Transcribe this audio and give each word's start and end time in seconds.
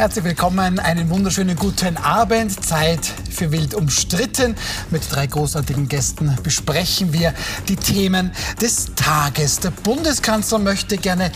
Herzlich 0.00 0.24
willkommen, 0.24 0.78
einen 0.78 1.10
wunderschönen 1.10 1.56
guten 1.56 1.98
Abend. 1.98 2.64
Zeit 2.64 3.04
für 3.04 3.52
Wild 3.52 3.74
umstritten. 3.74 4.56
Mit 4.88 5.02
drei 5.10 5.26
großartigen 5.26 5.88
Gästen 5.88 6.38
besprechen 6.42 7.12
wir 7.12 7.34
die 7.68 7.76
Themen 7.76 8.32
des 8.62 8.94
Tages. 8.96 9.60
Der 9.60 9.72
Bundeskanzler 9.72 10.58
möchte 10.58 10.96
gerne 10.96 11.30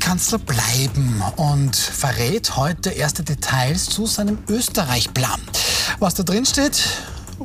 Kanzler 0.00 0.38
bleiben 0.38 1.22
und 1.36 1.76
verrät 1.76 2.56
heute 2.56 2.90
erste 2.90 3.22
Details 3.22 3.84
zu 3.84 4.06
seinem 4.06 4.38
Österreich-Plan. 4.48 5.40
Was 6.00 6.14
da 6.14 6.24
drin 6.24 6.44
steht, 6.44 6.82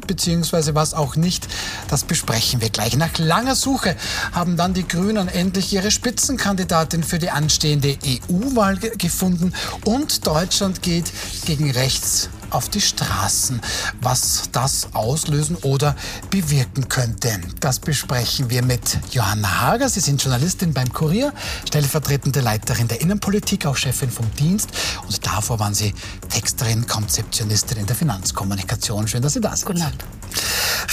beziehungsweise 0.02 0.76
was 0.76 0.94
auch 0.94 1.16
nicht, 1.16 1.48
das 1.90 2.03
besprechen 2.03 2.62
wir 2.62 2.70
gleich. 2.70 2.95
Nach 2.98 3.17
langer 3.17 3.55
Suche 3.55 3.95
haben 4.31 4.58
dann 4.58 4.73
die 4.73 4.88
Grünen 4.88 5.27
endlich 5.27 5.73
ihre 5.73 5.91
Spitzenkandidatin 5.91 7.03
für 7.03 7.20
die 7.20 7.30
anstehende 7.30 7.98
EU-Wahl 8.05 8.77
gefunden 8.77 9.53
und 9.84 10.26
Deutschland 10.27 10.81
geht 10.81 11.12
gegen 11.45 11.72
rechts 11.72 12.30
auf 12.55 12.70
die 12.70 12.82
Straßen. 12.82 13.62
Was 14.02 14.44
das 14.52 14.88
auslösen 14.94 15.58
oder 15.58 15.95
bewirken 16.30 16.88
könnte, 16.88 17.40
das 17.59 17.80
besprechen 17.80 18.50
wir 18.50 18.64
mit 18.64 18.98
Johanna 19.12 19.62
Hager. 19.62 19.90
Sie 19.90 20.00
sind 20.00 20.23
Journalistin 20.23 20.73
beim 20.73 20.91
Kurier, 20.91 21.34
stellvertretende 21.68 22.40
Leiterin 22.40 22.88
der 22.88 23.02
Innenpolitik, 23.02 23.66
auch 23.66 23.76
Chefin 23.76 24.09
vom 24.09 24.34
Dienst. 24.36 24.70
Und 25.05 25.26
davor 25.26 25.59
waren 25.59 25.73
Sie 25.73 25.94
Texterin, 26.30 26.88
Konzeptionistin 26.88 27.78
in 27.78 27.86
der 27.86 27.95
Finanzkommunikation. 27.95 29.08
Schön, 29.08 29.22
dass 29.22 29.34
Sie 29.34 29.42
da 29.42 29.56
sind. 29.56 29.67
Guten 29.67 29.81
Abend. 29.81 30.03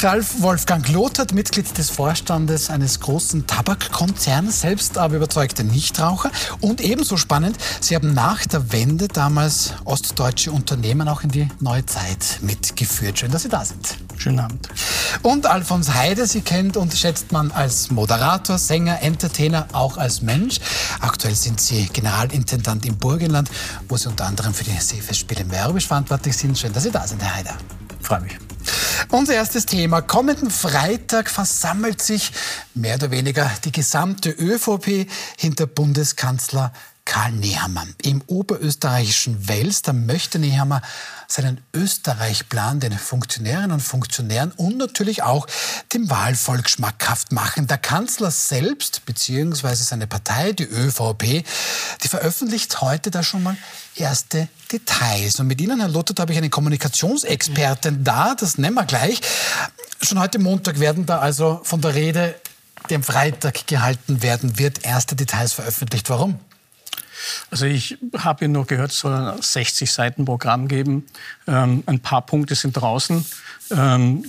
Ralf 0.00 0.42
Wolfgang 0.42 0.88
Lothert, 0.88 1.32
Mitglied 1.32 1.78
des 1.78 1.90
Vorstandes 1.90 2.70
eines 2.70 2.98
großen 2.98 3.46
Tabakkonzerns, 3.46 4.60
selbst 4.60 4.98
aber 4.98 5.16
überzeugter 5.16 5.62
Nichtraucher. 5.62 6.30
Und 6.60 6.80
ebenso 6.80 7.16
spannend, 7.16 7.56
Sie 7.80 7.94
haben 7.94 8.12
nach 8.14 8.44
der 8.46 8.72
Wende 8.72 9.06
damals 9.06 9.74
ostdeutsche 9.84 10.50
Unternehmen 10.50 11.08
auch 11.08 11.22
in 11.22 11.30
die 11.30 11.48
neue 11.60 11.84
Zeit 11.86 12.38
mitgeführt. 12.42 13.18
Schön, 13.18 13.30
dass 13.30 13.42
Sie 13.42 13.48
da 13.48 13.64
sind. 13.64 13.96
Schönen 14.16 14.40
Abend. 14.40 14.68
Und 15.22 15.46
Alfons 15.46 15.94
Heide, 15.94 16.26
Sie 16.26 16.42
kennt 16.42 16.76
und 16.76 16.94
schätzt 16.94 17.32
man 17.32 17.50
als 17.50 17.90
Moderator, 17.90 18.58
Sänger, 18.58 19.02
Entertainer, 19.02 19.66
auch 19.72 19.96
als 19.96 20.22
Mensch. 20.22 20.60
Aktuell 21.00 21.34
sind 21.34 21.60
Sie 21.60 21.88
Generalintendant 21.92 22.86
im 22.86 22.96
Burgenland, 22.96 23.50
wo 23.88 23.96
Sie 23.96 24.08
unter 24.08 24.26
anderem 24.26 24.54
für 24.54 24.64
die 24.64 24.70
Seefestspiele 24.70 25.44
Mörbisch 25.44 25.86
verantwortlich 25.86 26.36
sind. 26.36 26.58
Schön, 26.58 26.72
dass 26.72 26.84
Sie 26.84 26.90
da 26.90 27.06
sind, 27.06 27.22
Herr 27.22 27.34
Heider. 27.34 27.54
Freue 28.00 28.20
mich. 28.20 28.38
Unser 29.10 29.34
erstes 29.34 29.66
Thema. 29.66 30.00
Kommenden 30.00 30.50
Freitag 30.50 31.28
versammelt 31.28 32.00
sich 32.00 32.32
mehr 32.74 32.94
oder 32.94 33.10
weniger 33.10 33.50
die 33.64 33.72
gesamte 33.72 34.30
ÖVP 34.30 35.06
hinter 35.36 35.66
Bundeskanzler 35.66 36.72
Karl 37.12 37.32
Nehammer. 37.32 37.86
Im 38.00 38.22
oberösterreichischen 38.26 39.46
Wels, 39.46 39.82
da 39.82 39.92
möchte 39.92 40.38
Nehammer 40.38 40.80
seinen 41.28 41.60
Österreich-Plan 41.74 42.80
den 42.80 42.96
Funktionärinnen 42.96 43.72
und 43.72 43.80
Funktionären 43.80 44.50
und 44.52 44.78
natürlich 44.78 45.22
auch 45.22 45.46
dem 45.92 46.08
Wahlvolk 46.08 46.70
schmackhaft 46.70 47.30
machen. 47.30 47.66
Der 47.66 47.76
Kanzler 47.76 48.30
selbst, 48.30 49.04
beziehungsweise 49.04 49.84
seine 49.84 50.06
Partei, 50.06 50.52
die 50.52 50.64
ÖVP, 50.64 51.44
die 52.02 52.08
veröffentlicht 52.08 52.80
heute 52.80 53.10
da 53.10 53.22
schon 53.22 53.42
mal 53.42 53.58
erste 53.94 54.48
Details. 54.72 55.38
Und 55.38 55.48
mit 55.48 55.60
Ihnen, 55.60 55.80
Herr 55.80 55.90
Lothar, 55.90 56.16
habe 56.18 56.32
ich 56.32 56.38
einen 56.38 56.50
Kommunikationsexperten 56.50 58.04
da, 58.04 58.34
das 58.34 58.56
nennen 58.56 58.74
wir 58.74 58.86
gleich. 58.86 59.20
Schon 60.00 60.18
heute 60.18 60.38
Montag 60.38 60.80
werden 60.80 61.04
da 61.04 61.18
also 61.18 61.60
von 61.62 61.82
der 61.82 61.94
Rede, 61.94 62.34
die 62.88 62.94
am 62.94 63.02
Freitag 63.02 63.66
gehalten 63.66 64.22
werden 64.22 64.58
wird, 64.58 64.86
erste 64.86 65.14
Details 65.14 65.52
veröffentlicht. 65.52 66.08
Warum? 66.08 66.40
Also 67.50 67.66
ich 67.66 67.98
habe 68.18 68.48
nur 68.48 68.66
gehört, 68.66 68.92
es 68.92 68.98
soll 68.98 69.12
ein 69.12 69.40
60 69.40 69.90
Seiten 69.90 70.24
Programm 70.24 70.68
geben. 70.68 71.06
Ähm, 71.46 71.82
ein 71.86 72.00
paar 72.00 72.22
Punkte 72.22 72.54
sind 72.54 72.72
draußen. 72.72 73.24
Ähm, 73.70 74.24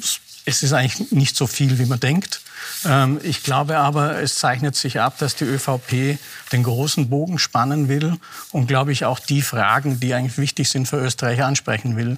es 0.45 0.63
ist 0.63 0.73
eigentlich 0.73 1.11
nicht 1.11 1.35
so 1.35 1.47
viel, 1.47 1.79
wie 1.79 1.85
man 1.85 1.99
denkt. 1.99 2.41
Ähm, 2.85 3.19
ich 3.23 3.43
glaube 3.43 3.77
aber, 3.77 4.21
es 4.21 4.35
zeichnet 4.35 4.75
sich 4.75 4.99
ab, 4.99 5.17
dass 5.17 5.35
die 5.35 5.45
ÖVP 5.45 6.17
den 6.51 6.63
großen 6.63 7.09
Bogen 7.09 7.39
spannen 7.39 7.87
will 7.87 8.17
und, 8.51 8.67
glaube 8.67 8.91
ich, 8.91 9.05
auch 9.05 9.19
die 9.19 9.41
Fragen, 9.41 9.99
die 9.99 10.13
eigentlich 10.13 10.37
wichtig 10.37 10.69
sind 10.69 10.87
für 10.87 10.97
Österreich, 10.97 11.43
ansprechen 11.43 11.95
will. 11.95 12.17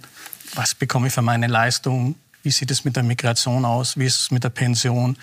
Was 0.55 0.75
bekomme 0.75 1.07
ich 1.07 1.13
für 1.13 1.21
meine 1.21 1.47
Leistung? 1.47 2.15
Wie 2.43 2.51
sieht 2.51 2.71
es 2.71 2.85
mit 2.85 2.95
der 2.95 3.03
Migration 3.03 3.65
aus? 3.65 3.97
Wie 3.97 4.05
ist 4.05 4.19
es 4.19 4.31
mit 4.31 4.43
der 4.43 4.49
Pension? 4.49 5.17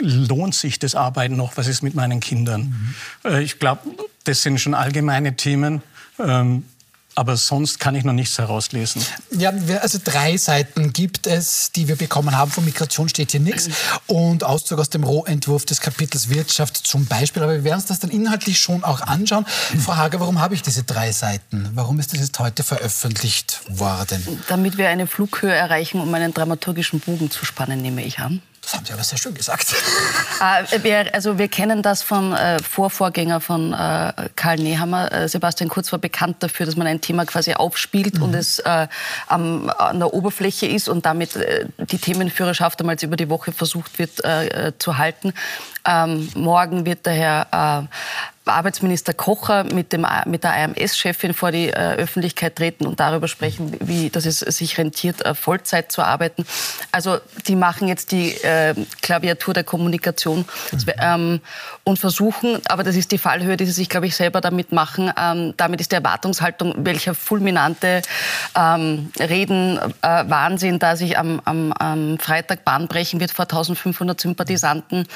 Lohnt 0.00 0.54
sich 0.54 0.78
das 0.78 0.94
Arbeiten 0.94 1.36
noch? 1.36 1.56
Was 1.56 1.66
ist 1.66 1.82
mit 1.82 1.94
meinen 1.94 2.20
Kindern? 2.20 2.94
Mhm. 3.24 3.36
Ich 3.38 3.58
glaube, 3.58 3.82
das 4.24 4.42
sind 4.42 4.60
schon 4.60 4.74
allgemeine 4.74 5.36
Themen. 5.36 5.82
Ähm, 6.18 6.64
aber 7.16 7.36
sonst 7.36 7.80
kann 7.80 7.94
ich 7.96 8.04
noch 8.04 8.12
nichts 8.12 8.38
herauslesen. 8.38 9.04
Ja, 9.32 9.52
also 9.82 9.98
drei 10.02 10.36
Seiten 10.36 10.92
gibt 10.92 11.26
es, 11.26 11.72
die 11.72 11.88
wir 11.88 11.96
bekommen 11.96 12.36
haben. 12.36 12.50
Von 12.50 12.64
Migration 12.64 13.08
steht 13.08 13.32
hier 13.32 13.40
nichts. 13.40 13.68
Und 14.06 14.44
Auszug 14.44 14.78
aus 14.78 14.90
dem 14.90 15.02
Rohentwurf 15.02 15.66
des 15.66 15.80
Kapitels 15.80 16.30
Wirtschaft 16.30 16.76
zum 16.76 17.06
Beispiel. 17.06 17.42
Aber 17.42 17.52
wir 17.52 17.64
werden 17.64 17.76
uns 17.76 17.86
das 17.86 17.98
dann 17.98 18.10
inhaltlich 18.10 18.58
schon 18.58 18.84
auch 18.84 19.00
anschauen. 19.00 19.44
Frau 19.84 19.96
Hager, 19.96 20.20
warum 20.20 20.40
habe 20.40 20.54
ich 20.54 20.62
diese 20.62 20.84
drei 20.84 21.10
Seiten? 21.10 21.68
Warum 21.74 21.98
ist 21.98 22.12
das 22.12 22.20
jetzt 22.20 22.38
heute 22.38 22.62
veröffentlicht 22.62 23.60
worden? 23.68 24.42
Damit 24.48 24.78
wir 24.78 24.88
eine 24.88 25.06
Flughöhe 25.06 25.52
erreichen, 25.52 26.00
um 26.00 26.14
einen 26.14 26.32
dramaturgischen 26.32 27.00
Bogen 27.00 27.30
zu 27.30 27.44
spannen, 27.44 27.82
nehme 27.82 28.04
ich 28.04 28.20
an. 28.20 28.40
Das 28.62 28.74
haben 28.74 28.84
Sie 28.84 28.92
aber 28.92 29.02
sehr 29.02 29.18
schön 29.18 29.34
gesagt. 29.34 29.74
Äh, 30.40 30.82
wir, 30.82 31.14
also 31.14 31.38
wir 31.38 31.48
kennen 31.48 31.82
das 31.82 32.02
von 32.02 32.32
äh, 32.32 32.58
Vorvorgänger 32.62 33.40
von 33.40 33.72
äh, 33.72 34.12
Karl 34.36 34.56
Nehammer. 34.56 35.10
Äh, 35.12 35.28
Sebastian 35.28 35.68
Kurz 35.68 35.90
war 35.92 35.98
bekannt 35.98 36.36
dafür, 36.40 36.66
dass 36.66 36.76
man 36.76 36.86
ein 36.86 37.00
Thema 37.00 37.24
quasi 37.24 37.54
aufspielt 37.54 38.16
mhm. 38.16 38.22
und 38.22 38.34
es 38.34 38.58
äh, 38.60 38.86
am, 39.28 39.70
an 39.70 39.98
der 39.98 40.12
Oberfläche 40.12 40.66
ist 40.66 40.88
und 40.88 41.06
damit 41.06 41.36
äh, 41.36 41.66
die 41.78 41.98
Themenführerschaft 41.98 42.80
einmal 42.80 42.96
über 43.00 43.16
die 43.16 43.28
Woche 43.28 43.52
versucht 43.52 43.98
wird 43.98 44.24
äh, 44.24 44.72
zu 44.78 44.98
halten. 44.98 45.32
Ähm, 45.86 46.28
morgen 46.34 46.84
wird 46.84 47.06
der 47.06 47.14
Herr 47.14 47.88
Arbeitsminister 48.52 49.14
Kocher 49.14 49.64
mit, 49.64 49.92
dem, 49.92 50.06
mit 50.26 50.44
der 50.44 50.54
AMS-Chefin 50.54 51.34
vor 51.34 51.52
die 51.52 51.68
äh, 51.68 51.94
Öffentlichkeit 51.94 52.56
treten 52.56 52.86
und 52.86 53.00
darüber 53.00 53.28
sprechen, 53.28 53.76
wie 53.80 54.10
dass 54.10 54.26
es 54.26 54.40
sich 54.40 54.78
rentiert, 54.78 55.24
äh, 55.24 55.34
Vollzeit 55.34 55.92
zu 55.92 56.02
arbeiten. 56.02 56.44
Also 56.92 57.18
die 57.46 57.56
machen 57.56 57.88
jetzt 57.88 58.12
die 58.12 58.30
äh, 58.42 58.74
Klaviatur 59.02 59.54
der 59.54 59.64
Kommunikation 59.64 60.44
ähm, 60.98 61.40
und 61.84 61.98
versuchen, 61.98 62.60
aber 62.68 62.82
das 62.82 62.96
ist 62.96 63.12
die 63.12 63.18
Fallhöhe, 63.18 63.56
die 63.56 63.66
sie 63.66 63.72
sich, 63.72 63.88
glaube 63.88 64.06
ich, 64.06 64.16
selber 64.16 64.40
damit 64.40 64.72
machen. 64.72 65.12
Ähm, 65.18 65.54
damit 65.56 65.80
ist 65.80 65.92
die 65.92 65.96
Erwartungshaltung, 65.96 66.74
welcher 66.78 67.14
fulminante 67.14 68.02
ähm, 68.56 69.10
Reden 69.18 69.78
äh, 70.02 70.24
Wahnsinn, 70.28 70.78
da 70.78 70.96
sich 70.96 71.18
am, 71.18 71.40
am, 71.44 71.72
am 71.72 72.18
Freitag 72.18 72.64
Bahn 72.64 72.88
brechen 72.88 73.20
wird 73.20 73.30
vor 73.30 73.44
1500 73.44 74.20
Sympathisanten, 74.20 75.06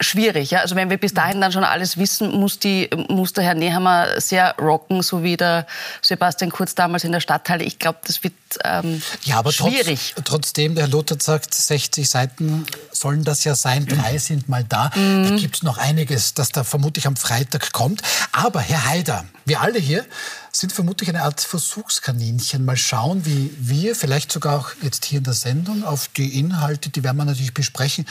schwierig. 0.00 0.50
Ja? 0.50 0.60
Also 0.60 0.76
wenn 0.76 0.90
wir 0.90 0.98
bis 0.98 1.14
dahin 1.14 1.40
dann 1.40 1.52
schon 1.52 1.64
alles 1.64 1.98
wissen, 1.98 2.32
muss 2.32 2.58
die 2.58 2.79
muss 3.08 3.32
der 3.32 3.44
Herr 3.44 3.54
Nehammer 3.54 4.20
sehr 4.20 4.54
rocken, 4.58 5.02
so 5.02 5.22
wie 5.22 5.36
der 5.36 5.66
Sebastian 6.02 6.50
Kurz 6.50 6.74
damals 6.74 7.04
in 7.04 7.12
der 7.12 7.20
Stadthalle. 7.20 7.64
Ich 7.64 7.78
glaube, 7.78 7.98
das 8.06 8.22
wird 8.22 8.34
ähm, 8.64 9.02
ja, 9.24 9.38
aber 9.38 9.52
schwierig. 9.52 10.12
Trotz, 10.14 10.26
trotzdem, 10.26 10.74
der 10.74 10.84
Herr 10.84 10.90
Lothar 10.90 11.18
sagt, 11.20 11.54
60 11.54 12.08
Seiten 12.08 12.66
sollen 12.92 13.24
das 13.24 13.44
ja 13.44 13.54
sein, 13.54 13.86
drei 13.86 14.18
sind 14.18 14.48
mal 14.48 14.64
da. 14.64 14.90
Mhm. 14.94 15.28
Da 15.28 15.36
gibt 15.36 15.56
es 15.56 15.62
noch 15.62 15.78
einiges, 15.78 16.34
das 16.34 16.50
da 16.50 16.64
vermutlich 16.64 17.06
am 17.06 17.16
Freitag 17.16 17.72
kommt. 17.72 18.02
Aber 18.32 18.60
Herr 18.60 18.86
Haider, 18.86 19.24
wir 19.44 19.60
alle 19.60 19.78
hier 19.78 20.04
sind 20.52 20.72
vermutlich 20.72 21.08
eine 21.08 21.22
Art 21.22 21.40
Versuchskaninchen. 21.40 22.64
Mal 22.64 22.76
schauen, 22.76 23.24
wie 23.24 23.54
wir, 23.58 23.94
vielleicht 23.94 24.32
sogar 24.32 24.58
auch 24.58 24.70
jetzt 24.82 25.04
hier 25.04 25.18
in 25.18 25.24
der 25.24 25.34
Sendung, 25.34 25.84
auf 25.84 26.08
die 26.08 26.38
Inhalte, 26.38 26.90
die 26.90 27.04
werden 27.04 27.16
wir 27.16 27.24
natürlich 27.24 27.54
besprechen, 27.54 28.06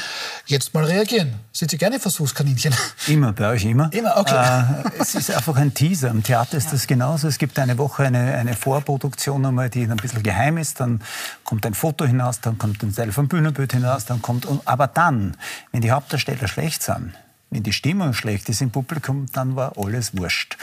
jetzt 0.46 0.74
mal 0.74 0.86
reagieren. 0.86 1.36
Sind 1.52 1.72
Sie 1.72 1.78
gerne 1.78 2.00
Versuchskaninchen? 2.00 2.74
Immer, 3.08 3.34
bei 3.34 3.50
euch 3.50 3.66
immer. 3.66 3.92
Immer, 3.92 4.18
okay. 4.18 4.84
Äh, 4.86 5.02
es 5.02 5.16
ist 5.16 5.32
einfach 5.32 5.56
ein 5.56 5.74
Teaser. 5.74 6.10
Im 6.10 6.24
Theater 6.24 6.58
ist 6.58 6.66
ja. 6.66 6.72
das 6.72 6.88
genauso. 6.88 7.28
Es 7.28 7.38
gibt 7.38 7.60
eine 7.60 7.78
Woche 7.78 8.04
eine, 8.04 8.36
eine 8.36 8.56
Vorproduktion, 8.56 9.46
einmal, 9.46 9.70
die 9.70 9.84
ein 9.84 9.98
bisschen 9.98 10.24
geheim 10.24 10.58
ist. 10.58 10.80
Dann 10.80 11.02
kommt 11.44 11.66
ein 11.66 11.74
Foto 11.74 12.06
hinaus, 12.06 12.40
dann 12.42 12.58
kommt 12.58 12.84
ein 12.84 12.94
Teil 12.94 13.12
vom 13.12 13.28
Bühnenbild 13.28 13.74
hinaus, 13.74 14.06
dann 14.06 14.22
kommt. 14.22 14.48
Aber 14.66 14.88
dann, 14.88 15.36
wenn 15.72 15.82
die 15.82 15.92
Hauptdarsteller 15.92 16.48
schlecht 16.48 16.84
sind, 16.84 17.14
wenn 17.50 17.64
die 17.64 17.74
Stimmung 17.74 18.14
schlecht 18.14 18.48
ist 18.50 18.62
im 18.62 18.72
Publikum, 18.72 19.26
dann 19.34 19.56
war 19.56 19.74
alles 19.78 20.16
wurscht. 20.16 20.58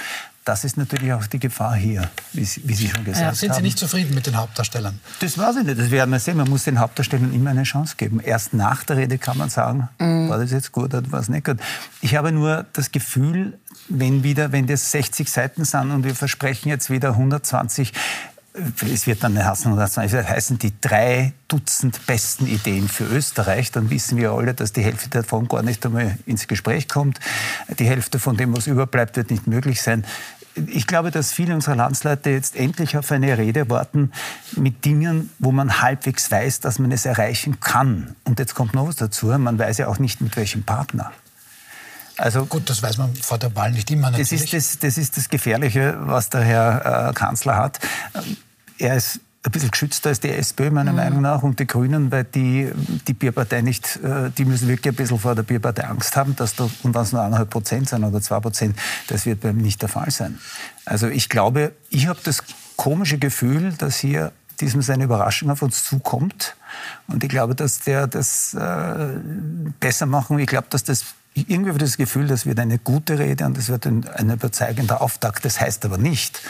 Das 0.46 0.62
ist 0.62 0.76
natürlich 0.76 1.12
auch 1.12 1.26
die 1.26 1.40
Gefahr 1.40 1.74
hier, 1.74 2.08
wie, 2.32 2.42
wie 2.42 2.74
Sie 2.74 2.88
schon 2.88 3.04
gesagt 3.04 3.20
ja, 3.20 3.34
sind 3.34 3.50
haben. 3.50 3.54
Sind 3.54 3.54
Sie 3.54 3.62
nicht 3.62 3.78
zufrieden 3.80 4.14
mit 4.14 4.28
den 4.28 4.36
Hauptdarstellern? 4.36 5.00
Das 5.18 5.36
weiß 5.36 5.56
ich 5.56 5.64
nicht, 5.64 5.76
das 5.76 5.90
werden 5.90 6.12
wir 6.12 6.20
sehen. 6.20 6.36
Man 6.36 6.48
muss 6.48 6.62
den 6.62 6.78
Hauptdarstellern 6.78 7.34
immer 7.34 7.50
eine 7.50 7.64
Chance 7.64 7.96
geben. 7.96 8.20
Erst 8.20 8.54
nach 8.54 8.84
der 8.84 8.96
Rede 8.96 9.18
kann 9.18 9.36
man 9.36 9.50
sagen, 9.50 9.88
mhm. 9.98 10.28
war 10.28 10.38
das 10.38 10.52
jetzt 10.52 10.70
gut 10.70 10.94
oder 10.94 11.10
war 11.10 11.18
es 11.18 11.28
nicht 11.28 11.46
gut. 11.46 11.56
Ich 12.00 12.14
habe 12.14 12.30
nur 12.30 12.64
das 12.74 12.92
Gefühl, 12.92 13.58
wenn 13.88 14.22
wieder, 14.22 14.52
wenn 14.52 14.68
das 14.68 14.92
60 14.92 15.28
Seiten 15.28 15.64
sind 15.64 15.90
und 15.90 16.04
wir 16.04 16.14
versprechen 16.14 16.68
jetzt 16.68 16.90
wieder 16.90 17.08
120, 17.08 17.92
es 18.92 19.06
wird 19.06 19.22
dann 19.22 19.42
heißen, 19.42 19.76
das 19.76 19.96
heißen 19.96 20.58
die 20.58 20.72
drei 20.80 21.32
Dutzend 21.48 22.06
besten 22.06 22.46
Ideen 22.46 22.88
für 22.88 23.04
Österreich, 23.04 23.70
dann 23.70 23.90
wissen 23.90 24.18
wir 24.18 24.32
alle, 24.32 24.54
dass 24.54 24.72
die 24.72 24.82
Hälfte 24.82 25.08
davon 25.10 25.46
gar 25.46 25.62
nicht 25.62 25.84
einmal 25.86 26.18
ins 26.26 26.48
Gespräch 26.48 26.88
kommt. 26.88 27.20
Die 27.78 27.86
Hälfte 27.86 28.18
von 28.18 28.36
dem, 28.36 28.56
was 28.56 28.66
überbleibt, 28.66 29.16
wird 29.16 29.30
nicht 29.30 29.46
möglich 29.46 29.82
sein 29.82 30.04
ich 30.66 30.86
glaube, 30.86 31.10
dass 31.10 31.32
viele 31.32 31.54
unserer 31.54 31.76
Landsleute 31.76 32.30
jetzt 32.30 32.56
endlich 32.56 32.96
auf 32.96 33.12
eine 33.12 33.36
Rede 33.36 33.68
warten 33.68 34.12
mit 34.56 34.84
Dingen, 34.84 35.30
wo 35.38 35.52
man 35.52 35.82
halbwegs 35.82 36.30
weiß, 36.30 36.60
dass 36.60 36.78
man 36.78 36.92
es 36.92 37.04
erreichen 37.04 37.60
kann. 37.60 38.16
Und 38.24 38.38
jetzt 38.38 38.54
kommt 38.54 38.74
noch 38.74 38.88
was 38.88 38.96
dazu, 38.96 39.26
man 39.26 39.58
weiß 39.58 39.78
ja 39.78 39.88
auch 39.88 39.98
nicht, 39.98 40.20
mit 40.20 40.36
welchem 40.36 40.62
Partner. 40.62 41.12
Also, 42.16 42.46
Gut, 42.46 42.70
das 42.70 42.82
weiß 42.82 42.96
man 42.96 43.14
vor 43.14 43.36
der 43.36 43.54
Wahl 43.54 43.72
nicht 43.72 43.90
immer 43.90 44.10
natürlich. 44.10 44.30
Das 44.30 44.40
ist 44.40 44.54
das, 44.54 44.78
das, 44.78 44.98
ist 44.98 45.16
das 45.18 45.28
Gefährliche, 45.28 45.96
was 46.00 46.30
der 46.30 46.40
Herr 46.40 47.10
äh, 47.10 47.12
Kanzler 47.12 47.56
hat. 47.56 47.78
Er 48.78 48.96
ist 48.96 49.20
ein 49.46 49.52
bisschen 49.52 49.70
geschützter 49.70 50.08
als 50.08 50.20
die 50.20 50.30
SPÖ 50.30 50.70
meiner 50.70 50.90
mhm. 50.90 50.96
Meinung 50.96 51.20
nach 51.22 51.42
und 51.42 51.60
die 51.60 51.66
Grünen, 51.66 52.10
weil 52.10 52.24
die 52.24 52.70
die 53.06 53.14
Bierpartei 53.14 53.62
nicht, 53.62 53.96
äh, 54.02 54.30
die 54.36 54.44
müssen 54.44 54.68
wirklich 54.68 54.92
ein 54.92 54.96
bisschen 54.96 55.18
vor 55.18 55.34
der 55.34 55.44
Bierpartei 55.44 55.84
Angst 55.84 56.16
haben, 56.16 56.34
dass 56.36 56.56
da, 56.56 56.68
und 56.82 56.94
wenn 56.94 57.02
es 57.02 57.12
nur 57.12 57.22
eineinhalb 57.22 57.50
Prozent 57.50 57.88
sind 57.88 58.02
oder 58.02 58.20
zwei 58.20 58.40
Prozent, 58.40 58.76
das 59.06 59.24
wird 59.24 59.40
bei 59.40 59.50
ihm 59.50 59.58
nicht 59.58 59.80
der 59.82 59.88
Fall 59.88 60.10
sein. 60.10 60.38
Also 60.84 61.06
ich 61.06 61.28
glaube, 61.28 61.72
ich 61.90 62.08
habe 62.08 62.18
das 62.24 62.42
komische 62.76 63.18
Gefühl, 63.18 63.72
dass 63.78 63.96
hier 63.98 64.32
diesem 64.60 64.82
seine 64.82 65.04
Überraschung 65.04 65.50
auf 65.50 65.62
uns 65.62 65.84
zukommt. 65.84 66.56
Und 67.06 67.22
ich 67.22 67.28
glaube, 67.28 67.54
dass 67.54 67.80
der 67.80 68.06
das 68.06 68.54
äh, 68.54 69.08
besser 69.80 70.06
machen. 70.06 70.38
Ich 70.38 70.46
glaube, 70.46 70.66
dass 70.70 70.82
das 70.82 71.04
irgendwie 71.34 71.68
habe 71.68 71.78
ich 71.78 71.84
das 71.84 71.98
Gefühl, 71.98 72.26
das 72.26 72.46
wird 72.46 72.58
eine 72.58 72.78
gute 72.78 73.18
Rede 73.18 73.44
und 73.44 73.58
das 73.58 73.68
wird 73.68 73.86
ein, 73.86 74.08
ein 74.08 74.30
überzeugender 74.30 75.02
Auftakt. 75.02 75.44
Das 75.44 75.60
heißt 75.60 75.84
aber 75.84 75.98
nicht, 75.98 76.40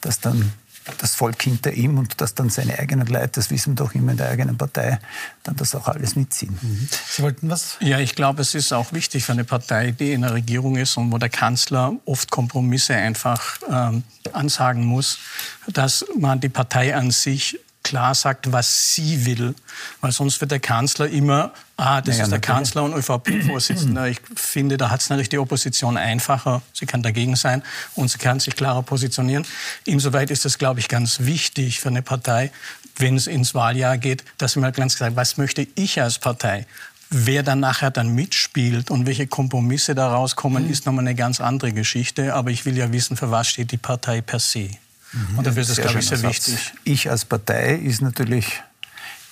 dass 0.00 0.20
dann 0.20 0.52
das 0.98 1.14
Volk 1.14 1.42
hinter 1.42 1.72
ihm 1.72 1.98
und 1.98 2.20
dass 2.20 2.34
dann 2.34 2.50
seine 2.50 2.78
eigenen 2.78 3.06
Leute, 3.06 3.30
das 3.34 3.50
wissen 3.50 3.74
doch 3.74 3.94
immer 3.94 4.12
in 4.12 4.18
der 4.18 4.28
eigenen 4.30 4.56
Partei, 4.56 4.98
dann 5.42 5.56
das 5.56 5.74
auch 5.74 5.88
alles 5.88 6.16
mitziehen. 6.16 6.58
Mhm. 6.60 6.88
Sie 7.08 7.22
wollten 7.22 7.50
was? 7.50 7.76
Ja, 7.80 7.98
ich 7.98 8.14
glaube, 8.14 8.42
es 8.42 8.54
ist 8.54 8.72
auch 8.72 8.92
wichtig 8.92 9.24
für 9.24 9.32
eine 9.32 9.44
Partei, 9.44 9.92
die 9.92 10.12
in 10.12 10.22
der 10.22 10.34
Regierung 10.34 10.76
ist 10.76 10.96
und 10.96 11.12
wo 11.12 11.18
der 11.18 11.28
Kanzler 11.28 11.94
oft 12.04 12.30
Kompromisse 12.30 12.94
einfach 12.94 13.58
ähm, 13.70 14.02
ansagen 14.32 14.84
muss, 14.84 15.18
dass 15.66 16.04
man 16.18 16.40
die 16.40 16.48
Partei 16.48 16.94
an 16.94 17.10
sich 17.10 17.58
klar 17.82 18.14
sagt, 18.14 18.52
was 18.52 18.94
sie 18.94 19.24
will. 19.26 19.54
Weil 20.00 20.12
sonst 20.12 20.40
wird 20.40 20.50
der 20.50 20.60
Kanzler 20.60 21.08
immer, 21.08 21.52
ah, 21.76 22.00
das 22.00 22.16
naja, 22.16 22.24
ist 22.24 22.30
der 22.30 22.40
Kanzler 22.40 22.84
und 22.84 22.94
ÖVP-Vorsitzender. 22.94 24.08
Ich 24.10 24.20
finde, 24.34 24.76
da 24.76 24.90
hat 24.90 25.00
es 25.00 25.10
natürlich 25.10 25.28
die 25.28 25.38
Opposition 25.38 25.96
einfacher. 25.96 26.62
Sie 26.72 26.86
kann 26.86 27.02
dagegen 27.02 27.36
sein 27.36 27.62
und 27.94 28.10
sie 28.10 28.18
kann 28.18 28.40
sich 28.40 28.56
klarer 28.56 28.82
positionieren. 28.82 29.46
Insoweit 29.84 30.30
ist 30.30 30.44
das, 30.44 30.58
glaube 30.58 30.80
ich, 30.80 30.88
ganz 30.88 31.20
wichtig 31.20 31.80
für 31.80 31.88
eine 31.88 32.02
Partei, 32.02 32.50
wenn 32.96 33.16
es 33.16 33.26
ins 33.26 33.54
Wahljahr 33.54 33.98
geht, 33.98 34.24
dass 34.38 34.52
sie 34.52 34.60
mal 34.60 34.72
ganz 34.72 34.96
klar 34.96 35.10
sagt, 35.10 35.16
was 35.16 35.36
möchte 35.36 35.66
ich 35.74 36.00
als 36.00 36.18
Partei? 36.18 36.66
Wer 37.08 37.42
dann 37.42 37.60
nachher 37.60 37.90
dann 37.90 38.14
mitspielt 38.14 38.90
und 38.90 39.06
welche 39.06 39.26
Kompromisse 39.26 39.94
daraus 39.94 40.36
kommen, 40.36 40.66
mhm. 40.66 40.70
ist 40.70 40.86
nochmal 40.86 41.06
eine 41.06 41.16
ganz 41.16 41.40
andere 41.40 41.72
Geschichte. 41.72 42.34
Aber 42.34 42.50
ich 42.50 42.66
will 42.66 42.76
ja 42.76 42.92
wissen, 42.92 43.16
für 43.16 43.30
was 43.30 43.48
steht 43.48 43.72
die 43.72 43.78
Partei 43.78 44.20
per 44.20 44.38
se. 44.38 44.70
Mhm. 45.12 45.38
Und 45.38 45.46
dafür 45.46 45.62
ist 45.62 45.70
es, 45.70 45.76
glaube 45.76 45.98
ich, 45.98 46.06
sehr 46.06 46.22
wichtig. 46.22 46.72
Ich 46.84 47.10
als 47.10 47.24
Partei 47.24 47.74
ist 47.74 48.00
natürlich 48.00 48.62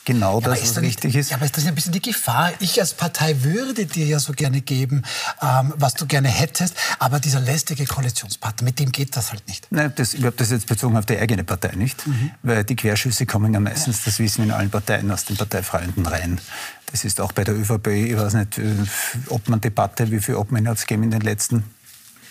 genau 0.09 0.41
ja, 0.41 0.49
das, 0.49 0.63
was 0.63 0.81
wichtig 0.81 1.15
ist. 1.15 1.31
Ja, 1.31 1.37
aber 1.37 1.45
ist 1.45 1.57
das 1.57 1.65
nicht 1.65 1.73
ein 1.73 1.75
bisschen 1.75 1.93
die 1.93 2.01
Gefahr? 2.01 2.53
Ich 2.61 2.81
als 2.81 2.95
Partei 2.95 3.43
würde 3.43 3.85
dir 3.85 4.07
ja 4.07 4.19
so 4.19 4.33
gerne 4.33 4.63
geben, 4.63 5.03
ähm, 5.43 5.75
was 5.77 5.95
du 5.95 6.07
gerne 6.07 6.29
hättest, 6.29 6.75
aber 6.99 7.21
dieser 7.21 7.41
lästige 7.41 7.85
Koalitionspartner, 7.85 8.65
mit 8.65 8.79
dem 8.79 8.91
geht 8.91 9.17
das 9.17 9.31
halt 9.33 9.47
nicht. 9.47 9.67
Nein, 9.71 9.93
das, 9.95 10.15
ich 10.15 10.25
habe 10.25 10.35
das 10.35 10.51
jetzt 10.51 10.67
bezogen 10.67 10.97
auf 10.97 11.05
die 11.05 11.19
eigene 11.19 11.45
Partei 11.45 11.77
nicht, 11.77 12.07
mhm. 12.07 12.31
weil 12.43 12.65
die 12.65 12.75
Querschüsse 12.75 13.27
kommen 13.27 13.53
ja 13.53 13.61
meistens, 13.61 14.03
das 14.03 14.19
wissen 14.19 14.39
wir 14.39 14.45
in 14.47 14.51
allen 14.53 14.71
Parteien, 14.71 15.11
aus 15.11 15.27
den 15.27 15.37
Parteifreunden 15.37 16.07
rein. 16.07 16.41
Das 16.91 17.05
ist 17.05 17.21
auch 17.21 17.33
bei 17.33 17.45
der 17.45 17.55
ÖVP, 17.55 17.89
ich 17.89 18.17
weiß 18.17 18.33
nicht, 18.33 18.57
äh, 18.57 18.77
ob 19.29 19.47
man 19.51 19.61
Debatte, 19.61 20.11
wie 20.11 20.21
viel 20.21 20.37
Obmänner 20.37 20.71
hat 20.71 20.79
es 20.79 20.87
gegeben 20.87 21.03
in 21.03 21.11
den 21.11 21.21
letzten 21.21 21.65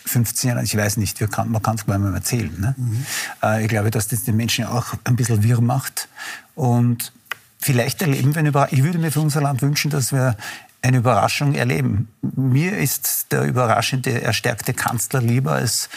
15 0.07 0.49
Jahren, 0.49 0.63
ich 0.63 0.75
weiß 0.75 0.97
nicht, 0.97 1.19
kann, 1.27 1.51
man 1.51 1.61
kann 1.61 1.75
es 1.75 1.85
gar 1.85 1.97
nicht 1.97 2.07
mehr 2.07 2.15
erzählen. 2.15 2.59
Ne? 2.59 2.75
Mhm. 2.77 3.05
Äh, 3.43 3.63
ich 3.63 3.69
glaube, 3.69 3.91
dass 3.91 4.07
das 4.07 4.23
den 4.23 4.35
Menschen 4.35 4.65
auch 4.65 4.93
ein 5.03 5.15
bisschen 5.15 5.43
wirr 5.43 5.61
macht. 5.61 6.07
Und 6.55 7.11
vielleicht 7.59 8.01
erleben 8.01 8.33
wir 8.33 8.39
eine 8.39 8.49
Überraschung. 8.49 8.77
Ich 8.77 8.83
würde 8.83 8.99
mir 8.99 9.11
für 9.11 9.21
unser 9.21 9.41
Land 9.41 9.61
wünschen, 9.61 9.91
dass 9.91 10.11
wir 10.11 10.37
eine 10.81 10.97
Überraschung 10.97 11.55
erleben. 11.55 12.07
Mir 12.21 12.77
ist 12.77 13.31
der 13.31 13.43
überraschende, 13.43 14.21
erstärkte 14.21 14.73
Kanzler 14.73 15.21
lieber 15.21 15.53
als 15.53 15.89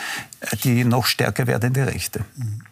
die 0.65 0.85
noch 0.85 1.07
stärker 1.07 1.47
werdende 1.47 1.87
Rechte. 1.87 2.25
Mhm. 2.37 2.63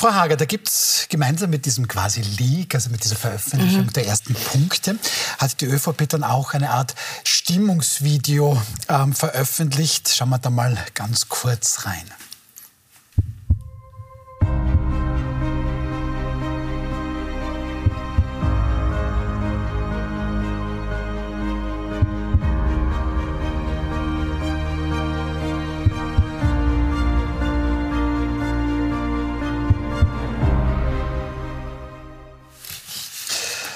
Frau 0.00 0.14
Hager, 0.14 0.38
da 0.38 0.46
gibt 0.46 0.66
es 0.66 1.04
gemeinsam 1.10 1.50
mit 1.50 1.66
diesem 1.66 1.86
quasi 1.86 2.22
Leak, 2.22 2.74
also 2.74 2.88
mit 2.88 3.04
dieser 3.04 3.16
Veröffentlichung 3.16 3.84
mhm. 3.84 3.92
der 3.92 4.06
ersten 4.06 4.32
Punkte, 4.32 4.96
hat 5.36 5.60
die 5.60 5.66
ÖVP 5.66 6.08
dann 6.08 6.24
auch 6.24 6.54
eine 6.54 6.70
Art 6.70 6.94
Stimmungsvideo 7.22 8.62
ähm, 8.88 9.12
veröffentlicht. 9.12 10.08
Schauen 10.08 10.30
wir 10.30 10.38
da 10.38 10.48
mal 10.48 10.78
ganz 10.94 11.28
kurz 11.28 11.84
rein. 11.84 12.10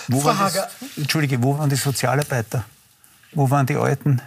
Wo 0.08 0.20
Frau 0.20 0.36
Hager. 0.36 0.68
Das, 0.80 0.98
Entschuldige, 0.98 1.42
wo 1.42 1.58
waren 1.58 1.70
die 1.70 1.76
Sozialarbeiter? 1.76 2.64
Wo 3.32 3.50
waren 3.50 3.66
die 3.66 3.76
alten 3.76 4.20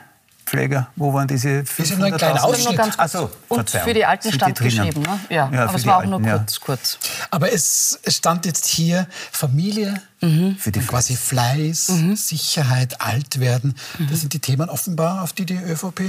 Pfleger? 0.45 0.89
Wo 0.95 1.13
waren 1.13 1.27
diese 1.27 1.63
Wir 1.77 1.85
sind 1.85 1.99
nur 1.99 2.07
ein 2.07 2.17
kleiner 2.17 2.43
Ausschnitt. 2.43 2.79
Also, 2.97 3.29
und 3.49 3.69
für 3.69 3.93
die 3.93 4.05
Alten 4.05 4.31
stand 4.31 4.59
geschrieben. 4.59 5.01
Ne? 5.01 5.19
Ja, 5.29 5.49
ja 5.51 5.63
aber 5.65 5.75
es 5.75 5.85
war 5.85 5.97
auch 5.97 6.05
nur 6.05 6.21
kurz, 6.21 6.55
ja. 6.55 6.65
kurz. 6.65 6.99
Aber 7.31 7.51
es 7.51 7.99
stand 8.07 8.45
jetzt 8.45 8.65
hier 8.65 9.07
Familie, 9.31 10.01
mhm. 10.21 10.55
für 10.57 10.71
die 10.71 10.79
quasi 10.79 11.15
Fleiß, 11.15 11.89
mhm. 11.89 12.15
Sicherheit, 12.15 13.01
alt 13.01 13.39
werden. 13.39 13.75
Mhm. 13.97 14.07
Das 14.09 14.21
sind 14.21 14.33
die 14.33 14.39
Themen 14.39 14.69
offenbar, 14.69 15.23
auf 15.23 15.33
die 15.33 15.45
die 15.45 15.57
ÖVP 15.57 16.01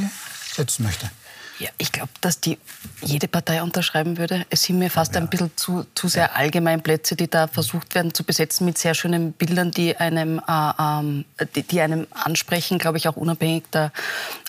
setzen 0.55 0.85
möchte. 0.85 1.11
Ja, 1.59 1.71
ich 1.77 1.91
glaube, 1.91 2.11
dass 2.21 2.41
die 2.41 2.57
jede 3.03 3.27
Partei 3.27 3.63
unterschreiben 3.63 4.17
würde. 4.17 4.47
Es 4.49 4.63
sind 4.63 4.79
mir 4.79 4.91
fast 4.91 5.15
ja. 5.15 5.21
ein 5.21 5.29
bisschen 5.29 5.51
zu, 5.57 5.85
zu 5.95 6.07
sehr 6.07 6.37
allgemein 6.37 6.83
Plätze, 6.83 7.17
die 7.17 7.29
da 7.29 7.49
versucht 7.49 7.97
werden 7.97 8.15
zu 8.15 8.23
besetzen 8.23 8.65
mit 8.65 8.79
sehr 8.79 8.95
schönen 8.95 9.33
Bildern, 9.33 9.73
die 9.73 9.97
einem, 9.97 10.41
äh, 10.47 10.71
ähm, 10.79 11.25
die, 11.57 11.65
die, 11.65 11.81
einem 11.81 12.07
ansprechen, 12.13 12.79
glaube 12.79 12.99
ich, 12.99 13.09
auch 13.09 13.17
unabhängig 13.17 13.65
der, 13.73 13.93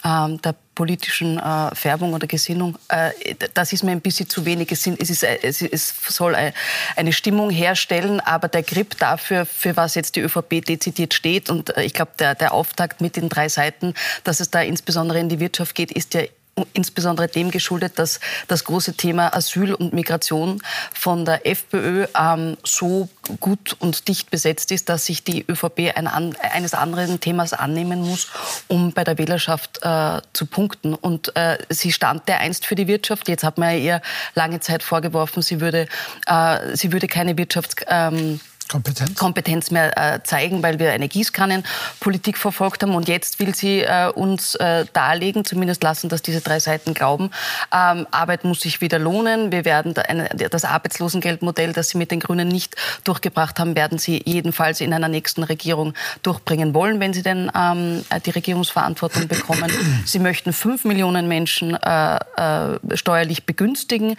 äh, 0.04 0.38
der 0.38 0.56
politischen 0.76 1.40
äh, 1.40 1.76
Färbung 1.76 2.14
oder 2.14 2.28
Gesinnung. 2.28 2.78
Äh, 2.90 3.36
das 3.56 3.74
ist 3.74 3.84
mir 3.84 3.92
ein 3.92 4.02
bisschen 4.02 4.30
zu 4.30 4.46
wenig. 4.46 4.72
Es, 4.72 4.84
sind, 4.84 5.02
es, 5.02 5.10
ist, 5.10 5.24
äh, 5.24 5.40
es, 5.42 5.64
es 5.64 5.96
soll 6.08 6.36
eine 6.96 7.12
Stimmung 7.12 7.50
herstellen, 7.50 8.20
aber 8.20 8.50
der 8.50 8.62
Grip 8.62 8.98
dafür, 9.00 9.48
für 9.48 9.76
was 9.76 9.96
jetzt 9.96 10.16
die 10.16 10.22
ÖVP 10.22 10.64
dezidiert 10.64 11.16
steht, 11.16 11.50
und 11.50 11.76
äh, 11.76 11.84
ich 11.84 11.94
glaube, 11.96 12.12
der, 12.20 12.36
der 12.36 12.54
Auftakt 12.54 13.02
mit 13.02 13.16
den 13.16 13.30
drei 13.30 13.50
Seiten, 13.50 13.96
dass 14.24 14.40
es 14.40 14.52
da 14.52 14.62
insbesondere 14.62 15.20
in 15.20 15.28
die 15.28 15.40
Wirtschaft 15.40 15.74
geht, 15.74 15.92
ist 15.92 16.14
ja 16.14 16.22
insbesondere 16.74 17.28
dem 17.28 17.52
geschuldet, 17.52 18.00
dass 18.00 18.20
das 18.48 18.64
große 18.64 18.94
Thema 18.94 19.36
Asyl 19.36 19.74
und 19.74 19.94
Migration 19.94 20.62
von 20.94 21.26
der 21.26 21.46
FPÖ 21.46 22.06
ähm, 22.18 22.58
so 22.64 23.10
gut 23.40 23.76
und 23.80 24.08
dicht 24.08 24.32
besetzt 24.32 24.72
ist, 24.72 24.90
dass 24.90 25.06
sich 25.06 25.24
die 25.24 25.46
ÖVP 25.48 25.96
ein, 25.96 26.08
eines 26.08 26.74
anderen 26.74 27.20
Themas 27.20 27.54
annehmen 27.54 28.02
muss, 28.02 28.28
um 28.68 28.94
bei 28.94 29.04
der 29.04 29.18
Wählerschaft 29.18 29.80
äh, 29.82 30.22
zu 30.34 30.46
punkten. 30.46 30.94
Und 30.94 31.36
äh, 31.36 31.58
sie 31.70 31.92
stand 31.92 32.28
der 32.28 32.40
einst 32.40 32.66
für 32.66 32.76
die 32.76 32.88
Wirtschaft. 32.88 33.28
Jetzt 33.28 33.44
hat 33.44 33.58
man 33.58 33.72
ja 33.72 33.78
ihr 33.78 34.02
lange 34.36 34.60
Zeit 34.60 34.84
vorgeworfen, 34.84 35.42
sie 35.42 35.62
würde, 35.62 35.88
äh, 36.26 36.76
sie 36.76 36.92
würde 36.92 37.08
keine 37.08 37.38
Wirtschafts... 37.38 37.76
Ähm, 37.88 38.40
Kompetenz, 38.70 39.16
Kompetenz 39.16 39.72
mehr 39.72 39.98
äh, 39.98 40.24
zeigen, 40.24 40.62
weil 40.62 40.80
wir 40.80 40.92
eine 40.92 41.08
Gießkannenpolitik 41.08 42.38
verfolgt 42.38 42.84
haben. 42.84 42.94
Und 42.94 43.08
jetzt 43.08 43.40
will 43.40 43.56
sie 43.56 43.82
äh, 43.82 44.12
uns 44.14 44.56
äh, 44.56 44.86
darlegen, 44.94 45.44
zumindest 45.44 45.84
lassen 45.84 46.10
dass 46.10 46.22
diese 46.22 46.42
drei 46.42 46.60
Seiten 46.60 46.94
glauben, 46.94 47.32
ähm, 47.74 48.06
Arbeit 48.12 48.44
muss 48.44 48.62
sich 48.62 48.82
wieder 48.82 49.00
lohnen. 49.00 49.52
Wir 49.52 49.66
werden 49.66 49.94
da 49.94 50.04
eine, 50.04 50.30
das 50.30 50.66
Arbeitslosengeldmodell, 50.66 51.74
das 51.74 51.90
sie 51.90 51.98
mit 51.98 52.12
den 52.12 52.20
Grünen 52.20 52.48
nicht 52.48 52.76
durchgebracht 53.04 53.60
haben, 53.60 53.76
werden 53.76 53.98
sie 53.98 54.22
jedenfalls 54.26 54.82
in 54.82 54.94
einer 54.94 55.08
nächsten 55.08 55.44
Regierung 55.44 55.94
durchbringen 56.22 56.74
wollen, 56.74 57.00
wenn 57.00 57.14
sie 57.14 57.24
denn 57.24 57.52
ähm, 57.56 58.06
die 58.26 58.30
Regierungsverantwortung 58.30 59.28
bekommen. 59.28 59.72
Sie 60.06 60.20
möchten 60.20 60.54
fünf 60.54 60.86
Millionen 60.86 61.28
Menschen 61.28 61.76
äh, 61.76 62.16
äh, 62.16 62.98
steuerlich 62.98 63.46
begünstigen. 63.46 64.16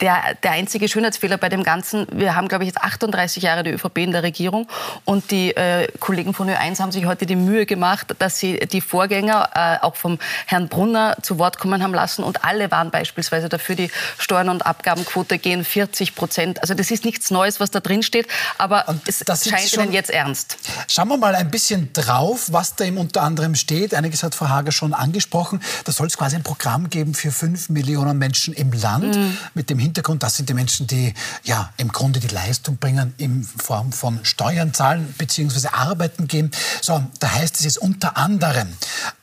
Der, 0.00 0.34
der 0.42 0.52
einzige 0.52 0.88
Schönheitsfehler 0.88 1.36
bei 1.36 1.48
dem 1.48 1.62
Ganzen, 1.62 2.06
wir 2.12 2.34
haben, 2.34 2.48
glaube 2.48 2.64
ich, 2.64 2.68
jetzt 2.68 2.82
38 2.82 3.41
60 3.42 3.44
Jahre 3.44 3.62
die 3.64 3.70
ÖVP 3.70 3.98
in 3.98 4.12
der 4.12 4.22
Regierung 4.22 4.68
und 5.04 5.30
die 5.30 5.54
äh, 5.56 5.88
Kollegen 5.98 6.32
von 6.32 6.48
Ö1 6.48 6.80
haben 6.80 6.92
sich 6.92 7.06
heute 7.06 7.26
die 7.26 7.36
Mühe 7.36 7.66
gemacht, 7.66 8.14
dass 8.18 8.38
sie 8.38 8.58
die 8.60 8.80
Vorgänger 8.80 9.50
äh, 9.54 9.84
auch 9.84 9.96
vom 9.96 10.18
Herrn 10.46 10.68
Brunner 10.68 11.16
zu 11.22 11.38
Wort 11.38 11.58
kommen 11.58 11.82
haben 11.82 11.94
lassen 11.94 12.22
und 12.22 12.44
alle 12.44 12.70
waren 12.70 12.90
beispielsweise 12.90 13.48
dafür, 13.48 13.74
die 13.74 13.90
Steuern- 14.18 14.48
und 14.48 14.64
Abgabenquote 14.64 15.38
gehen 15.38 15.64
40 15.64 16.14
Prozent. 16.14 16.62
Also 16.62 16.74
das 16.74 16.90
ist 16.90 17.04
nichts 17.04 17.30
Neues, 17.30 17.60
was 17.60 17.70
da 17.70 17.80
drin 17.80 18.02
steht, 18.02 18.28
aber 18.58 18.88
und 18.88 19.06
es 19.08 19.24
scheint 19.48 19.68
schon, 19.68 19.84
Ihnen 19.84 19.92
jetzt 19.92 20.10
ernst. 20.10 20.56
Schauen 20.88 21.08
wir 21.08 21.16
mal 21.16 21.34
ein 21.34 21.50
bisschen 21.50 21.92
drauf, 21.92 22.52
was 22.52 22.76
da 22.76 22.84
im 22.84 22.98
unter 22.98 23.22
anderem 23.22 23.54
steht. 23.54 23.94
Einiges 23.94 24.22
hat 24.22 24.34
Frau 24.34 24.48
Hager 24.48 24.72
schon 24.72 24.94
angesprochen. 24.94 25.60
Da 25.84 25.92
soll 25.92 26.06
es 26.06 26.16
quasi 26.16 26.36
ein 26.36 26.42
Programm 26.42 26.88
geben 26.88 27.14
für 27.14 27.32
fünf 27.32 27.68
Millionen 27.68 28.18
Menschen 28.18 28.54
im 28.54 28.72
Land. 28.72 29.16
Mhm. 29.16 29.36
Mit 29.54 29.70
dem 29.70 29.78
Hintergrund, 29.78 30.22
das 30.22 30.36
sind 30.36 30.48
die 30.48 30.54
Menschen, 30.54 30.86
die 30.86 31.14
ja 31.44 31.72
im 31.76 31.88
Grunde 31.88 32.20
die 32.20 32.28
Leistung 32.28 32.76
bringen 32.76 33.14
in 33.32 33.44
Form 33.44 33.92
von 33.92 34.24
Steuern 34.24 34.74
zahlen 34.74 35.14
bzw. 35.18 35.68
arbeiten 35.68 36.28
gehen. 36.28 36.50
So, 36.80 37.02
da 37.20 37.32
heißt 37.32 37.56
es 37.56 37.64
jetzt 37.64 37.78
unter 37.78 38.16
anderem 38.16 38.68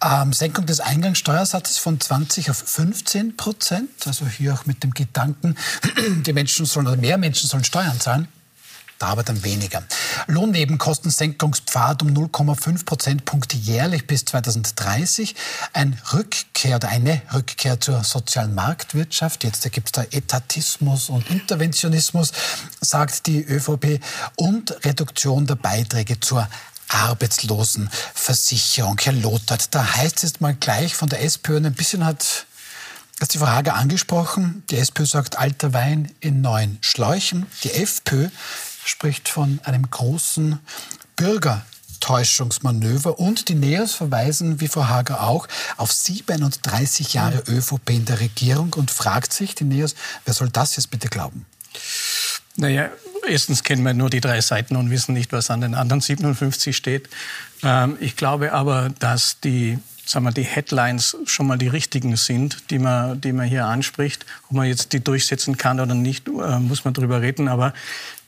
ähm, 0.04 0.34
Senkung 0.34 0.66
des 0.66 0.80
Eingangssteuersatzes 0.80 1.78
von 1.78 2.00
20 2.00 2.50
auf 2.50 2.58
15 2.58 3.38
Prozent. 3.38 3.90
Also 4.06 4.28
hier 4.28 4.54
auch 4.54 4.66
mit 4.66 4.84
dem 4.84 4.92
Gedanken, 4.92 5.56
die 6.26 6.34
Menschen 6.34 6.66
sollen 6.66 6.88
oder 6.88 6.98
mehr 6.98 7.18
Menschen 7.18 7.48
sollen 7.48 7.64
Steuern 7.64 8.00
zahlen 8.00 8.28
da 9.00 9.08
aber 9.08 9.24
dann 9.24 9.44
weniger. 9.44 9.82
Lohnnebenkostensenkungspfad 10.28 12.04
um 12.04 12.10
0,5 12.10 12.86
Prozentpunkte 12.86 13.58
jährlich 13.58 14.06
bis 14.06 14.26
2030. 14.26 15.36
Ein 15.74 16.00
Rückkehr 16.14 16.76
oder 16.76 16.90
eine 16.90 17.22
Rückkehr 17.34 17.80
zur 17.80 18.04
sozialen 18.04 18.54
Marktwirtschaft. 18.54 19.44
Jetzt 19.44 19.72
gibt 19.72 19.88
es 19.88 19.92
da 19.94 20.04
Etatismus 20.04 21.10
und 21.10 21.28
Interventionismus, 21.30 22.32
sagt 22.82 23.26
die 23.28 23.44
ÖVP. 23.44 24.02
Und 24.36 24.86
Reduktion 24.86 25.48
der 25.48 25.56
Beiträge 25.56 26.20
zur 26.20 26.48
Arbeitslosenversicherung. 26.90 29.00
Herr 29.02 29.14
Lothar, 29.14 29.58
da 29.72 29.96
heißt 29.96 30.24
es 30.24 30.42
mal 30.42 30.56
gleich 30.56 30.96
von 30.96 31.10
der 31.10 31.24
SPÖ 31.24 31.58
ein 31.58 31.74
bisschen 31.74 32.06
hat 32.06 32.46
hast 33.20 33.34
die 33.34 33.38
Frage 33.38 33.74
angesprochen. 33.74 34.64
Die 34.70 34.78
SPÖ 34.78 35.06
sagt 35.06 35.38
alter 35.38 35.74
Wein 35.74 36.12
in 36.20 36.42
neuen 36.42 36.78
Schläuchen. 36.82 37.46
Die 37.64 37.72
FPÖ 37.72 38.30
spricht 38.90 39.30
von 39.30 39.60
einem 39.64 39.90
großen 39.90 40.60
Bürgertäuschungsmanöver 41.16 43.20
und 43.20 43.50
die 43.50 43.56
Neos 43.56 43.94
verweisen, 43.94 44.60
wie 44.60 44.68
Frau 44.68 44.88
Hager 44.88 45.24
auch, 45.24 45.48
auf 45.78 45.92
37 45.92 47.14
Jahre 47.14 47.44
ÖVP 47.48 47.90
in 47.92 48.06
der 48.06 48.20
Regierung 48.20 48.74
und 48.74 48.92
fragt 48.92 49.34
sich 49.34 49.56
die 49.56 49.64
Neos, 49.64 49.96
wer 50.26 50.34
soll 50.34 50.50
das 50.50 50.76
jetzt 50.76 50.92
bitte 50.92 51.08
glauben? 51.08 51.46
Naja, 52.56 52.90
erstens 53.28 53.64
kennen 53.64 53.84
wir 53.84 53.94
nur 53.94 54.10
die 54.10 54.22
drei 54.22 54.42
Seiten 54.42 54.76
und 54.76 54.90
wissen 54.90 55.14
nicht, 55.14 55.32
was 55.32 55.50
an 55.50 55.62
den 55.62 55.76
anderen 55.76 56.02
57 56.02 56.76
steht. 56.76 57.10
Ähm, 57.64 57.98
ich 58.00 58.16
glaube 58.16 58.54
aber, 58.54 58.90
dass 59.00 59.40
die 59.40 59.80
sagen 60.10 60.26
wir, 60.26 60.32
die 60.32 60.44
Headlines 60.44 61.18
schon 61.26 61.48
mal 61.48 61.58
die 61.58 61.68
richtigen 61.68 62.16
sind, 62.16 62.70
die 62.72 62.80
man, 62.80 63.22
die 63.22 63.32
man 63.32 63.48
hier 63.48 63.66
anspricht. 63.66 64.26
Ob 64.50 64.54
man 64.54 64.68
jetzt 64.68 64.94
die 64.94 65.02
durchsetzen 65.02 65.58
kann 65.58 65.80
oder 65.80 65.94
nicht, 65.94 66.28
äh, 66.28 66.60
muss 66.60 66.84
man 66.84 66.94
darüber 66.94 67.22
reden. 67.22 67.48
Aber 67.48 67.74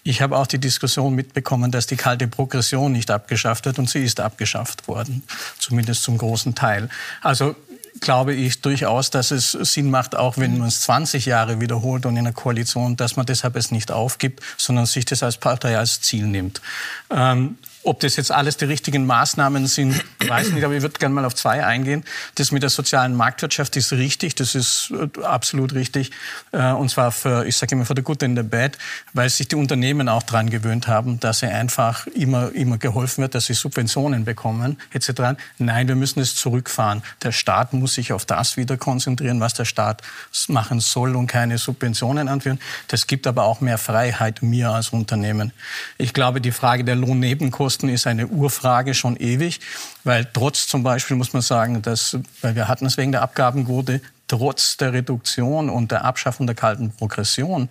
ich 0.03 0.21
habe 0.21 0.37
auch 0.37 0.47
die 0.47 0.59
Diskussion 0.59 1.13
mitbekommen, 1.13 1.71
dass 1.71 1.85
die 1.87 1.95
kalte 1.95 2.27
Progression 2.27 2.91
nicht 2.91 3.11
abgeschafft 3.11 3.65
wird 3.65 3.79
und 3.79 3.89
sie 3.89 4.03
ist 4.03 4.19
abgeschafft 4.19 4.87
worden, 4.87 5.23
zumindest 5.59 6.03
zum 6.03 6.17
großen 6.17 6.55
Teil. 6.55 6.89
Also 7.21 7.55
glaube 7.99 8.33
ich 8.33 8.61
durchaus, 8.61 9.09
dass 9.09 9.31
es 9.31 9.51
Sinn 9.51 9.91
macht, 9.91 10.15
auch 10.15 10.37
wenn 10.37 10.57
man 10.57 10.69
es 10.69 10.81
20 10.81 11.25
Jahre 11.25 11.59
wiederholt 11.59 12.05
und 12.05 12.13
in 12.13 12.19
einer 12.19 12.33
Koalition, 12.33 12.95
dass 12.95 13.15
man 13.15 13.25
deshalb 13.25 13.55
es 13.55 13.71
nicht 13.71 13.91
aufgibt, 13.91 14.41
sondern 14.57 14.85
sich 14.85 15.05
das 15.05 15.23
als 15.23 15.37
Partei 15.37 15.77
als 15.77 16.01
Ziel 16.01 16.25
nimmt. 16.25 16.61
Ähm, 17.09 17.57
ob 17.83 17.99
das 17.99 18.15
jetzt 18.15 18.31
alles 18.31 18.57
die 18.57 18.65
richtigen 18.65 19.05
Maßnahmen 19.05 19.65
sind, 19.67 20.03
weiß 20.27 20.49
ich 20.49 20.53
nicht, 20.53 20.63
aber 20.63 20.75
ich 20.75 20.81
würde 20.81 20.99
gerne 20.99 21.15
mal 21.15 21.25
auf 21.25 21.35
zwei 21.35 21.65
eingehen. 21.65 22.03
Das 22.35 22.51
mit 22.51 22.61
der 22.61 22.69
sozialen 22.69 23.15
Marktwirtschaft 23.15 23.75
ist 23.75 23.91
richtig, 23.93 24.35
das 24.35 24.53
ist 24.55 24.91
äh, 24.91 25.23
absolut 25.23 25.73
richtig. 25.73 26.11
Äh, 26.51 26.71
und 26.73 26.89
zwar 26.89 27.11
für, 27.11 27.45
ich 27.45 27.57
sage 27.57 27.75
immer, 27.75 27.85
für 27.85 27.95
the 27.95 28.03
good 28.03 28.23
and 28.23 28.37
the 28.37 28.43
bad, 28.43 28.77
weil 29.13 29.29
sich 29.29 29.47
die 29.47 29.55
Unternehmen 29.55 30.09
auch 30.09 30.23
daran 30.23 30.49
gewöhnt 30.49 30.87
haben, 30.87 31.19
dass 31.19 31.39
sie 31.39 31.47
einfach 31.47 32.05
immer, 32.07 32.51
immer 32.53 32.77
geholfen 32.77 33.23
wird, 33.23 33.33
dass 33.33 33.47
sie 33.47 33.53
Subventionen 33.53 34.25
bekommen, 34.25 34.77
etc. 34.91 35.39
Nein, 35.57 35.87
wir 35.87 35.95
müssen 35.95 36.19
es 36.19 36.35
zurückfahren. 36.35 37.01
Der 37.23 37.31
Staat 37.31 37.73
muss 37.73 37.95
sich 37.95 38.13
auf 38.13 38.25
das 38.25 38.57
wieder 38.57 38.77
konzentrieren, 38.77 39.39
was 39.39 39.55
der 39.55 39.65
Staat 39.65 40.03
machen 40.47 40.79
soll 40.79 41.15
und 41.15 41.27
keine 41.27 41.57
Subventionen 41.57 42.27
anführen. 42.27 42.59
Das 42.89 43.07
gibt 43.07 43.25
aber 43.25 43.43
auch 43.43 43.59
mehr 43.59 43.77
Freiheit 43.79 44.43
mir 44.43 44.69
als 44.69 44.89
Unternehmen. 44.89 45.51
Ich 45.97 46.13
glaube, 46.13 46.41
die 46.41 46.51
Frage 46.51 46.83
der 46.83 46.95
Lohnnebenkosten 46.95 47.70
Kosten 47.71 47.87
ist 47.87 48.05
eine 48.05 48.27
Urfrage 48.27 48.93
schon 48.93 49.15
ewig, 49.15 49.61
weil 50.03 50.27
trotz 50.33 50.67
zum 50.67 50.83
Beispiel 50.83 51.15
muss 51.15 51.31
man 51.31 51.41
sagen, 51.41 51.81
dass, 51.81 52.17
weil 52.41 52.53
wir 52.53 52.67
hatten 52.67 52.85
es 52.85 52.97
wegen 52.97 53.13
der 53.13 53.21
Abgabenquote, 53.21 54.01
trotz 54.27 54.75
der 54.75 54.91
Reduktion 54.91 55.69
und 55.69 55.89
der 55.89 56.03
Abschaffung 56.03 56.47
der 56.47 56.55
kalten 56.57 56.91
Progression 56.91 57.69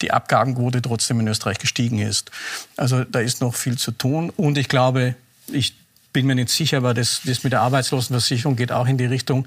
die 0.00 0.10
Abgabenquote 0.10 0.80
trotzdem 0.80 1.20
in 1.20 1.28
Österreich 1.28 1.58
gestiegen 1.58 1.98
ist. 1.98 2.30
Also 2.78 3.04
da 3.04 3.20
ist 3.20 3.42
noch 3.42 3.54
viel 3.54 3.76
zu 3.76 3.90
tun 3.90 4.32
und 4.34 4.56
ich 4.56 4.70
glaube, 4.70 5.16
ich 5.48 5.74
bin 6.12 6.26
mir 6.26 6.34
nicht 6.34 6.50
sicher, 6.50 6.78
aber 6.78 6.94
das, 6.94 7.22
das 7.24 7.42
mit 7.42 7.52
der 7.52 7.62
Arbeitslosenversicherung 7.62 8.56
geht 8.56 8.70
auch 8.70 8.86
in 8.86 8.98
die 8.98 9.06
Richtung, 9.06 9.46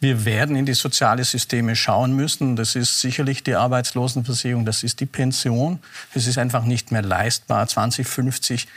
wir 0.00 0.24
werden 0.24 0.56
in 0.56 0.64
die 0.64 0.74
soziale 0.74 1.24
Systeme 1.24 1.76
schauen 1.76 2.14
müssen. 2.14 2.56
Das 2.56 2.74
ist 2.74 3.00
sicherlich 3.00 3.42
die 3.42 3.54
Arbeitslosenversicherung, 3.54 4.64
das 4.64 4.82
ist 4.82 5.00
die 5.00 5.06
Pension. 5.06 5.80
Es 6.14 6.26
ist 6.26 6.38
einfach 6.38 6.64
nicht 6.64 6.92
mehr 6.92 7.02
leistbar. 7.02 7.66
2050 7.66 8.68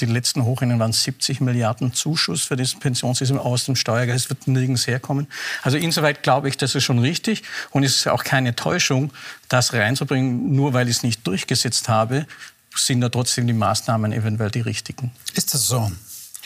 die 0.00 0.06
letzten 0.06 0.44
Hochrennen 0.44 0.78
waren 0.78 0.92
70 0.92 1.40
Milliarden 1.40 1.92
Zuschuss 1.92 2.42
für 2.42 2.56
das 2.56 2.74
Pensionssystem 2.74 3.38
aus 3.38 3.64
dem 3.64 3.76
Steuergeld. 3.76 4.18
Es 4.18 4.28
wird 4.28 4.48
nirgends 4.48 4.86
herkommen. 4.86 5.28
Also 5.62 5.76
insoweit 5.76 6.22
glaube 6.22 6.48
ich, 6.48 6.56
das 6.56 6.74
ist 6.74 6.84
schon 6.84 6.98
richtig. 6.98 7.42
Und 7.70 7.84
es 7.84 7.96
ist 7.96 8.08
auch 8.08 8.24
keine 8.24 8.56
Täuschung, 8.56 9.12
das 9.48 9.72
reinzubringen, 9.72 10.54
nur 10.54 10.72
weil 10.72 10.88
ich 10.88 10.96
es 10.96 11.02
nicht 11.02 11.26
durchgesetzt 11.26 11.88
habe, 11.88 12.26
sind 12.74 13.00
da 13.00 13.08
trotzdem 13.08 13.46
die 13.46 13.52
Maßnahmen 13.52 14.12
eventuell 14.12 14.50
die 14.50 14.60
richtigen. 14.60 15.12
Ist 15.34 15.54
das 15.54 15.66
so? 15.66 15.90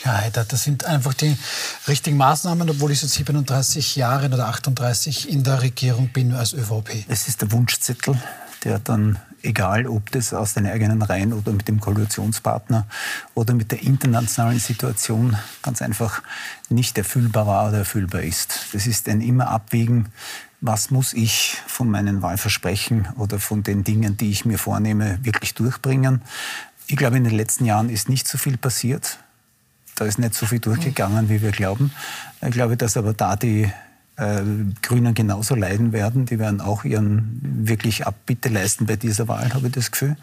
Ja, 0.05 0.17
Heider, 0.17 0.45
das 0.45 0.63
sind 0.63 0.85
einfach 0.85 1.13
die 1.13 1.35
richtigen 1.87 2.17
Maßnahmen, 2.17 2.69
obwohl 2.69 2.91
ich 2.91 3.01
seit 3.01 3.09
37 3.09 3.95
Jahren 3.97 4.33
oder 4.33 4.47
38 4.47 5.29
in 5.29 5.43
der 5.43 5.61
Regierung 5.61 6.09
bin 6.09 6.33
als 6.33 6.53
ÖVP. 6.53 7.05
Es 7.07 7.27
ist 7.27 7.41
der 7.41 7.51
Wunschzettel, 7.51 8.17
der 8.63 8.79
dann 8.79 9.19
egal 9.43 9.87
ob 9.87 10.11
das 10.11 10.33
aus 10.33 10.53
den 10.53 10.65
eigenen 10.65 11.01
Reihen 11.01 11.33
oder 11.33 11.51
mit 11.51 11.67
dem 11.67 11.79
Koalitionspartner 11.79 12.87
oder 13.33 13.53
mit 13.53 13.71
der 13.71 13.81
internationalen 13.81 14.59
Situation 14.59 15.35
ganz 15.61 15.81
einfach 15.81 16.21
nicht 16.69 16.97
erfüllbar 16.97 17.47
war 17.47 17.69
oder 17.69 17.79
erfüllbar 17.79 18.21
ist. 18.21 18.67
Das 18.73 18.87
ist 18.87 19.07
ein 19.09 19.21
immer 19.21 19.49
Abwägen, 19.49 20.09
was 20.61 20.91
muss 20.91 21.13
ich 21.13 21.57
von 21.67 21.89
meinen 21.89 22.21
Wahlversprechen 22.21 23.07
oder 23.17 23.39
von 23.39 23.63
den 23.63 23.83
Dingen, 23.83 24.17
die 24.17 24.31
ich 24.31 24.45
mir 24.45 24.57
vornehme, 24.57 25.19
wirklich 25.23 25.53
durchbringen. 25.53 26.21
Ich 26.87 26.97
glaube, 26.97 27.17
in 27.17 27.23
den 27.23 27.35
letzten 27.35 27.65
Jahren 27.65 27.89
ist 27.89 28.09
nicht 28.09 28.27
so 28.27 28.37
viel 28.37 28.57
passiert. 28.57 29.19
Da 29.95 30.05
ist 30.05 30.19
nicht 30.19 30.33
so 30.33 30.45
viel 30.45 30.59
durchgegangen, 30.59 31.29
wie 31.29 31.41
wir 31.41 31.51
glauben. 31.51 31.91
Ich 32.41 32.51
glaube, 32.51 32.77
dass 32.77 32.97
aber 32.97 33.13
da 33.13 33.35
die 33.35 33.71
äh, 34.19 34.43
Grünen 34.81 35.13
genauso 35.13 35.55
leiden 35.55 35.93
werden. 35.93 36.25
Die 36.25 36.39
werden 36.39 36.61
auch 36.61 36.83
ihren 36.83 37.39
wirklich 37.41 38.05
Abbitte 38.05 38.49
leisten 38.49 38.85
bei 38.85 38.95
dieser 38.95 39.27
Wahl, 39.27 39.53
habe 39.53 39.67
ich 39.67 39.73
das 39.73 39.91
Gefühl. 39.91 40.17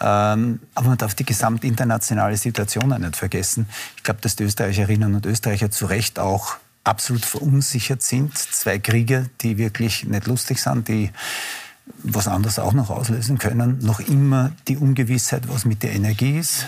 Ähm, 0.00 0.60
aber 0.74 0.88
man 0.88 0.98
darf 0.98 1.14
die 1.14 1.24
gesamtinternationale 1.24 2.36
Situation 2.36 2.92
auch 2.92 2.98
nicht 2.98 3.16
vergessen. 3.16 3.66
Ich 3.96 4.02
glaube, 4.02 4.20
dass 4.20 4.36
die 4.36 4.44
Österreicherinnen 4.44 5.14
und 5.14 5.26
Österreicher 5.26 5.70
zu 5.70 5.86
Recht 5.86 6.18
auch 6.18 6.56
absolut 6.84 7.24
verunsichert 7.24 8.02
sind. 8.02 8.36
Zwei 8.36 8.78
Kriege, 8.78 9.28
die 9.40 9.58
wirklich 9.58 10.04
nicht 10.04 10.26
lustig 10.26 10.60
sind, 10.60 10.88
die 10.88 11.10
was 12.02 12.28
anderes 12.28 12.58
auch 12.58 12.72
noch 12.72 12.90
auslösen 12.90 13.38
können. 13.38 13.78
Noch 13.82 14.00
immer 14.00 14.52
die 14.68 14.76
Ungewissheit, 14.76 15.48
was 15.48 15.64
mit 15.64 15.82
der 15.82 15.92
Energie 15.92 16.38
ist. 16.38 16.66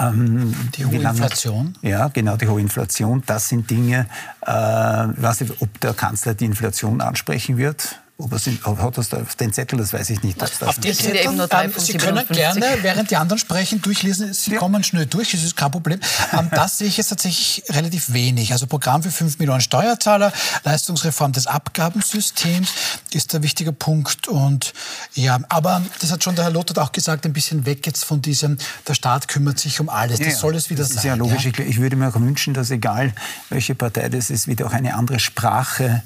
Ähm, 0.00 0.54
die 0.74 0.86
hohe 0.86 0.94
Inflation? 0.94 1.74
Ja, 1.82 2.08
genau, 2.08 2.36
die 2.36 2.48
hohe 2.48 2.60
Inflation. 2.60 3.22
Das 3.26 3.48
sind 3.48 3.70
Dinge, 3.70 4.06
äh, 4.46 5.10
ich 5.10 5.22
weiß 5.22 5.40
nicht, 5.42 5.60
ob 5.60 5.80
der 5.80 5.94
Kanzler 5.94 6.34
die 6.34 6.46
Inflation 6.46 7.00
ansprechen 7.00 7.56
wird. 7.56 8.00
Ob 8.20 8.32
er 8.32 8.38
sind, 8.38 8.64
hat 8.64 8.98
das 8.98 9.12
auf 9.12 9.34
den 9.34 9.52
Zettel, 9.52 9.78
das 9.78 9.92
weiß 9.92 10.10
ich 10.10 10.22
nicht. 10.22 10.42
auf 10.42 10.78
den 10.78 10.94
Zettel, 10.94 11.16
ähm, 11.26 11.72
Sie 11.76 11.94
können 11.94 12.26
gerne, 12.28 12.78
während 12.82 13.10
die 13.10 13.16
anderen 13.16 13.38
sprechen, 13.38 13.80
durchlesen. 13.82 14.32
Sie 14.32 14.52
ja. 14.52 14.58
kommen 14.58 14.84
schnell 14.84 15.06
durch, 15.06 15.32
das 15.32 15.42
ist 15.42 15.56
kein 15.56 15.70
Problem. 15.70 16.00
Ähm, 16.32 16.48
das 16.50 16.78
sehe 16.78 16.88
ich 16.88 16.96
jetzt 16.96 17.08
tatsächlich 17.08 17.64
relativ 17.70 18.12
wenig. 18.12 18.52
Also 18.52 18.66
Programm 18.66 19.02
für 19.02 19.10
5 19.10 19.38
Millionen 19.38 19.60
Steuerzahler, 19.60 20.32
Leistungsreform 20.64 21.32
des 21.32 21.46
Abgabensystems 21.46 22.68
ist 23.12 23.32
der 23.32 23.42
wichtige 23.42 23.72
Punkt. 23.72 24.28
Und 24.28 24.72
ja, 25.14 25.38
aber 25.48 25.82
das 26.00 26.12
hat 26.12 26.22
schon 26.22 26.34
der 26.34 26.44
Herr 26.44 26.52
Lothar 26.52 26.84
auch 26.84 26.92
gesagt, 26.92 27.24
ein 27.26 27.32
bisschen 27.32 27.66
weg 27.66 27.86
jetzt 27.86 28.04
von 28.04 28.22
diesem, 28.22 28.58
der 28.86 28.94
Staat 28.94 29.28
kümmert 29.28 29.58
sich 29.58 29.80
um 29.80 29.88
alles. 29.88 30.18
Das 30.18 30.28
ja, 30.28 30.34
soll 30.36 30.54
es 30.56 30.70
wieder 30.70 30.82
das 30.82 30.90
sein. 30.90 30.98
Ist 30.98 31.04
ja 31.04 31.14
logisch. 31.14 31.44
Ja? 31.44 31.64
Ich 31.64 31.80
würde 31.80 31.96
mir 31.96 32.08
auch 32.08 32.20
wünschen, 32.20 32.54
dass 32.54 32.70
egal 32.70 33.12
welche 33.48 33.74
Partei 33.74 34.08
das 34.08 34.30
ist, 34.30 34.46
wieder 34.46 34.66
auch 34.66 34.72
eine 34.72 34.94
andere 34.94 35.18
Sprache 35.18 36.02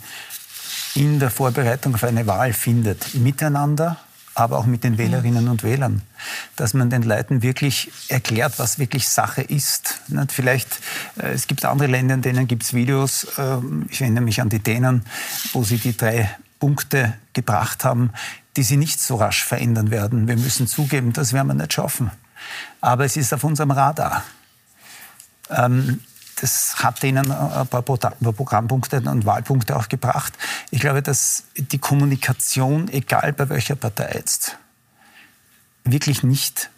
in 0.95 1.19
der 1.19 1.31
Vorbereitung 1.31 1.95
auf 1.95 2.05
eine 2.05 2.27
Wahl 2.27 2.53
findet. 2.53 3.15
Miteinander, 3.15 3.99
aber 4.35 4.59
auch 4.59 4.67
mit 4.67 4.85
den 4.85 4.99
Wählerinnen 4.99 5.49
und 5.49 5.63
Wählern. 5.63 6.03
Dass 6.57 6.75
man 6.75 6.91
den 6.91 7.03
Leuten 7.03 7.43
wirklich 7.43 7.91
erklärt, 8.09 8.59
was 8.59 8.79
wirklich 8.79 9.09
Sache 9.09 9.43
ist. 9.43 10.01
Vielleicht, 10.29 10.81
äh, 11.17 11.33
es 11.33 11.47
gibt 11.47 11.65
andere 11.65 11.89
Länder, 11.89 12.15
in 12.15 12.23
denen 12.23 12.47
gibt 12.47 12.63
es 12.65 12.75
Videos, 12.75 13.27
ähm, 13.39 13.87
ich 13.91 14.01
erinnere 14.01 14.25
mich 14.25 14.41
an 14.41 14.49
die 14.49 14.59
Dänen, 14.59 15.05
wo 15.53 15.65
sie 15.65 15.79
die 15.79 15.97
drei 15.97 16.31
Punkte 16.59 17.15
gebracht 17.33 17.85
haben, 17.85 18.11
die 18.57 18.63
sie 18.63 18.77
nicht 18.77 19.01
so 19.01 19.17
rasch 19.17 19.45
verändern 19.45 19.91
werden. 19.91 20.29
Wir 20.29 20.37
müssen 20.37 20.67
zugeben, 20.67 21.13
das 21.13 21.33
werden 21.33 21.49
wir 21.49 21.55
nicht 21.55 21.73
schaffen. 21.73 22.11
Aber 22.81 23.05
es 23.05 23.17
ist 23.17 23.33
auf 23.35 23.45
unserem 23.45 23.71
Radar. 23.71 24.23
Ähm, 25.51 26.01
das 26.41 26.77
hat 26.79 27.03
denen 27.03 27.31
ein 27.31 27.67
paar 27.67 27.83
Programmpunkte 27.83 29.01
und 29.01 29.27
Wahlpunkte 29.27 29.77
auch 29.77 29.89
gebracht. 29.89 30.33
Ich 30.71 30.81
glaube, 30.81 31.03
dass 31.03 31.45
die 31.57 31.79
Kommunikation, 31.79 32.89
egal 32.89 33.33
bei 33.33 33.49
welcher 33.49 33.77
Partei 33.77 34.13
jetzt, 34.15 34.57
wirklich 35.85 36.23
nicht 36.23 36.71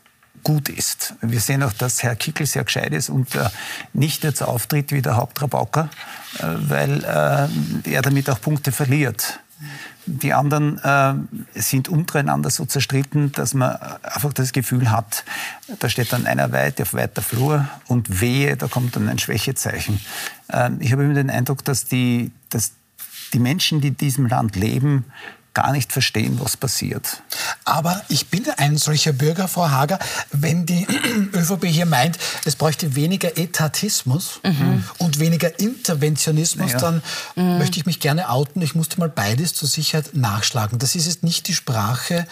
gut 0.42 0.68
ist. 0.68 1.14
Wir 1.22 1.40
sehen 1.40 1.62
auch, 1.62 1.72
dass 1.72 2.02
Herr 2.02 2.14
Kickel 2.14 2.46
sehr 2.46 2.64
gescheit 2.64 2.92
ist 2.92 3.08
und 3.08 3.34
äh, 3.34 3.48
nicht 3.92 4.22
jetzt 4.22 4.42
auftritt 4.42 4.92
wie 4.92 5.02
der 5.02 5.16
Hauptrabauker, 5.16 5.88
äh, 6.38 6.42
weil 6.44 7.02
äh, 7.04 7.90
er 7.90 8.02
damit 8.02 8.30
auch 8.30 8.40
Punkte 8.40 8.70
verliert. 8.70 9.40
Die 10.06 10.32
anderen 10.32 10.78
äh, 10.78 11.14
sind 11.60 11.88
untereinander 11.88 12.50
so 12.50 12.64
zerstritten, 12.64 13.32
dass 13.32 13.54
man 13.54 13.76
einfach 14.02 14.32
das 14.32 14.52
Gefühl 14.52 14.90
hat, 14.90 15.25
da 15.80 15.88
steht 15.88 16.12
dann 16.12 16.26
einer 16.26 16.52
weit 16.52 16.80
auf 16.80 16.94
weiter 16.94 17.22
Flur 17.22 17.68
und 17.86 18.20
wehe, 18.20 18.56
da 18.56 18.68
kommt 18.68 18.96
dann 18.96 19.08
ein 19.08 19.18
Schwächezeichen. 19.18 20.00
Äh, 20.48 20.70
ich 20.78 20.92
habe 20.92 21.04
immer 21.04 21.14
den 21.14 21.30
Eindruck, 21.30 21.64
dass 21.64 21.84
die, 21.84 22.30
dass 22.50 22.72
die 23.32 23.40
Menschen, 23.40 23.80
die 23.80 23.88
in 23.88 23.96
diesem 23.96 24.26
Land 24.26 24.54
leben, 24.54 25.04
gar 25.56 25.72
nicht 25.72 25.90
verstehen, 25.90 26.38
was 26.38 26.54
passiert. 26.54 27.22
Aber 27.64 28.02
ich 28.10 28.28
bin 28.28 28.44
ein 28.58 28.76
solcher 28.76 29.14
Bürger, 29.14 29.48
Frau 29.48 29.70
Hager, 29.70 29.98
wenn 30.30 30.66
die 30.66 30.86
ÖVP 31.32 31.64
hier 31.64 31.86
meint, 31.86 32.18
es 32.44 32.56
bräuchte 32.56 32.94
weniger 32.94 33.38
Etatismus 33.38 34.40
mhm. 34.44 34.84
und 34.98 35.18
weniger 35.18 35.58
Interventionismus, 35.58 36.72
ja. 36.72 36.78
dann 36.78 37.02
mhm. 37.36 37.56
möchte 37.56 37.78
ich 37.78 37.86
mich 37.86 38.00
gerne 38.00 38.28
outen. 38.28 38.60
Ich 38.60 38.75
musste 38.75 39.00
mal 39.00 39.08
beides 39.08 39.54
zur 39.54 39.66
Sicherheit 39.66 40.14
nachschlagen. 40.14 40.78
Das 40.78 40.94
ist 40.94 41.06
jetzt 41.06 41.22
nicht 41.22 41.48
die 41.48 41.54
Sprache, 41.54 42.26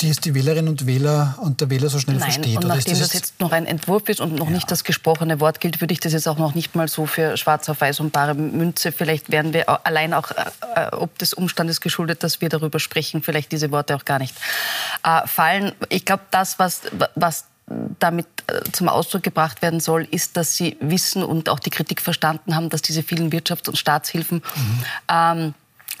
die 0.00 0.08
es 0.08 0.18
die 0.18 0.34
Wählerinnen 0.34 0.68
und 0.68 0.86
Wähler 0.86 1.36
und 1.42 1.60
der 1.60 1.68
Wähler 1.68 1.90
so 1.90 1.98
schnell 1.98 2.16
Nein, 2.16 2.32
versteht. 2.32 2.56
Und 2.56 2.68
nachdem 2.68 2.98
das, 2.98 3.08
das, 3.08 3.12
jetzt 3.12 3.40
noch 3.40 3.52
ein 3.52 3.66
Entwurf 3.66 4.08
ist 4.08 4.22
und 4.22 4.34
noch 4.34 4.46
ja. 4.46 4.52
nicht 4.52 4.70
das 4.70 4.84
gesprochene 4.84 5.40
Wort 5.40 5.60
gilt, 5.60 5.82
würde 5.82 5.92
ich 5.92 6.00
das 6.00 6.14
jetzt 6.14 6.26
auch 6.26 6.38
noch 6.38 6.54
nicht 6.54 6.74
mal 6.74 6.88
so 6.88 7.04
für 7.04 7.36
schwarz 7.36 7.68
auf 7.68 7.82
weiß 7.82 8.00
und 8.00 8.12
bare 8.12 8.34
Münze. 8.34 8.92
Vielleicht 8.92 9.30
werden 9.30 9.52
wir 9.52 9.86
allein 9.86 10.14
auch, 10.14 10.30
äh, 10.30 10.44
äh 10.76 10.86
ob 10.92 11.18
des 11.18 11.34
Umstandes 11.34 11.82
geschuldet, 11.82 12.22
dass 12.22 12.29
dass 12.30 12.40
wir 12.40 12.48
darüber 12.48 12.78
sprechen, 12.78 13.22
vielleicht 13.22 13.50
diese 13.50 13.72
Worte 13.72 13.96
auch 13.96 14.04
gar 14.04 14.18
nicht 14.20 14.34
äh, 15.02 15.26
fallen. 15.26 15.72
Ich 15.88 16.04
glaube, 16.04 16.22
das, 16.30 16.58
was, 16.58 16.82
was 17.16 17.46
damit 17.98 18.26
äh, 18.46 18.62
zum 18.72 18.88
Ausdruck 18.88 19.22
gebracht 19.22 19.62
werden 19.62 19.80
soll, 19.80 20.06
ist, 20.10 20.36
dass 20.36 20.56
sie 20.56 20.76
wissen 20.80 21.22
und 21.22 21.48
auch 21.48 21.58
die 21.58 21.70
Kritik 21.70 22.00
verstanden 22.00 22.54
haben, 22.54 22.68
dass 22.68 22.82
diese 22.82 23.02
vielen 23.02 23.30
Wirtschafts- 23.30 23.68
und 23.68 23.76
Staatshilfen 23.76 24.38
mhm. 24.38 24.84
ähm, 25.08 25.54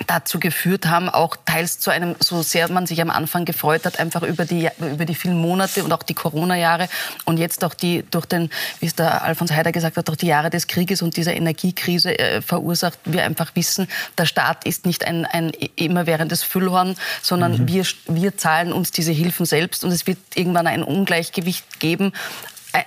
dazu 0.06 0.40
geführt 0.40 0.86
haben, 0.86 1.08
auch 1.08 1.36
teils 1.44 1.78
zu 1.78 1.90
einem, 1.90 2.16
so 2.20 2.42
sehr 2.42 2.70
man 2.70 2.86
sich 2.86 3.00
am 3.00 3.10
Anfang 3.10 3.44
gefreut 3.44 3.84
hat, 3.84 3.98
einfach 3.98 4.22
über 4.22 4.44
die, 4.44 4.68
über 4.78 5.04
die 5.04 5.14
vielen 5.14 5.38
Monate 5.38 5.84
und 5.84 5.92
auch 5.92 6.02
die 6.02 6.14
Corona-Jahre 6.14 6.88
und 7.24 7.38
jetzt 7.38 7.64
auch 7.64 7.74
die, 7.74 8.04
durch 8.10 8.26
den, 8.26 8.50
wie 8.80 8.86
es 8.86 8.94
der 8.94 9.22
Alfons 9.22 9.52
Heider 9.52 9.72
gesagt 9.72 9.96
hat, 9.96 10.08
durch 10.08 10.18
die 10.18 10.26
Jahre 10.26 10.50
des 10.50 10.66
Krieges 10.66 11.02
und 11.02 11.16
dieser 11.16 11.34
Energiekrise 11.34 12.18
äh, 12.18 12.42
verursacht, 12.42 12.98
wir 13.04 13.24
einfach 13.24 13.52
wissen, 13.54 13.88
der 14.18 14.26
Staat 14.26 14.64
ist 14.64 14.86
nicht 14.86 15.06
ein, 15.06 15.26
ein 15.26 15.50
immerwährendes 15.76 16.42
Füllhorn, 16.42 16.96
sondern 17.22 17.52
mhm. 17.52 17.68
wir, 17.68 17.84
wir 18.06 18.36
zahlen 18.36 18.72
uns 18.72 18.90
diese 18.90 19.12
Hilfen 19.12 19.46
selbst 19.46 19.84
und 19.84 19.90
es 19.90 20.06
wird 20.06 20.18
irgendwann 20.34 20.66
ein 20.66 20.82
Ungleichgewicht 20.82 21.80
geben, 21.80 22.12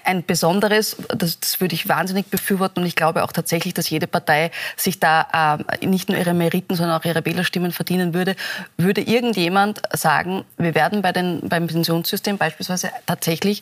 ein 0.05 0.25
besonderes, 0.25 0.97
das, 1.09 1.39
das, 1.39 1.59
würde 1.59 1.75
ich 1.75 1.87
wahnsinnig 1.87 2.27
befürworten 2.27 2.81
und 2.81 2.87
ich 2.87 2.95
glaube 2.95 3.23
auch 3.23 3.31
tatsächlich, 3.31 3.73
dass 3.73 3.89
jede 3.89 4.07
Partei 4.07 4.51
sich 4.77 4.99
da 4.99 5.57
äh, 5.79 5.85
nicht 5.85 6.09
nur 6.09 6.17
ihre 6.17 6.33
Meriten, 6.33 6.75
sondern 6.75 6.99
auch 6.99 7.05
ihre 7.05 7.25
Wählerstimmen 7.25 7.71
verdienen 7.71 8.13
würde. 8.13 8.35
Würde 8.77 9.01
irgendjemand 9.01 9.81
sagen, 9.91 10.45
wir 10.57 10.75
werden 10.75 11.01
bei 11.01 11.11
den, 11.11 11.41
beim 11.49 11.67
Pensionssystem 11.67 12.37
beispielsweise 12.37 12.91
tatsächlich 13.05 13.61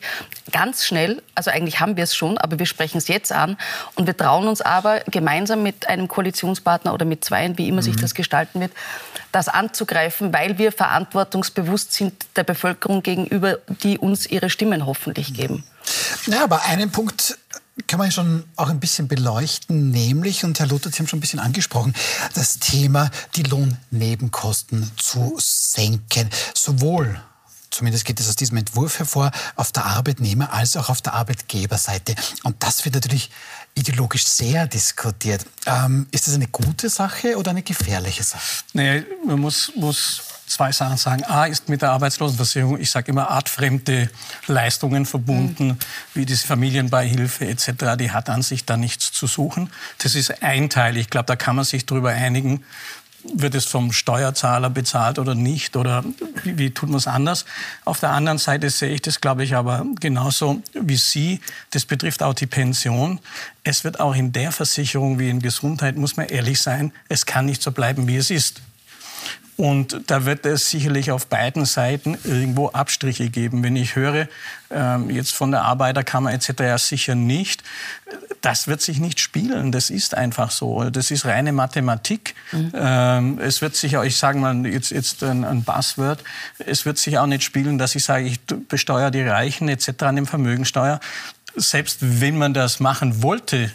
ganz 0.52 0.84
schnell, 0.84 1.22
also 1.34 1.50
eigentlich 1.50 1.80
haben 1.80 1.96
wir 1.96 2.04
es 2.04 2.14
schon, 2.14 2.38
aber 2.38 2.58
wir 2.58 2.66
sprechen 2.66 2.98
es 2.98 3.08
jetzt 3.08 3.32
an 3.32 3.56
und 3.96 4.06
wir 4.06 4.16
trauen 4.16 4.46
uns 4.46 4.60
aber 4.60 5.00
gemeinsam 5.10 5.62
mit 5.62 5.88
einem 5.88 6.08
Koalitionspartner 6.08 6.94
oder 6.94 7.04
mit 7.04 7.24
zweien, 7.24 7.58
wie 7.58 7.68
immer 7.68 7.80
mhm. 7.80 7.86
sich 7.86 7.96
das 7.96 8.14
gestalten 8.14 8.60
wird, 8.60 8.72
das 9.32 9.48
anzugreifen, 9.48 10.32
weil 10.32 10.58
wir 10.58 10.72
verantwortungsbewusst 10.72 11.92
sind 11.92 12.26
der 12.36 12.44
Bevölkerung 12.44 13.02
gegenüber, 13.02 13.58
die 13.82 13.98
uns 13.98 14.26
ihre 14.26 14.50
Stimmen 14.50 14.86
hoffentlich 14.86 15.34
geben. 15.34 15.64
Ja, 16.26 16.44
aber 16.44 16.62
einen 16.66 16.90
Punkt 16.90 17.38
kann 17.86 17.98
man 17.98 18.12
schon 18.12 18.44
auch 18.56 18.68
ein 18.68 18.80
bisschen 18.80 19.08
beleuchten, 19.08 19.90
nämlich, 19.90 20.44
und 20.44 20.60
Herr 20.60 20.66
Luther, 20.66 20.90
Sie 20.90 20.98
haben 20.98 21.08
schon 21.08 21.18
ein 21.18 21.20
bisschen 21.20 21.40
angesprochen, 21.40 21.94
das 22.34 22.58
Thema, 22.58 23.10
die 23.34 23.42
Lohnnebenkosten 23.42 24.90
zu 24.96 25.36
senken. 25.38 26.28
Sowohl 26.54 27.20
zumindest 27.72 28.04
geht 28.04 28.20
es 28.20 28.28
aus 28.28 28.36
diesem 28.36 28.58
Entwurf 28.58 28.98
hervor, 28.98 29.32
auf 29.56 29.72
der 29.72 29.86
Arbeitnehmer- 29.86 30.52
als 30.52 30.76
auch 30.76 30.88
auf 30.88 31.02
der 31.02 31.14
Arbeitgeberseite. 31.14 32.14
Und 32.44 32.62
das 32.62 32.84
wird 32.84 32.94
natürlich 32.94 33.30
ideologisch 33.74 34.26
sehr 34.26 34.66
diskutiert. 34.66 35.46
Ähm, 35.66 36.06
ist 36.10 36.28
das 36.28 36.34
eine 36.34 36.48
gute 36.48 36.88
Sache 36.88 37.36
oder 37.36 37.50
eine 37.50 37.62
gefährliche 37.62 38.22
Sache? 38.22 38.42
Nee, 38.74 39.04
man 39.26 39.40
muss, 39.40 39.72
muss 39.76 40.22
zwei 40.46 40.70
Sachen 40.72 40.98
sagen. 40.98 41.24
A 41.24 41.46
ist 41.46 41.68
mit 41.68 41.82
der 41.82 41.90
Arbeitslosenversicherung, 41.92 42.78
ich 42.78 42.90
sage 42.90 43.10
immer, 43.10 43.30
artfremde 43.30 44.10
Leistungen 44.46 45.06
verbunden, 45.06 45.68
mhm. 45.68 45.78
wie 46.14 46.26
diese 46.26 46.46
Familienbeihilfe 46.46 47.46
etc. 47.46 47.96
Die 47.98 48.10
hat 48.10 48.28
an 48.28 48.42
sich 48.42 48.66
da 48.66 48.76
nichts 48.76 49.12
zu 49.12 49.26
suchen. 49.26 49.70
Das 49.98 50.14
ist 50.14 50.42
ein 50.42 50.68
Teil. 50.68 50.96
Ich 50.96 51.08
glaube, 51.08 51.26
da 51.26 51.36
kann 51.36 51.56
man 51.56 51.64
sich 51.64 51.86
darüber 51.86 52.10
einigen, 52.10 52.64
wird 53.24 53.54
es 53.54 53.66
vom 53.66 53.92
Steuerzahler 53.92 54.70
bezahlt 54.70 55.18
oder 55.18 55.34
nicht 55.34 55.76
oder 55.76 56.04
wie, 56.44 56.58
wie 56.58 56.70
tut 56.70 56.88
man 56.88 56.98
es 56.98 57.06
anders? 57.06 57.44
Auf 57.84 58.00
der 58.00 58.10
anderen 58.10 58.38
Seite 58.38 58.70
sehe 58.70 58.90
ich 58.90 59.02
das, 59.02 59.20
glaube 59.20 59.44
ich, 59.44 59.54
aber 59.54 59.86
genauso 60.00 60.62
wie 60.72 60.96
Sie. 60.96 61.40
Das 61.70 61.84
betrifft 61.84 62.22
auch 62.22 62.34
die 62.34 62.46
Pension. 62.46 63.20
Es 63.64 63.84
wird 63.84 64.00
auch 64.00 64.14
in 64.14 64.32
der 64.32 64.52
Versicherung 64.52 65.18
wie 65.18 65.30
in 65.30 65.40
Gesundheit, 65.40 65.96
muss 65.96 66.16
man 66.16 66.26
ehrlich 66.26 66.60
sein, 66.60 66.92
es 67.08 67.26
kann 67.26 67.46
nicht 67.46 67.62
so 67.62 67.72
bleiben, 67.72 68.08
wie 68.08 68.16
es 68.16 68.30
ist. 68.30 68.60
Und 69.62 70.10
da 70.10 70.24
wird 70.24 70.44
es 70.44 70.70
sicherlich 70.70 71.12
auf 71.12 71.28
beiden 71.28 71.66
Seiten 71.66 72.18
irgendwo 72.24 72.70
Abstriche 72.70 73.30
geben. 73.30 73.62
Wenn 73.62 73.76
ich 73.76 73.94
höre, 73.94 74.26
ähm, 74.72 75.08
jetzt 75.08 75.32
von 75.34 75.52
der 75.52 75.62
Arbeiterkammer 75.62 76.32
etc. 76.32 76.48
ja 76.58 76.78
sicher 76.78 77.14
nicht, 77.14 77.62
das 78.40 78.66
wird 78.66 78.80
sich 78.80 78.98
nicht 78.98 79.20
spielen. 79.20 79.70
Das 79.70 79.88
ist 79.88 80.16
einfach 80.16 80.50
so. 80.50 80.90
Das 80.90 81.12
ist 81.12 81.26
reine 81.26 81.52
Mathematik. 81.52 82.34
Mhm. 82.50 82.72
Ähm, 82.74 83.38
es 83.38 83.62
wird 83.62 83.76
sich 83.76 83.96
auch, 83.96 84.02
ich 84.02 84.16
sage 84.16 84.40
mal 84.40 84.66
jetzt, 84.66 84.90
jetzt 84.90 85.22
ein, 85.22 85.44
ein 85.44 85.62
Buzzword, 85.62 86.24
es 86.58 86.84
wird 86.84 86.98
sich 86.98 87.18
auch 87.18 87.26
nicht 87.26 87.44
spielen, 87.44 87.78
dass 87.78 87.94
ich 87.94 88.02
sage, 88.02 88.24
ich 88.24 88.40
besteuere 88.40 89.12
die 89.12 89.22
Reichen 89.22 89.68
etc. 89.68 89.90
an 90.00 90.16
dem 90.16 90.26
Vermögensteuer. 90.26 90.98
Selbst 91.54 91.98
wenn 92.00 92.36
man 92.36 92.52
das 92.52 92.80
machen 92.80 93.22
wollte, 93.22 93.70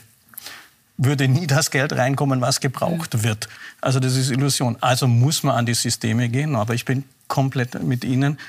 würde 0.98 1.28
nie 1.28 1.48
das 1.48 1.72
Geld 1.72 1.94
reinkommen, 1.94 2.42
was 2.42 2.60
gebraucht 2.60 3.24
wird. 3.24 3.48
Also 3.82 4.00
das 4.00 4.16
ist 4.16 4.32
Illusion. 4.32 4.78
Also 4.82 5.08
muss 5.08 5.44
man 5.44 5.56
an 5.56 5.66
die 5.66 5.76
Systeme 5.76 6.30
gehen. 6.30 6.56
Aber 6.56 6.74
ich 6.74 6.86
bin 6.86 7.04
komplett 7.28 7.82
mit 7.84 8.04
Ihnen. 8.04 8.40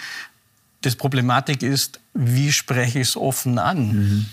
Das 0.80 0.96
Problematik 0.96 1.62
ist, 1.62 2.00
wie 2.14 2.52
spreche 2.52 3.00
ich 3.00 3.08
es 3.08 3.16
offen 3.16 3.58
an? 3.58 3.88
Mhm. 3.88 4.26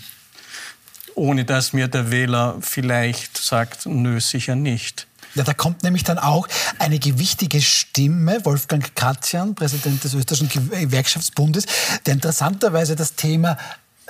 Ohne 1.14 1.44
dass 1.44 1.72
mir 1.72 1.88
der 1.88 2.10
Wähler 2.10 2.56
vielleicht 2.60 3.38
sagt, 3.38 3.86
nö, 3.86 4.20
sicher 4.20 4.54
nicht. 4.54 5.06
Ja, 5.34 5.44
da 5.44 5.52
kommt 5.52 5.82
nämlich 5.82 6.02
dann 6.02 6.18
auch 6.18 6.48
eine 6.78 6.98
gewichtige 6.98 7.60
Stimme, 7.60 8.44
Wolfgang 8.44 8.94
Katzian, 8.94 9.54
Präsident 9.54 10.02
des 10.02 10.14
Österreichischen 10.14 10.48
Gewerkschaftsbundes, 10.70 11.66
der 12.06 12.14
interessanterweise 12.14 12.96
das 12.96 13.16
Thema 13.16 13.58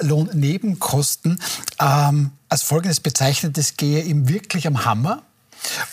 Lohnnebenkosten 0.00 1.40
ähm, 1.80 2.32
als 2.48 2.62
folgendes 2.62 3.00
bezeichnet, 3.00 3.58
es 3.58 3.76
gehe 3.76 4.02
ihm 4.02 4.28
wirklich 4.28 4.66
am 4.66 4.84
Hammer. 4.84 5.22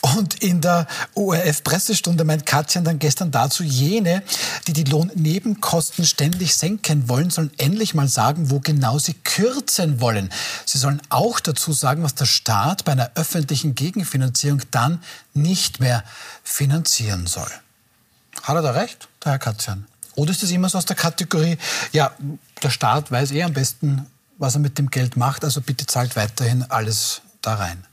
Und 0.01 0.43
in 0.43 0.61
der 0.61 0.87
ORF-Pressestunde 1.15 2.23
meint 2.25 2.45
Katjan 2.45 2.83
dann 2.83 2.99
gestern 2.99 3.31
dazu, 3.31 3.63
jene, 3.63 4.21
die 4.67 4.73
die 4.73 4.83
Lohnnebenkosten 4.83 6.05
ständig 6.05 6.55
senken 6.55 7.09
wollen, 7.09 7.29
sollen 7.29 7.51
endlich 7.57 7.93
mal 7.93 8.07
sagen, 8.07 8.51
wo 8.51 8.59
genau 8.59 8.99
sie 8.99 9.13
kürzen 9.13 9.99
wollen. 10.01 10.29
Sie 10.65 10.77
sollen 10.77 11.01
auch 11.09 11.39
dazu 11.39 11.73
sagen, 11.73 12.03
was 12.03 12.15
der 12.15 12.25
Staat 12.25 12.85
bei 12.85 12.91
einer 12.91 13.11
öffentlichen 13.15 13.73
Gegenfinanzierung 13.73 14.61
dann 14.71 15.01
nicht 15.33 15.79
mehr 15.79 16.03
finanzieren 16.43 17.25
soll. 17.25 17.49
Hat 18.43 18.55
er 18.55 18.61
da 18.61 18.71
recht, 18.71 19.07
der 19.23 19.33
Herr 19.33 19.39
Katjan? 19.39 19.85
Oder 20.15 20.31
ist 20.31 20.43
das 20.43 20.51
immer 20.51 20.69
so 20.69 20.77
aus 20.77 20.85
der 20.85 20.95
Kategorie, 20.95 21.57
ja, 21.91 22.11
der 22.63 22.69
Staat 22.69 23.11
weiß 23.11 23.31
eh 23.31 23.43
am 23.43 23.53
besten, 23.53 24.07
was 24.37 24.55
er 24.55 24.59
mit 24.59 24.77
dem 24.77 24.89
Geld 24.89 25.17
macht, 25.17 25.43
also 25.43 25.61
bitte 25.61 25.85
zahlt 25.85 26.15
weiterhin 26.15 26.63
alles 26.63 27.21
da 27.41 27.55
rein? 27.55 27.83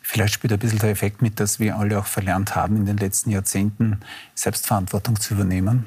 Vielleicht 0.00 0.34
spielt 0.34 0.52
ein 0.52 0.58
bisschen 0.58 0.78
der 0.78 0.90
Effekt 0.90 1.22
mit, 1.22 1.40
dass 1.40 1.58
wir 1.58 1.76
alle 1.76 1.98
auch 1.98 2.06
verlernt 2.06 2.54
haben, 2.54 2.76
in 2.76 2.86
den 2.86 2.98
letzten 2.98 3.30
Jahrzehnten 3.30 4.00
Selbstverantwortung 4.34 5.18
zu 5.18 5.34
übernehmen. 5.34 5.86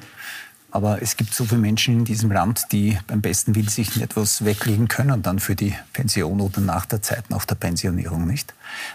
Aber 0.72 1.00
es 1.00 1.16
gibt 1.16 1.32
so 1.32 1.44
viele 1.44 1.60
Menschen 1.60 2.00
in 2.00 2.04
diesem 2.04 2.30
Land, 2.30 2.66
die 2.72 2.98
beim 3.06 3.22
besten 3.22 3.54
Willen 3.54 3.68
sich 3.68 3.94
nicht 3.94 4.02
etwas 4.02 4.44
weglegen 4.44 4.88
können 4.88 5.22
dann 5.22 5.38
für 5.38 5.54
die 5.54 5.74
Pension 5.92 6.40
oder 6.40 6.60
nach 6.60 6.86
der 6.86 7.00
Zeit, 7.00 7.30
nach 7.30 7.44
der 7.44 7.54
Pensionierung 7.54 8.26
nicht. 8.26 8.52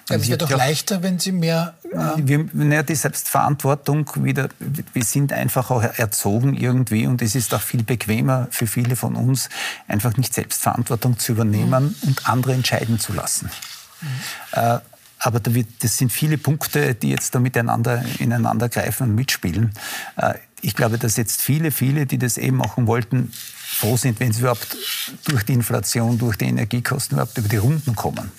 Ja, 0.10 0.18
es 0.18 0.28
wird 0.28 0.42
doch 0.42 0.50
leichter, 0.52 1.02
wenn 1.02 1.18
Sie 1.18 1.32
mehr... 1.32 1.76
Äh 1.84 2.28
wir, 2.28 2.50
naja, 2.54 2.84
die 2.84 2.96
Selbstverantwortung 2.96 4.10
wieder, 4.18 4.50
wir 4.60 5.04
sind 5.04 5.34
einfach 5.34 5.72
auch 5.72 5.82
erzogen 5.82 6.56
irgendwie 6.56 7.08
und 7.08 7.22
es 7.22 7.36
ist 7.36 7.54
auch 7.54 7.62
viel 7.62 7.84
bequemer 7.84 8.48
für 8.52 8.68
viele 8.68 8.96
von 8.96 9.16
uns, 9.16 9.50
einfach 9.88 10.18
nicht 10.18 10.34
Selbstverantwortung 10.34 11.18
zu 11.18 11.32
übernehmen 11.32 11.96
mhm. 12.02 12.10
und 12.10 12.30
andere 12.30 12.54
entscheiden 12.54 13.00
zu 13.00 13.14
lassen. 13.14 13.50
Mhm. 14.02 14.08
Äh, 14.52 14.80
aber 15.24 15.40
das 15.40 15.98
sind 15.98 16.12
viele 16.12 16.40
Punkte, 16.40 16.96
die 16.96 17.10
jetzt 17.10 17.36
da 17.36 17.40
miteinander 17.40 18.04
ineinander 18.18 18.70
greifen 18.70 19.10
und 19.10 19.16
mitspielen. 19.16 19.72
Ich 20.62 20.76
glaube, 20.76 20.98
dass 20.98 21.18
jetzt 21.18 21.42
viele, 21.42 21.72
viele, 21.72 22.06
die 22.06 22.18
das 22.18 22.38
eben 22.38 22.58
machen 22.58 22.88
wollten, 22.88 23.32
froh 23.34 23.98
sind, 23.98 24.20
wenn 24.20 24.32
sie 24.32 24.42
überhaupt 24.42 24.78
durch 25.26 25.44
die 25.44 25.54
Inflation, 25.54 26.18
durch 26.18 26.38
die 26.38 26.46
Energiekosten 26.46 27.16
überhaupt 27.16 27.38
über 27.38 27.50
die 27.50 27.58
Runden 27.58 27.96
kommen. 27.96 28.32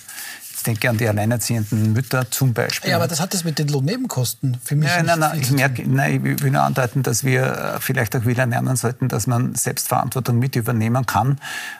Ich 0.55 0.63
denke 0.63 0.89
an 0.89 0.97
die 0.97 1.09
alleinerziehenden 1.09 1.91
Mütter 1.91 2.31
zum 2.31 2.53
Beispiel. 2.53 2.91
Ja, 2.91 2.95
aber 2.95 3.09
das 3.09 3.19
hat 3.19 3.33
das 3.33 3.43
mit 3.43 3.59
den 3.59 3.67
Lohnnebenkosten 3.67 4.57
für 4.63 4.77
mich 4.77 4.87
ja, 4.87 5.03
nein, 5.03 5.19
nein, 5.19 5.41
ich 5.41 5.51
merke, 5.51 5.83
nein, 5.85 6.25
ich 6.25 6.41
will 6.41 6.51
nur 6.51 6.61
andeuten, 6.61 7.03
dass 7.03 7.25
wir 7.25 7.43
äh, 7.43 7.79
vielleicht 7.81 8.15
auch 8.15 8.25
wieder 8.25 8.45
lernen 8.45 8.77
sollten, 8.77 9.09
dass 9.09 9.27
man 9.27 9.55
Selbstverantwortung 9.55 10.39
mit 10.39 10.55
übernehmen 10.55 11.05
kann 11.05 11.37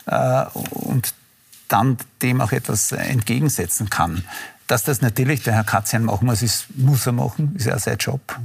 äh, 0.07 0.43
und 0.71 1.13
dann 1.69 1.97
dem 2.21 2.41
auch 2.41 2.51
etwas 2.51 2.91
entgegensetzen 2.91 3.89
kann. 3.89 4.25
Dass 4.67 4.83
das 4.83 5.01
natürlich 5.01 5.43
der 5.43 5.53
Herr 5.53 5.63
Katzian 5.63 6.03
machen 6.03 6.25
muss, 6.25 6.41
ist, 6.41 6.67
muss 6.77 7.05
er 7.05 7.13
machen, 7.13 7.55
ist 7.55 7.65
ja 7.65 7.77
sein 7.77 7.97
Job, 7.97 8.39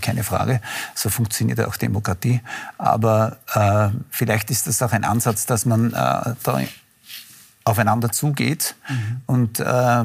keine 0.00 0.24
Frage. 0.24 0.60
So 0.94 1.10
funktioniert 1.10 1.60
auch 1.60 1.76
Demokratie. 1.76 2.40
Aber 2.78 3.36
äh, 3.54 3.88
vielleicht 4.10 4.50
ist 4.50 4.66
das 4.66 4.82
auch 4.82 4.92
ein 4.92 5.04
Ansatz, 5.04 5.46
dass 5.46 5.66
man 5.66 5.92
äh, 5.92 6.34
da 6.42 6.60
aufeinander 7.68 8.10
zugeht 8.10 8.74
mhm. 8.88 9.20
und 9.26 9.60
äh, 9.60 10.04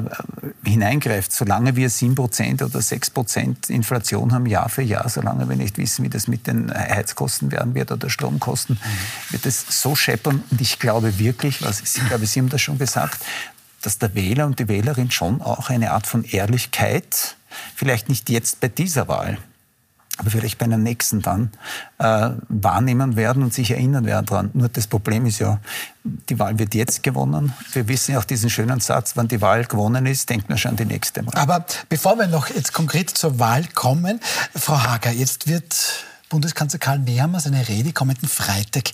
hineingreift. 0.64 1.32
Solange 1.32 1.76
wir 1.76 1.90
7% 1.90 2.62
oder 2.62 2.78
6% 2.78 3.70
Inflation 3.70 4.32
haben, 4.32 4.46
Jahr 4.46 4.68
für 4.68 4.82
Jahr, 4.82 5.08
solange 5.08 5.48
wir 5.48 5.56
nicht 5.56 5.78
wissen, 5.78 6.04
wie 6.04 6.10
das 6.10 6.28
mit 6.28 6.46
den 6.46 6.72
Heizkosten 6.72 7.50
werden 7.50 7.74
wird 7.74 7.90
oder 7.90 8.10
Stromkosten, 8.10 8.78
mhm. 8.78 9.32
wird 9.32 9.46
es 9.46 9.64
so 9.82 9.96
scheppern. 9.96 10.44
Und 10.50 10.60
ich 10.60 10.78
glaube 10.78 11.18
wirklich, 11.18 11.62
was, 11.62 11.80
ich 11.80 12.06
glaube, 12.06 12.26
Sie 12.26 12.40
haben 12.40 12.50
das 12.50 12.60
schon 12.60 12.78
gesagt, 12.78 13.24
dass 13.86 13.98
der 13.98 14.14
Wähler 14.14 14.46
und 14.46 14.58
die 14.58 14.68
Wählerin 14.68 15.10
schon 15.10 15.40
auch 15.40 15.70
eine 15.70 15.92
Art 15.92 16.06
von 16.06 16.24
Ehrlichkeit, 16.24 17.36
vielleicht 17.74 18.08
nicht 18.08 18.30
jetzt 18.30 18.60
bei 18.60 18.68
dieser 18.68 19.08
Wahl, 19.08 19.38
aber 20.16 20.30
vielleicht 20.30 20.58
bei 20.58 20.66
einer 20.66 20.78
nächsten 20.78 21.22
dann, 21.22 21.50
äh, 21.98 22.30
wahrnehmen 22.48 23.16
werden 23.16 23.42
und 23.42 23.52
sich 23.52 23.72
erinnern 23.72 24.04
werden 24.04 24.26
daran. 24.26 24.50
Nur 24.54 24.68
das 24.68 24.86
Problem 24.86 25.26
ist 25.26 25.40
ja, 25.40 25.58
die 26.04 26.38
Wahl 26.38 26.58
wird 26.58 26.74
jetzt 26.74 27.02
gewonnen. 27.02 27.52
Wir 27.72 27.88
wissen 27.88 28.12
ja 28.12 28.20
auch 28.20 28.24
diesen 28.24 28.48
schönen 28.48 28.80
Satz, 28.80 29.16
wenn 29.16 29.26
die 29.26 29.40
Wahl 29.40 29.64
gewonnen 29.64 30.06
ist, 30.06 30.30
denkt 30.30 30.48
man 30.48 30.58
schon 30.58 30.72
an 30.72 30.76
die 30.76 30.84
nächste 30.84 31.26
Wahl. 31.26 31.34
Aber 31.34 31.66
bevor 31.88 32.16
wir 32.16 32.28
noch 32.28 32.48
jetzt 32.48 32.72
konkret 32.72 33.10
zur 33.10 33.38
Wahl 33.40 33.64
kommen, 33.74 34.20
Frau 34.54 34.80
Hager, 34.80 35.10
jetzt 35.10 35.48
wird 35.48 36.04
Bundeskanzler 36.28 36.78
Karl 36.78 37.00
Nehammer 37.00 37.40
seine 37.40 37.68
Rede 37.68 37.92
kommenden 37.92 38.28
Freitag 38.28 38.90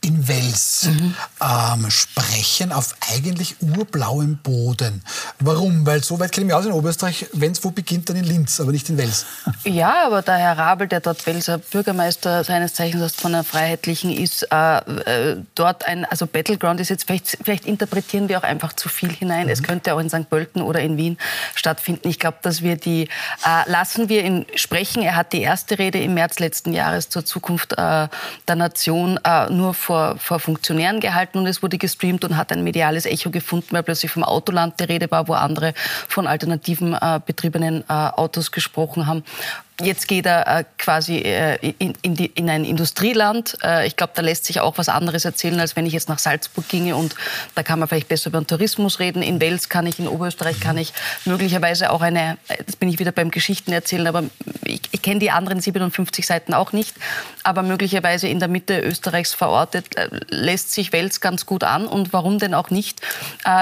in 0.00 0.28
Wels 0.28 0.84
mhm. 0.84 1.14
ähm, 1.40 1.90
sprechen 1.90 2.72
auf 2.72 2.94
eigentlich 3.12 3.56
urblauem 3.60 4.38
Boden. 4.38 5.02
Warum? 5.40 5.84
Weil 5.86 6.04
so 6.04 6.20
weit 6.20 6.30
kenne 6.30 6.44
ich 6.44 6.46
mich 6.46 6.54
aus 6.54 6.66
in 6.66 6.72
Oberösterreich, 6.72 7.26
wenn 7.32 7.52
es 7.52 7.64
wo 7.64 7.70
beginnt, 7.70 8.08
dann 8.08 8.16
in 8.16 8.24
Linz, 8.24 8.60
aber 8.60 8.70
nicht 8.72 8.88
in 8.88 8.98
Wels. 8.98 9.26
Ja, 9.64 10.06
aber 10.06 10.22
der 10.22 10.36
Herr 10.36 10.56
Rabel, 10.56 10.88
der 10.88 11.00
dort 11.00 11.26
Welser 11.26 11.58
Bürgermeister 11.58 12.42
seines 12.44 12.74
Zeichens 12.74 13.14
von 13.14 13.32
der 13.32 13.44
Freiheitlichen 13.44 14.10
ist, 14.12 14.46
äh, 14.50 14.78
äh, 14.78 15.36
dort 15.54 15.84
ein, 15.84 16.04
also 16.04 16.26
Battleground 16.26 16.80
ist 16.80 16.88
jetzt, 16.88 17.06
vielleicht, 17.06 17.38
vielleicht 17.42 17.66
interpretieren 17.66 18.28
wir 18.28 18.38
auch 18.38 18.44
einfach 18.44 18.72
zu 18.72 18.88
viel 18.88 19.10
hinein. 19.10 19.46
Mhm. 19.46 19.52
Es 19.52 19.62
könnte 19.62 19.94
auch 19.94 19.98
in 19.98 20.08
St. 20.08 20.30
Pölten 20.30 20.62
oder 20.62 20.80
in 20.80 20.96
Wien 20.96 21.18
stattfinden. 21.54 22.08
Ich 22.08 22.18
glaube, 22.18 22.38
dass 22.42 22.62
wir 22.62 22.76
die, 22.76 23.08
äh, 23.44 23.70
lassen 23.70 24.08
wir 24.08 24.24
ihn 24.24 24.46
sprechen. 24.54 25.02
Er 25.02 25.16
hat 25.16 25.32
die 25.32 25.42
erste 25.42 25.78
Rede 25.78 26.00
im 26.00 26.14
März 26.14 26.38
letzten 26.38 26.72
Jahres 26.72 27.08
zur 27.08 27.24
Zukunft 27.24 27.72
äh, 27.72 28.08
der 28.46 28.56
Nation 28.56 29.18
äh, 29.24 29.50
nur 29.50 29.74
vor, 29.74 29.87
vor 30.18 30.38
Funktionären 30.38 31.00
gehalten 31.00 31.38
und 31.38 31.46
es 31.46 31.62
wurde 31.62 31.78
gestreamt 31.78 32.24
und 32.24 32.36
hat 32.36 32.52
ein 32.52 32.62
mediales 32.64 33.06
Echo 33.06 33.30
gefunden, 33.30 33.68
weil 33.70 33.82
plötzlich 33.82 34.10
vom 34.10 34.24
Autoland 34.24 34.78
die 34.80 34.84
Rede 34.84 35.10
war, 35.10 35.28
wo 35.28 35.32
andere 35.32 35.74
von 36.08 36.26
alternativen 36.26 36.94
äh, 36.94 37.20
betriebenen 37.24 37.82
äh, 37.88 37.92
Autos 37.92 38.52
gesprochen 38.52 39.06
haben. 39.06 39.24
Jetzt 39.80 40.08
geht 40.08 40.26
er 40.26 40.58
äh, 40.58 40.64
quasi 40.76 41.18
äh, 41.18 41.54
in, 41.78 41.94
in, 42.02 42.16
die, 42.16 42.26
in, 42.26 42.50
ein 42.50 42.64
Industrieland. 42.64 43.56
Äh, 43.62 43.86
ich 43.86 43.94
glaube, 43.94 44.12
da 44.16 44.22
lässt 44.22 44.44
sich 44.44 44.58
auch 44.58 44.76
was 44.76 44.88
anderes 44.88 45.24
erzählen, 45.24 45.60
als 45.60 45.76
wenn 45.76 45.86
ich 45.86 45.92
jetzt 45.92 46.08
nach 46.08 46.18
Salzburg 46.18 46.68
ginge 46.68 46.96
und 46.96 47.14
da 47.54 47.62
kann 47.62 47.78
man 47.78 47.88
vielleicht 47.88 48.08
besser 48.08 48.30
über 48.30 48.40
den 48.40 48.48
Tourismus 48.48 48.98
reden. 48.98 49.22
In 49.22 49.40
Wels 49.40 49.68
kann 49.68 49.86
ich, 49.86 50.00
in 50.00 50.08
Oberösterreich 50.08 50.58
kann 50.58 50.78
ich 50.78 50.92
möglicherweise 51.26 51.92
auch 51.92 52.00
eine, 52.00 52.38
jetzt 52.48 52.80
bin 52.80 52.88
ich 52.88 52.98
wieder 52.98 53.12
beim 53.12 53.30
Geschichten 53.30 53.70
erzählen, 53.70 54.08
aber 54.08 54.24
ich, 54.64 54.80
ich 54.90 55.00
kenne 55.00 55.20
die 55.20 55.30
anderen 55.30 55.60
57 55.60 56.26
Seiten 56.26 56.54
auch 56.54 56.72
nicht, 56.72 56.96
aber 57.44 57.62
möglicherweise 57.62 58.26
in 58.26 58.40
der 58.40 58.48
Mitte 58.48 58.80
Österreichs 58.80 59.32
verortet, 59.32 59.94
lässt 60.28 60.72
sich 60.72 60.92
Wels 60.92 61.20
ganz 61.20 61.46
gut 61.46 61.62
an 61.62 61.86
und 61.86 62.12
warum 62.12 62.40
denn 62.40 62.52
auch 62.52 62.70
nicht 62.70 63.00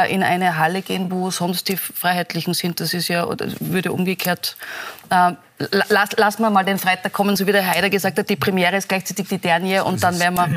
in 0.09 0.23
eine 0.23 0.59
Halle 0.59 0.81
gehen, 0.81 1.11
wo 1.11 1.31
sonst 1.31 1.69
die 1.69 1.77
Freiheitlichen 1.77 2.55
sind. 2.55 2.81
Das 2.81 2.95
ist 2.95 3.09
ja, 3.09 3.29
würde 3.61 3.93
umgekehrt 3.93 4.57
lass, 5.59 6.13
lassen 6.17 6.43
wir 6.43 6.51
mal 6.51 6.65
den 6.65 6.79
Freitag 6.79 7.13
kommen, 7.13 7.37
so 7.37 7.47
wie 7.47 7.53
der 7.53 7.67
Heider 7.67 7.91
gesagt 7.91 8.19
hat, 8.19 8.29
die 8.29 8.37
Premiere 8.37 8.77
ist 8.77 8.89
gleichzeitig 8.89 9.29
die 9.29 9.39
Dernier 9.39 9.87
und 9.87 10.03
dann 10.03 10.19
werden 10.19 10.37
wir 10.37 10.49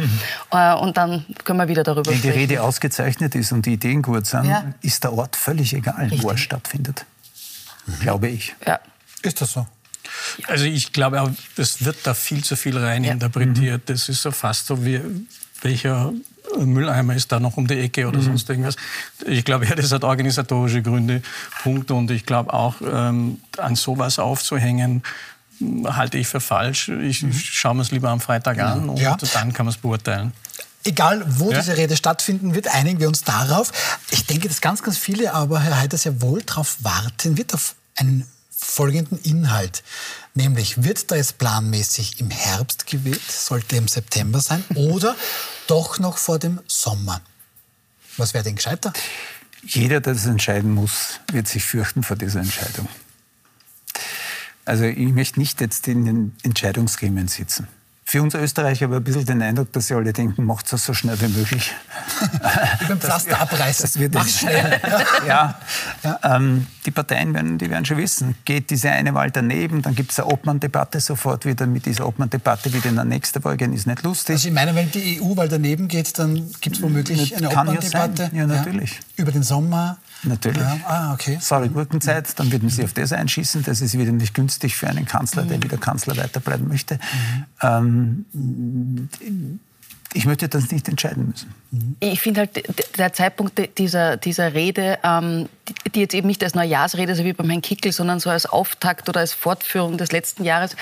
äh, 0.51 0.79
und 0.79 0.97
dann 0.97 1.25
können 1.43 1.59
wir 1.59 1.67
wieder 1.67 1.83
darüber 1.83 2.11
Wenn 2.11 2.17
sprechen. 2.17 2.35
Wenn 2.35 2.47
die 2.47 2.53
Rede 2.53 2.63
ausgezeichnet 2.63 3.35
ist 3.35 3.51
und 3.51 3.65
die 3.65 3.73
Ideen 3.73 4.01
gut 4.01 4.25
sind, 4.25 4.45
ja. 4.45 4.65
ist 4.81 5.03
der 5.03 5.13
Ort 5.13 5.35
völlig 5.35 5.73
egal, 5.73 6.03
Richtig. 6.03 6.23
wo 6.23 6.29
er 6.29 6.37
stattfindet. 6.37 7.05
Mhm. 7.85 7.99
Glaube 7.99 8.27
ich. 8.29 8.55
Ja. 8.65 8.79
Ist 9.21 9.41
das 9.41 9.53
so? 9.53 9.67
Also 10.47 10.65
ich 10.65 10.91
glaube, 10.91 11.21
auch, 11.21 11.29
es 11.55 11.85
wird 11.85 11.97
da 12.03 12.13
viel 12.13 12.43
zu 12.43 12.55
viel 12.55 12.77
rein 12.77 13.03
ja. 13.03 13.13
interpretiert. 13.13 13.81
Mhm. 13.81 13.93
Das 13.93 14.09
ist 14.09 14.21
so 14.21 14.31
fast 14.31 14.67
so 14.67 14.85
wie 14.85 15.01
welcher 15.61 16.13
Mülleimer 16.57 17.15
ist 17.15 17.31
da 17.31 17.39
noch 17.39 17.57
um 17.57 17.67
die 17.67 17.79
Ecke 17.79 18.07
oder 18.07 18.19
mhm. 18.19 18.23
sonst 18.23 18.49
irgendwas. 18.49 18.75
Ich 19.25 19.45
glaube, 19.45 19.65
ja, 19.65 19.75
das 19.75 19.91
hat 19.91 20.03
organisatorische 20.03 20.81
Gründe, 20.81 21.21
Punkt. 21.63 21.91
Und 21.91 22.11
ich 22.11 22.25
glaube 22.25 22.53
auch, 22.53 22.75
ähm, 22.81 23.39
an 23.57 23.75
sowas 23.75 24.19
aufzuhängen, 24.19 25.03
halte 25.85 26.17
ich 26.17 26.27
für 26.27 26.39
falsch. 26.39 26.89
Ich 26.89 27.23
mhm. 27.23 27.33
schaue 27.33 27.75
mir 27.75 27.81
es 27.81 27.91
lieber 27.91 28.09
am 28.09 28.19
Freitag 28.19 28.59
an 28.59 28.89
und 28.89 28.99
ja. 28.99 29.17
dann 29.33 29.53
kann 29.53 29.65
man 29.65 29.73
es 29.73 29.77
beurteilen. 29.77 30.33
Egal, 30.85 31.25
wo 31.27 31.51
ja. 31.51 31.59
diese 31.59 31.75
Rede 31.75 31.97
stattfinden 31.97 32.55
wird, 32.55 32.73
einigen 32.73 32.99
wir 32.99 33.09
uns 33.09 33.23
darauf. 33.23 33.71
Ich 34.11 34.25
denke, 34.25 34.47
dass 34.47 34.61
ganz, 34.61 34.81
ganz 34.81 34.97
viele, 34.97 35.33
aber 35.33 35.59
Herr 35.59 35.77
Heider 35.77 35.97
sehr 35.97 36.21
wohl 36.21 36.41
darauf 36.41 36.77
warten 36.83 37.37
wird, 37.37 37.53
auf 37.53 37.75
einen 37.97 38.25
folgenden 38.69 39.19
Inhalt. 39.19 39.83
Nämlich, 40.33 40.83
wird 40.83 41.11
da 41.11 41.15
jetzt 41.15 41.37
planmäßig 41.37 42.19
im 42.19 42.29
Herbst 42.29 42.85
gewählt, 42.87 43.31
sollte 43.31 43.75
im 43.75 43.87
September 43.87 44.39
sein, 44.39 44.63
oder 44.75 45.15
doch 45.67 45.99
noch 45.99 46.17
vor 46.17 46.39
dem 46.39 46.59
Sommer? 46.67 47.21
Was 48.17 48.33
wäre 48.33 48.43
denn 48.43 48.55
gescheiter? 48.55 48.93
Jeder, 49.63 49.99
der 49.99 50.13
das 50.13 50.25
entscheiden 50.25 50.71
muss, 50.73 51.19
wird 51.31 51.47
sich 51.47 51.63
fürchten 51.63 52.03
vor 52.03 52.15
dieser 52.15 52.39
Entscheidung. 52.39 52.87
Also 54.65 54.83
ich 54.85 55.09
möchte 55.13 55.39
nicht 55.39 55.59
jetzt 55.61 55.87
in 55.87 56.05
den 56.05 56.35
Entscheidungsgremien 56.43 57.27
sitzen. 57.27 57.67
Für 58.09 58.23
uns 58.23 58.33
Österreicher 58.33 58.85
habe 58.85 58.95
ich 58.95 59.01
ein 59.01 59.03
bisschen 59.03 59.25
den 59.27 59.41
Eindruck, 59.43 59.71
dass 59.71 59.85
sie 59.85 59.93
alle 59.93 60.11
denken, 60.11 60.43
macht 60.43 60.73
es 60.73 60.83
so 60.83 60.95
schnell 60.95 61.21
wie 61.21 61.27
möglich. 61.27 61.75
Beim 62.87 62.99
Pflaster 62.99 63.39
abreißen. 63.39 63.83
Das 63.83 63.99
wird 63.99 64.15
Mach 64.15 64.27
schnell. 64.27 64.81
ja. 65.27 65.59
ja. 66.03 66.19
Ähm, 66.23 66.65
die 66.87 66.89
Parteien 66.89 67.35
werden, 67.35 67.59
die 67.59 67.69
werden 67.69 67.85
schon 67.85 67.97
wissen, 67.97 68.33
geht 68.45 68.71
diese 68.71 68.89
eine 68.89 69.13
Wahl 69.13 69.29
daneben, 69.29 69.83
dann 69.83 69.93
gibt 69.93 70.11
es 70.11 70.19
eine 70.19 70.27
Obmann-Debatte 70.31 70.99
sofort 70.99 71.45
wieder 71.45 71.67
mit 71.67 71.85
dieser 71.85 72.07
Obmann-Debatte 72.07 72.73
wieder 72.73 72.89
in 72.89 72.95
der 72.95 73.05
nächsten 73.05 73.43
Wahl 73.43 73.57
gehen, 73.57 73.73
ist 73.73 73.85
nicht 73.85 74.01
lustig. 74.01 74.37
Also 74.37 74.47
ich 74.47 74.55
meine, 74.55 74.73
wenn 74.73 74.89
die 74.89 75.21
EU-Wahl 75.21 75.47
daneben 75.47 75.87
geht, 75.87 76.17
dann 76.17 76.49
gibt 76.61 76.77
es 76.77 76.81
womöglich 76.81 77.37
eine 77.37 77.49
Obmann-Debatte. 77.49 78.31
Ja, 78.33 78.39
ja, 78.39 78.47
natürlich. 78.47 78.93
Ja. 78.93 79.21
Über 79.21 79.31
den 79.31 79.43
Sommer. 79.43 79.99
Natürlich. 80.23 80.57
Ja. 80.57 80.77
Ah, 80.85 81.13
okay. 81.13 81.37
Saure 81.39 81.69
Gurkenzeit, 81.69 82.27
dann 82.37 82.51
würden 82.51 82.69
sie 82.69 82.83
auf 82.83 82.93
das 82.93 83.13
einschießen. 83.13 83.63
Das 83.63 83.79
ist 83.79 83.97
wieder 83.97 84.11
nicht 84.11 84.33
günstig 84.33 84.75
für 84.75 84.87
einen 84.87 85.05
Kanzler, 85.05 85.43
der 85.43 85.57
mhm. 85.57 85.63
wieder 85.63 85.77
Kanzler 85.77 86.17
weiterbleiben 86.17 86.67
möchte. 86.67 86.95
Mhm. 86.95 87.45
Ähm, 87.61 87.98
ich 90.13 90.25
möchte 90.25 90.49
das 90.49 90.71
nicht 90.71 90.87
entscheiden 90.87 91.27
müssen. 91.27 91.53
Ich 91.99 92.19
finde 92.19 92.41
halt, 92.41 92.97
der 92.97 93.13
Zeitpunkt 93.13 93.77
dieser, 93.77 94.17
dieser 94.17 94.53
Rede, 94.53 94.97
ähm, 95.03 95.49
die 95.93 95.99
jetzt 95.99 96.15
eben 96.15 96.27
nicht 96.27 96.43
als 96.43 96.55
Neujahrsrede, 96.55 97.15
so 97.15 97.23
wie 97.23 97.33
beim 97.33 97.49
Herrn 97.49 97.61
Kickel, 97.61 97.91
sondern 97.91 98.19
so 98.19 98.29
als 98.29 98.45
Auftakt 98.45 99.07
oder 99.07 99.19
als 99.19 99.33
Fortführung 99.33 99.97
des 99.97 100.11
letzten 100.11 100.43
Jahres, 100.43 100.75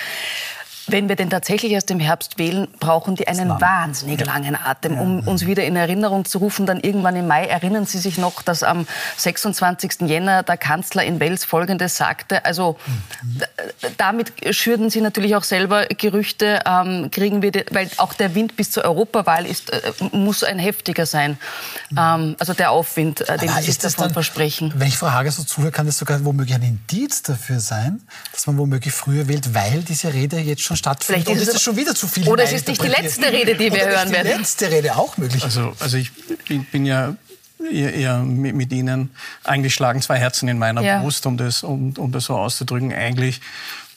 wenn 0.89 1.09
wir 1.09 1.15
denn 1.15 1.29
tatsächlich 1.29 1.71
erst 1.71 1.91
im 1.91 1.99
Herbst 1.99 2.37
wählen, 2.37 2.67
brauchen 2.79 3.15
die 3.15 3.27
einen 3.27 3.49
wahnsinnig 3.49 4.25
langen 4.25 4.55
Atem, 4.55 4.99
um 4.99 5.27
uns 5.27 5.45
wieder 5.45 5.63
in 5.63 5.75
Erinnerung 5.75 6.25
zu 6.25 6.37
rufen. 6.37 6.65
Dann 6.65 6.79
irgendwann 6.79 7.15
im 7.15 7.27
Mai 7.27 7.45
erinnern 7.45 7.85
Sie 7.85 7.97
sich 7.97 8.17
noch, 8.17 8.41
dass 8.41 8.63
am 8.63 8.87
26. 9.17 10.01
Jänner 10.01 10.43
der 10.43 10.57
Kanzler 10.57 11.03
in 11.03 11.19
Wels 11.19 11.45
Folgendes 11.45 11.97
sagte. 11.97 12.45
Also 12.45 12.77
damit 13.97 14.55
schürden 14.55 14.89
Sie 14.89 15.01
natürlich 15.01 15.35
auch 15.35 15.43
selber 15.43 15.85
Gerüchte. 15.87 16.61
Ähm, 16.65 17.09
kriegen 17.11 17.41
wir, 17.41 17.51
weil 17.71 17.89
auch 17.97 18.13
der 18.13 18.35
Wind 18.35 18.55
bis 18.55 18.71
zur 18.71 18.85
Europawahl 18.85 19.45
ist, 19.45 19.71
äh, 19.71 19.81
muss 20.11 20.43
ein 20.43 20.59
heftiger 20.59 21.05
sein. 21.05 21.37
Ähm, 21.97 22.35
also 22.39 22.53
der 22.53 22.71
Aufwind, 22.71 23.21
äh, 23.21 23.37
den 23.37 23.49
Aber 23.49 23.59
Sie 23.59 23.71
sich 23.71 23.79
davon 23.79 24.05
dann, 24.05 24.13
versprechen. 24.13 24.73
Wenn 24.75 24.87
ich 24.87 24.97
Frau 24.97 25.11
Hager 25.11 25.31
so 25.31 25.43
zuhöre, 25.43 25.71
kann 25.71 25.85
das 25.85 25.97
sogar 25.97 26.23
womöglich 26.23 26.55
ein 26.55 26.63
Indiz 26.63 27.23
dafür 27.23 27.59
sein, 27.59 28.01
dass 28.31 28.47
man 28.47 28.57
womöglich 28.57 28.93
früher 28.93 29.27
wählt, 29.27 29.53
weil 29.53 29.83
diese 29.83 30.13
Rede 30.13 30.37
jetzt 30.37 30.61
schon 30.61 30.76
stattfindet. 30.77 31.25
Vielleicht 31.25 31.41
ist 31.41 31.49
Und 31.49 31.55
es 31.55 31.61
schon 31.61 31.75
wieder 31.75 31.95
zu 31.95 32.07
viel 32.07 32.27
oder 32.27 32.43
es 32.43 32.53
ist 32.53 32.67
nicht 32.67 32.81
die 32.81 32.87
letzte 32.87 33.31
Rede, 33.31 33.55
die 33.55 33.71
wir 33.71 33.83
Oder 33.83 33.87
hören 33.87 34.07
ist 34.07 34.13
werden. 34.13 34.31
die 34.31 34.37
letzte 34.37 34.71
Rede 34.71 34.95
auch 34.95 35.17
möglich. 35.17 35.43
Also, 35.43 35.73
also 35.79 35.97
ich 35.97 36.11
bin, 36.47 36.63
bin 36.65 36.85
ja 36.85 37.15
eher, 37.71 37.93
eher 37.93 38.19
mit, 38.19 38.55
mit 38.55 38.71
Ihnen. 38.71 39.11
Eigentlich 39.43 39.73
schlagen 39.73 40.01
zwei 40.01 40.17
Herzen 40.17 40.47
in 40.47 40.57
meiner 40.57 40.81
Ja. 40.81 41.01
Brust, 41.01 41.25
um 41.25 41.37
das, 41.37 41.63
um, 41.63 41.93
um 41.97 42.11
das 42.11 42.25
so 42.25 42.35
auszudrücken. 42.37 42.93
Eigentlich 42.93 43.41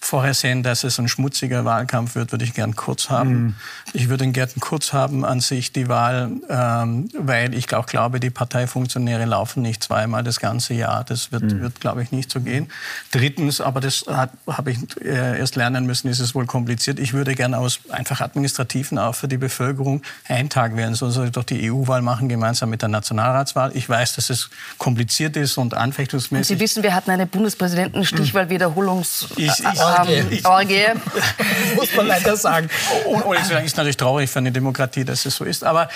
vorher 0.00 0.34
sehen, 0.34 0.62
dass 0.62 0.84
es 0.84 0.98
ein 0.98 1.08
schmutziger 1.08 1.64
Wahlkampf 1.64 2.14
wird, 2.14 2.32
würde 2.32 2.44
ich 2.44 2.54
gern 2.54 2.74
kurz 2.74 3.10
haben. 3.10 3.56
Ich 3.92 4.08
würde 4.08 4.26
gern 4.28 4.48
kurz 4.58 4.92
haben 4.92 5.24
an 5.24 5.40
sich, 5.40 5.72
die 5.72 5.88
Wahl, 5.88 6.30
ähm, 6.48 7.08
weil 7.16 7.54
ich 7.54 7.72
auch 7.74 7.86
glaube, 7.86 8.18
die 8.18 8.30
Parteifunktionäre 8.30 9.24
laufen 9.24 9.62
nicht 9.62 9.84
zweimal 9.84 10.24
das 10.24 10.40
ganze 10.40 10.74
Jahr. 10.74 11.04
Das 11.04 11.32
wird, 11.32 11.60
wird 11.60 11.80
glaube 11.80 12.02
ich, 12.02 12.12
nicht 12.12 12.30
so 12.30 12.40
gehen. 12.40 12.70
Drittens, 13.10 13.60
aber 13.60 13.80
das 13.80 14.04
habe 14.08 14.70
ich 14.70 14.78
äh, 15.02 15.38
erst 15.38 15.56
lernen 15.56 15.86
müssen, 15.86 16.08
ist 16.08 16.20
es 16.20 16.34
wohl 16.34 16.46
kompliziert. 16.46 16.98
Ich 16.98 17.12
würde 17.12 17.34
gerne 17.34 17.58
aus 17.58 17.80
einfach 17.90 18.20
administrativen 18.20 18.98
auch 18.98 19.14
für 19.14 19.28
die 19.28 19.38
Bevölkerung 19.38 20.02
einen 20.26 20.48
Tag 20.48 20.76
wählen. 20.76 20.94
So 20.94 21.10
soll 21.10 21.26
ich 21.26 21.32
doch 21.32 21.44
die 21.44 21.70
EU-Wahl 21.70 22.02
machen, 22.02 22.28
gemeinsam 22.28 22.70
mit 22.70 22.82
der 22.82 22.88
Nationalratswahl. 22.88 23.72
Ich 23.74 23.88
weiß, 23.88 24.14
dass 24.14 24.30
es 24.30 24.50
kompliziert 24.78 25.36
ist 25.36 25.58
und 25.58 25.74
anfechtungsmäßig. 25.74 26.56
Sie 26.56 26.60
wissen, 26.60 26.82
wir 26.82 26.94
hatten 26.94 27.10
eine 27.10 27.26
Bundespräsidenten-Stichwahl-Wiederholungs... 27.26 29.28
Ich- 30.08 30.30
ich- 30.38 30.44
ähm, 30.44 30.50
Orgie. 30.50 30.86
muss 31.76 31.94
man 31.94 32.06
leider 32.06 32.36
sagen. 32.36 32.68
Und, 33.06 33.22
und 33.22 33.36
es 33.36 33.50
ist 33.50 33.76
natürlich 33.76 33.96
traurig 33.96 34.30
für 34.30 34.38
eine 34.38 34.52
Demokratie, 34.52 35.04
dass 35.04 35.24
es 35.26 35.36
so 35.36 35.44
ist. 35.44 35.64
Aber 35.64 35.88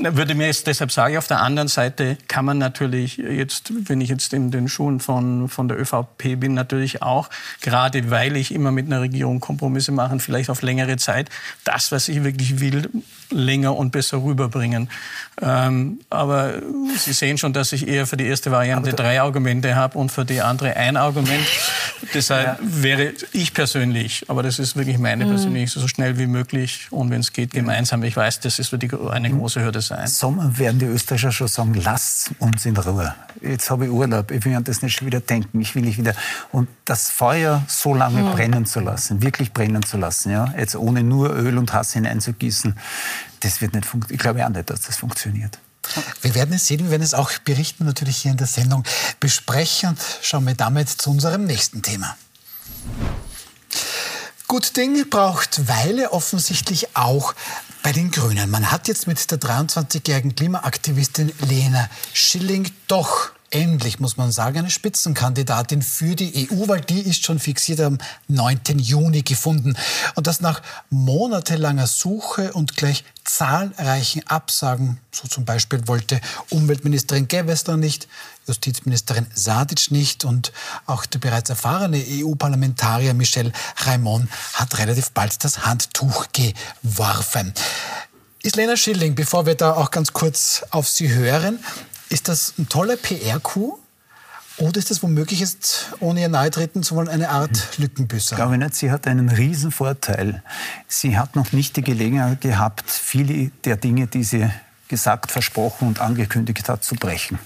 würde 0.00 0.34
mir 0.34 0.46
jetzt 0.46 0.66
deshalb 0.66 0.92
sagen, 0.92 1.16
auf 1.16 1.26
der 1.26 1.40
anderen 1.40 1.68
Seite 1.68 2.16
kann 2.28 2.44
man 2.44 2.58
natürlich 2.58 3.16
jetzt, 3.16 3.72
wenn 3.88 4.00
ich 4.00 4.08
jetzt 4.08 4.32
in 4.32 4.50
den 4.50 4.68
Schuhen 4.68 5.00
von, 5.00 5.48
von 5.48 5.68
der 5.68 5.78
ÖVP 5.80 6.38
bin, 6.38 6.54
natürlich 6.54 7.02
auch, 7.02 7.28
gerade 7.60 8.10
weil 8.10 8.36
ich 8.36 8.54
immer 8.54 8.72
mit 8.72 8.86
einer 8.86 9.00
Regierung 9.00 9.40
Kompromisse 9.40 9.92
mache, 9.92 10.18
vielleicht 10.20 10.50
auf 10.50 10.62
längere 10.62 10.96
Zeit, 10.96 11.30
das, 11.64 11.92
was 11.92 12.08
ich 12.08 12.24
wirklich 12.24 12.60
will, 12.60 12.90
länger 13.30 13.76
und 13.76 13.90
besser 13.90 14.22
rüberbringen. 14.22 14.88
Ähm, 15.40 16.00
aber 16.10 16.54
Sie 16.96 17.12
sehen 17.12 17.38
schon, 17.38 17.52
dass 17.52 17.72
ich 17.72 17.86
eher 17.86 18.06
für 18.06 18.16
die 18.16 18.26
erste 18.26 18.50
Variante 18.50 18.92
drei 18.92 19.20
Argumente 19.20 19.76
habe 19.76 19.98
und 19.98 20.10
für 20.10 20.24
die 20.24 20.40
andere 20.40 20.74
ein 20.76 20.96
Argument. 20.96 21.46
Deshalb 22.14 22.58
wäre 22.62 23.12
ich 23.32 23.52
persönlich, 23.54 24.24
aber 24.28 24.42
das 24.42 24.58
ist 24.58 24.76
wirklich 24.76 24.98
meine 24.98 25.26
persönliche, 25.26 25.78
so 25.78 25.88
schnell 25.88 26.18
wie 26.18 26.26
möglich 26.26 26.88
und 26.90 27.10
wenn 27.10 27.20
es 27.20 27.32
geht, 27.32 27.52
gemeinsam. 27.52 28.02
Ich 28.02 28.16
weiß, 28.16 28.40
das 28.40 28.58
ist 28.58 28.68
für 28.68 28.78
die 28.78 28.90
eine 29.10 29.30
große 29.30 29.62
Hürde 29.62 29.80
sein. 29.88 30.06
Sommer 30.06 30.58
werden 30.58 30.78
die 30.78 30.86
Österreicher 30.86 31.32
schon 31.32 31.48
sagen, 31.48 31.74
lasst 31.74 32.30
uns 32.38 32.64
in 32.64 32.76
Ruhe. 32.76 33.14
Jetzt 33.42 33.70
habe 33.70 33.86
ich 33.86 33.90
Urlaub, 33.90 34.30
ich 34.30 34.44
will 34.44 34.54
an 34.54 34.64
das 34.64 34.82
nicht 34.82 34.96
schon 34.96 35.06
wieder 35.06 35.20
denken, 35.20 35.60
ich 35.60 35.74
will 35.74 35.82
nicht 35.82 35.98
wieder. 35.98 36.14
Und 36.52 36.68
das 36.84 37.10
Feuer 37.10 37.62
so 37.66 37.94
lange 37.94 38.22
brennen 38.32 38.66
zu 38.66 38.80
lassen, 38.80 39.22
wirklich 39.22 39.52
brennen 39.52 39.82
zu 39.82 39.96
lassen, 39.96 40.30
ja, 40.30 40.52
jetzt 40.56 40.76
ohne 40.76 41.02
nur 41.02 41.34
Öl 41.34 41.58
und 41.58 41.72
Hass 41.72 41.92
hineinzugießen, 41.92 42.78
das 43.40 43.60
wird 43.60 43.74
nicht 43.74 43.86
funktionieren. 43.86 44.14
Ich 44.14 44.20
glaube 44.20 44.44
auch 44.44 44.50
nicht, 44.50 44.70
dass 44.70 44.82
das 44.82 44.96
funktioniert. 44.96 45.58
Wir 46.20 46.34
werden 46.34 46.54
es 46.54 46.66
sehen, 46.66 46.80
wir 46.80 46.90
werden 46.90 47.02
es 47.02 47.14
auch 47.14 47.30
berichten, 47.38 47.84
natürlich 47.84 48.18
hier 48.18 48.32
in 48.32 48.36
der 48.36 48.46
Sendung 48.46 48.84
besprechen 49.20 49.90
und 49.90 49.98
schauen 50.22 50.46
wir 50.46 50.54
damit 50.54 50.88
zu 50.88 51.10
unserem 51.10 51.44
nächsten 51.44 51.82
Thema. 51.82 52.16
Gut 54.48 54.76
Ding 54.76 55.08
braucht 55.10 55.68
Weile 55.68 56.12
offensichtlich 56.12 56.96
auch 56.96 57.34
bei 57.82 57.92
den 57.92 58.10
Grünen. 58.10 58.50
Man 58.50 58.70
hat 58.70 58.88
jetzt 58.88 59.06
mit 59.06 59.30
der 59.30 59.38
23-jährigen 59.38 60.34
Klimaaktivistin 60.34 61.32
Lena 61.48 61.88
Schilling 62.12 62.70
doch 62.86 63.30
endlich, 63.50 63.98
muss 63.98 64.16
man 64.16 64.30
sagen, 64.30 64.58
eine 64.58 64.70
Spitzenkandidatin 64.70 65.82
für 65.82 66.14
die 66.14 66.48
EU, 66.50 66.68
weil 66.68 66.80
die 66.80 67.00
ist 67.00 67.24
schon 67.24 67.38
fixiert 67.38 67.80
am 67.80 67.98
9. 68.28 68.78
Juni 68.78 69.22
gefunden. 69.22 69.76
Und 70.14 70.26
das 70.26 70.40
nach 70.40 70.62
monatelanger 70.90 71.86
Suche 71.86 72.52
und 72.52 72.76
gleich 72.76 73.04
zahlreichen 73.24 74.26
Absagen. 74.26 74.98
So 75.12 75.28
zum 75.28 75.44
Beispiel 75.44 75.86
wollte 75.86 76.20
Umweltministerin 76.50 77.28
Gewessler 77.28 77.76
nicht, 77.76 78.08
Justizministerin 78.46 79.26
Sadic 79.34 79.90
nicht 79.90 80.24
und 80.24 80.52
auch 80.86 81.04
der 81.06 81.18
bereits 81.18 81.50
erfahrene 81.50 82.02
EU-Parlamentarier 82.08 83.14
Michel 83.14 83.52
Raimond 83.84 84.28
hat 84.54 84.78
relativ 84.78 85.10
bald 85.10 85.44
das 85.44 85.66
Handtuch 85.66 86.26
geworfen. 86.32 87.52
Ist 88.42 88.56
Lena 88.56 88.76
Schilling, 88.76 89.14
bevor 89.14 89.46
wir 89.46 89.56
da 89.56 89.72
auch 89.72 89.90
ganz 89.90 90.12
kurz 90.12 90.62
auf 90.70 90.88
Sie 90.88 91.12
hören, 91.12 91.58
ist 92.10 92.28
das 92.28 92.54
ein 92.58 92.68
toller 92.68 92.96
PR-Coup? 92.96 93.78
Oder 94.58 94.78
ist 94.78 94.90
das 94.90 95.04
womöglich 95.04 95.38
jetzt, 95.38 95.92
ohne 96.00 96.20
ihr 96.20 96.28
nahe 96.28 96.50
treten 96.50 96.82
zu 96.82 96.96
wollen, 96.96 97.08
eine 97.08 97.28
Art 97.28 97.78
Lückenbüßer? 97.78 98.34
Glaube 98.34 98.54
ich 98.54 98.60
nicht. 98.60 98.74
Sie 98.74 98.90
hat 98.90 99.06
einen 99.06 99.28
riesen 99.28 99.70
Vorteil. 99.70 100.42
Sie 100.88 101.16
hat 101.16 101.36
noch 101.36 101.52
nicht 101.52 101.76
die 101.76 101.82
Gelegenheit 101.82 102.40
gehabt, 102.40 102.90
viele 102.90 103.50
der 103.64 103.76
Dinge, 103.76 104.08
die 104.08 104.24
sie 104.24 104.50
gesagt, 104.88 105.30
versprochen 105.30 105.86
und 105.86 106.00
angekündigt 106.00 106.68
hat, 106.68 106.82
zu 106.82 106.96
brechen. 106.96 107.38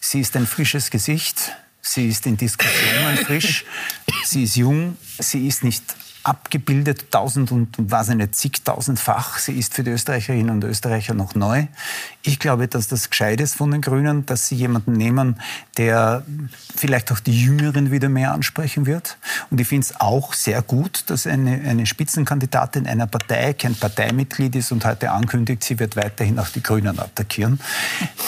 Sie 0.00 0.20
ist 0.20 0.36
ein 0.36 0.46
frisches 0.46 0.90
Gesicht. 0.90 1.52
Sie 1.82 2.08
ist 2.08 2.26
in 2.26 2.36
Diskussionen 2.36 3.16
frisch. 3.16 3.64
Sie 4.24 4.44
ist 4.44 4.54
jung. 4.54 4.96
Sie 5.18 5.48
ist 5.48 5.64
nicht 5.64 5.82
abgebildet, 6.24 7.10
tausend 7.10 7.52
und 7.52 7.76
ich 7.78 8.14
nicht, 8.14 8.34
zigtausendfach. 8.34 9.38
Sie 9.38 9.52
ist 9.58 9.74
für 9.74 9.84
die 9.84 9.90
Österreicherinnen 9.90 10.50
und 10.50 10.64
Österreicher 10.64 11.14
noch 11.14 11.34
neu. 11.34 11.66
Ich 12.22 12.38
glaube, 12.38 12.66
dass 12.66 12.88
das 12.88 13.10
gescheit 13.10 13.40
ist 13.40 13.56
von 13.56 13.70
den 13.70 13.82
Grünen, 13.82 14.24
dass 14.26 14.48
sie 14.48 14.56
jemanden 14.56 14.92
nehmen, 14.92 15.40
der 15.76 16.24
vielleicht 16.74 17.12
auch 17.12 17.20
die 17.20 17.38
Jüngeren 17.44 17.90
wieder 17.90 18.08
mehr 18.08 18.32
ansprechen 18.32 18.86
wird. 18.86 19.18
Und 19.50 19.60
ich 19.60 19.68
finde 19.68 19.86
es 19.86 20.00
auch 20.00 20.32
sehr 20.32 20.62
gut, 20.62 21.04
dass 21.08 21.26
eine, 21.26 21.60
eine 21.68 21.84
Spitzenkandidatin 21.84 22.86
einer 22.86 23.06
Partei 23.06 23.52
kein 23.52 23.74
Parteimitglied 23.74 24.56
ist 24.56 24.72
und 24.72 24.84
heute 24.84 25.10
ankündigt, 25.10 25.62
sie 25.62 25.78
wird 25.78 25.96
weiterhin 25.96 26.38
auch 26.38 26.48
die 26.48 26.62
Grünen 26.62 26.98
attackieren. 26.98 27.60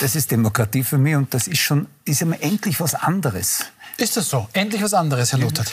Das 0.01 0.15
ist 0.15 0.31
Demokratie 0.31 0.85
für 0.85 0.99
mich 0.99 1.17
und 1.17 1.33
das 1.33 1.49
ist 1.49 1.61
schon, 1.61 1.87
ist 2.05 2.21
immer 2.21 2.41
endlich 2.43 2.79
was 2.79 2.95
anderes. 2.95 3.65
Ist 3.99 4.17
das 4.17 4.29
so? 4.29 4.49
Endlich 4.53 4.83
was 4.83 4.95
anderes, 4.95 5.33
Herr 5.33 5.39
Lothar. 5.39 5.65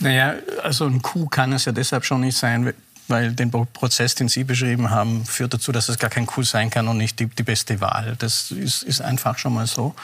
Naja, 0.00 0.34
also 0.62 0.86
ein 0.86 1.02
Coup 1.02 1.30
kann 1.30 1.52
es 1.52 1.64
ja 1.64 1.72
deshalb 1.72 2.04
schon 2.04 2.22
nicht 2.22 2.36
sein, 2.36 2.72
weil 3.10 3.32
den 3.32 3.50
Prozess, 3.50 4.14
den 4.14 4.28
Sie 4.28 4.44
beschrieben 4.44 4.90
haben, 4.90 5.24
führt 5.26 5.52
dazu, 5.52 5.72
dass 5.72 5.88
es 5.88 5.98
gar 5.98 6.10
kein 6.10 6.26
Coup 6.26 6.44
sein 6.44 6.70
kann 6.70 6.88
und 6.88 6.96
nicht 6.96 7.18
die, 7.18 7.26
die 7.26 7.42
beste 7.42 7.80
Wahl. 7.80 8.16
Das 8.18 8.50
ist, 8.50 8.82
ist 8.82 9.00
einfach 9.00 9.38
schon 9.38 9.54
mal 9.54 9.66
so. 9.66 9.94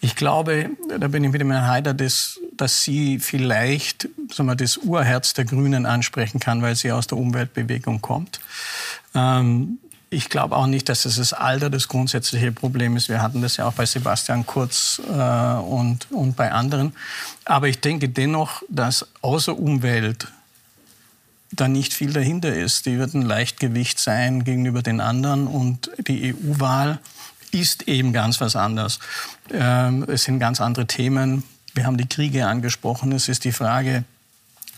Ich 0.00 0.16
glaube, 0.16 0.70
da 0.98 1.08
bin 1.08 1.24
ich 1.24 1.30
mit 1.30 1.40
dem 1.40 1.50
Herrn 1.50 1.66
Haider, 1.66 1.94
dass, 1.94 2.40
dass 2.56 2.82
sie 2.82 3.18
vielleicht 3.18 4.08
sagen 4.32 4.48
wir, 4.48 4.56
das 4.56 4.76
Urherz 4.78 5.34
der 5.34 5.44
Grünen 5.44 5.84
ansprechen 5.86 6.40
kann, 6.40 6.62
weil 6.62 6.76
sie 6.76 6.92
aus 6.92 7.06
der 7.06 7.18
Umweltbewegung 7.18 8.00
kommt. 8.00 8.40
Ähm, 9.14 9.78
ich 10.10 10.30
glaube 10.30 10.56
auch 10.56 10.66
nicht, 10.66 10.88
dass 10.88 11.04
es 11.04 11.16
das 11.16 11.32
Alter 11.32 11.70
das 11.70 11.88
grundsätzliche 11.88 12.52
Problem 12.52 12.96
ist. 12.96 13.08
Wir 13.08 13.20
hatten 13.20 13.42
das 13.42 13.58
ja 13.58 13.66
auch 13.66 13.74
bei 13.74 13.84
Sebastian 13.84 14.46
Kurz 14.46 15.00
äh, 15.06 15.12
und, 15.12 16.10
und 16.10 16.36
bei 16.36 16.50
anderen. 16.50 16.94
Aber 17.44 17.68
ich 17.68 17.80
denke 17.80 18.08
dennoch, 18.08 18.62
dass 18.68 19.06
außer 19.20 19.58
Umwelt 19.58 20.28
da 21.52 21.68
nicht 21.68 21.92
viel 21.92 22.12
dahinter 22.12 22.54
ist. 22.54 22.86
Die 22.86 22.98
wird 22.98 23.14
ein 23.14 23.22
Leichtgewicht 23.22 23.98
sein 23.98 24.44
gegenüber 24.44 24.82
den 24.82 25.00
anderen 25.00 25.46
und 25.46 25.90
die 26.06 26.34
EU-Wahl 26.34 26.98
ist 27.50 27.88
eben 27.88 28.12
ganz 28.12 28.40
was 28.40 28.56
anderes. 28.56 28.98
Ähm, 29.50 30.04
es 30.08 30.24
sind 30.24 30.38
ganz 30.38 30.60
andere 30.60 30.86
Themen. 30.86 31.44
Wir 31.74 31.86
haben 31.86 31.96
die 31.96 32.08
Kriege 32.08 32.46
angesprochen. 32.46 33.12
Es 33.12 33.28
ist 33.28 33.44
die 33.44 33.52
Frage, 33.52 34.04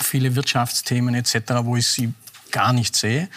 viele 0.01 0.37
Wirtschaftsthemen 0.37 1.15
etc., 1.15 1.35
wo 1.63 1.77
ich 1.77 1.87
sie 1.87 2.13
gar 2.51 2.73
nicht 2.73 2.97
sehe. 2.97 3.29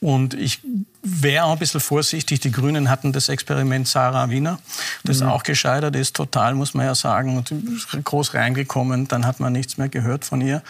Und 0.00 0.34
ich 0.34 0.60
wäre 1.02 1.44
auch 1.44 1.52
ein 1.52 1.58
bisschen 1.58 1.80
vorsichtig. 1.80 2.40
Die 2.40 2.50
Grünen 2.50 2.90
hatten 2.90 3.12
das 3.12 3.28
Experiment 3.28 3.88
Sarah 3.88 4.28
Wiener, 4.28 4.58
das 5.02 5.20
mhm. 5.20 5.28
auch 5.28 5.42
gescheitert 5.42 5.96
ist, 5.96 6.14
total, 6.14 6.54
muss 6.54 6.74
man 6.74 6.84
ja 6.86 6.94
sagen, 6.94 7.36
und 7.36 7.52
groß 8.04 8.34
reingekommen. 8.34 9.08
Dann 9.08 9.24
hat 9.24 9.40
man 9.40 9.52
nichts 9.52 9.78
mehr 9.78 9.88
gehört 9.88 10.24
von 10.24 10.40
ihr. 10.40 10.62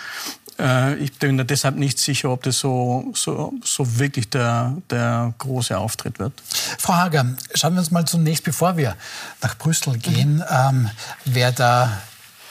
Äh, 0.58 0.94
Ich 0.96 1.18
bin 1.18 1.36
da 1.36 1.44
deshalb 1.44 1.76
nicht 1.76 1.98
sicher, 1.98 2.30
ob 2.30 2.42
das 2.44 2.58
so, 2.58 3.10
so, 3.14 3.52
so 3.64 3.98
wirklich 3.98 4.30
der, 4.30 4.76
der 4.90 5.34
große 5.38 5.76
Auftritt 5.76 6.18
wird. 6.18 6.32
Frau 6.78 6.94
Hager, 6.94 7.26
schauen 7.54 7.74
wir 7.74 7.80
uns 7.80 7.90
mal 7.90 8.04
zunächst, 8.04 8.44
bevor 8.44 8.76
wir 8.76 8.94
nach 9.42 9.58
Brüssel 9.58 9.98
gehen, 9.98 10.36
mhm. 10.36 10.44
ähm, 10.50 10.90
wer 11.24 11.50
da 11.50 12.02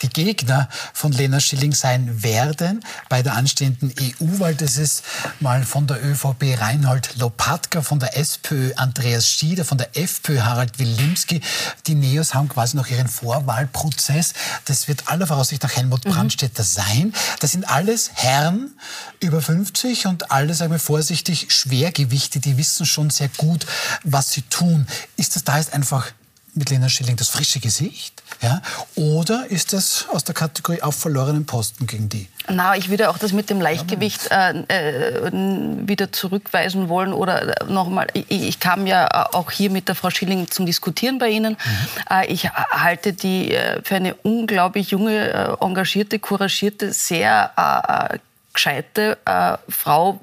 die 0.03 0.09
Gegner 0.09 0.69
von 0.93 1.11
Lena 1.11 1.39
Schilling 1.39 1.73
sein 1.73 2.23
werden 2.23 2.83
bei 3.09 3.23
der 3.23 3.35
anstehenden 3.35 3.93
EU-Wahl. 3.99 4.55
Das 4.55 4.77
ist 4.77 5.03
mal 5.39 5.63
von 5.63 5.87
der 5.87 6.03
ÖVP 6.03 6.59
Reinhold 6.59 7.15
Lopatka, 7.17 7.81
von 7.81 7.99
der 7.99 8.17
SPÖ 8.17 8.73
Andreas 8.75 9.29
Schieder, 9.29 9.65
von 9.65 9.77
der 9.77 9.97
FPÖ 9.97 10.41
Harald 10.41 10.77
Wilimski. 10.77 11.41
Die 11.87 11.95
Neos 11.95 12.33
haben 12.33 12.49
quasi 12.49 12.75
noch 12.75 12.87
ihren 12.87 13.07
Vorwahlprozess. 13.07 14.33
Das 14.65 14.87
wird 14.87 15.07
aller 15.07 15.25
Voraussicht 15.25 15.63
nach 15.63 15.75
Helmut 15.75 16.05
mhm. 16.05 16.11
Brandstätter 16.11 16.63
sein. 16.63 17.13
Das 17.39 17.53
sind 17.53 17.67
alles 17.69 18.11
Herren 18.13 18.71
über 19.19 19.41
50 19.41 20.07
und 20.07 20.31
alle, 20.31 20.53
sagen 20.53 20.71
wir 20.71 20.79
vorsichtig, 20.79 21.47
Schwergewichte. 21.49 22.39
Die 22.39 22.57
wissen 22.57 22.85
schon 22.85 23.09
sehr 23.09 23.29
gut, 23.37 23.65
was 24.03 24.31
sie 24.31 24.41
tun. 24.43 24.85
Ist 25.15 25.35
das 25.35 25.43
da 25.43 25.57
jetzt 25.57 25.73
einfach 25.73 26.11
mit 26.55 26.69
Lena 26.69 26.89
Schilling 26.89 27.15
das 27.15 27.29
frische 27.29 27.59
Gesicht? 27.59 28.21
Ja? 28.41 28.61
Oder 28.95 29.47
ist 29.49 29.73
das 29.73 30.05
aus 30.11 30.23
der 30.23 30.35
Kategorie 30.35 30.81
auf 30.81 30.95
verlorenen 30.95 31.45
Posten 31.45 31.87
gegen 31.87 32.09
die? 32.09 32.27
Na, 32.49 32.75
ich 32.75 32.89
würde 32.89 33.09
auch 33.09 33.17
das 33.17 33.31
mit 33.31 33.49
dem 33.49 33.61
Leichtgewicht 33.61 34.29
äh, 34.29 34.51
äh, 34.67 35.31
wieder 35.31 36.11
zurückweisen 36.11 36.89
wollen. 36.89 37.13
Oder 37.13 37.61
äh, 37.61 37.71
nochmal, 37.71 38.07
ich, 38.13 38.29
ich, 38.29 38.59
kam 38.59 38.85
ja 38.85 39.29
auch 39.33 39.49
hier 39.51 39.69
mit 39.69 39.87
der 39.87 39.95
Frau 39.95 40.09
Schilling 40.09 40.49
zum 40.51 40.65
Diskutieren 40.65 41.19
bei 41.19 41.29
Ihnen. 41.29 41.53
Mhm. 41.53 41.87
Äh, 42.09 42.25
ich 42.27 42.49
halte 42.49 43.13
die 43.13 43.53
äh, 43.53 43.81
für 43.83 43.95
eine 43.95 44.15
unglaublich 44.15 44.91
junge, 44.91 45.29
äh, 45.29 45.55
engagierte, 45.63 46.19
couragierte, 46.19 46.91
sehr 46.91 48.19
gescheite 48.53 49.17
äh, 49.25 49.57
Frau. 49.69 50.19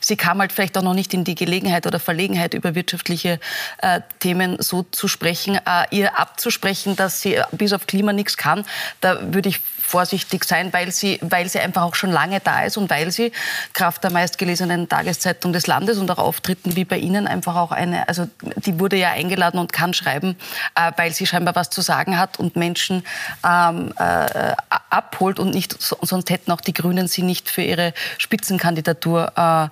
Sie 0.00 0.16
kam 0.16 0.40
halt 0.40 0.52
vielleicht 0.52 0.76
auch 0.78 0.82
noch 0.82 0.94
nicht 0.94 1.14
in 1.14 1.24
die 1.24 1.34
Gelegenheit 1.34 1.86
oder 1.86 2.00
Verlegenheit, 2.00 2.54
über 2.54 2.74
wirtschaftliche 2.74 3.38
äh, 3.82 4.00
Themen 4.20 4.56
so 4.60 4.82
zu 4.82 5.08
sprechen. 5.08 5.56
Äh, 5.56 5.84
ihr 5.90 6.18
abzusprechen, 6.18 6.96
dass 6.96 7.20
sie 7.20 7.40
bis 7.52 7.72
auf 7.72 7.86
Klima 7.86 8.12
nichts 8.12 8.36
kann, 8.36 8.64
da 9.00 9.32
würde 9.32 9.50
ich 9.50 9.60
vorsichtig 9.86 10.44
sein, 10.44 10.72
weil 10.72 10.90
sie, 10.90 11.18
weil 11.22 11.48
sie 11.48 11.60
einfach 11.60 11.82
auch 11.82 11.94
schon 11.94 12.10
lange 12.10 12.40
da 12.40 12.64
ist 12.64 12.76
und 12.76 12.90
weil 12.90 13.12
sie 13.12 13.32
Kraft 13.72 14.02
der 14.02 14.10
meistgelesenen 14.10 14.88
Tageszeitung 14.88 15.52
des 15.52 15.66
Landes 15.66 15.98
und 15.98 16.10
auch 16.10 16.18
Auftritten 16.18 16.76
wie 16.76 16.84
bei 16.84 16.98
Ihnen 16.98 17.26
einfach 17.26 17.54
auch 17.54 17.70
eine, 17.70 18.08
also 18.08 18.26
die 18.56 18.80
wurde 18.80 18.96
ja 18.96 19.10
eingeladen 19.10 19.58
und 19.58 19.72
kann 19.72 19.94
schreiben, 19.94 20.36
äh, 20.74 20.90
weil 20.96 21.12
sie 21.12 21.26
scheinbar 21.26 21.54
was 21.54 21.70
zu 21.70 21.82
sagen 21.82 22.18
hat 22.18 22.38
und 22.38 22.56
Menschen 22.56 23.04
ähm, 23.46 23.92
äh, 23.98 24.54
abholt 24.90 25.38
und 25.38 25.54
nicht, 25.54 25.76
sonst 25.80 26.30
hätten 26.30 26.50
auch 26.50 26.60
die 26.60 26.74
Grünen 26.74 27.06
sie 27.06 27.22
nicht 27.22 27.48
für 27.48 27.62
ihre 27.62 27.94
Spitzenkandidatur 28.18 29.32
äh, 29.36 29.68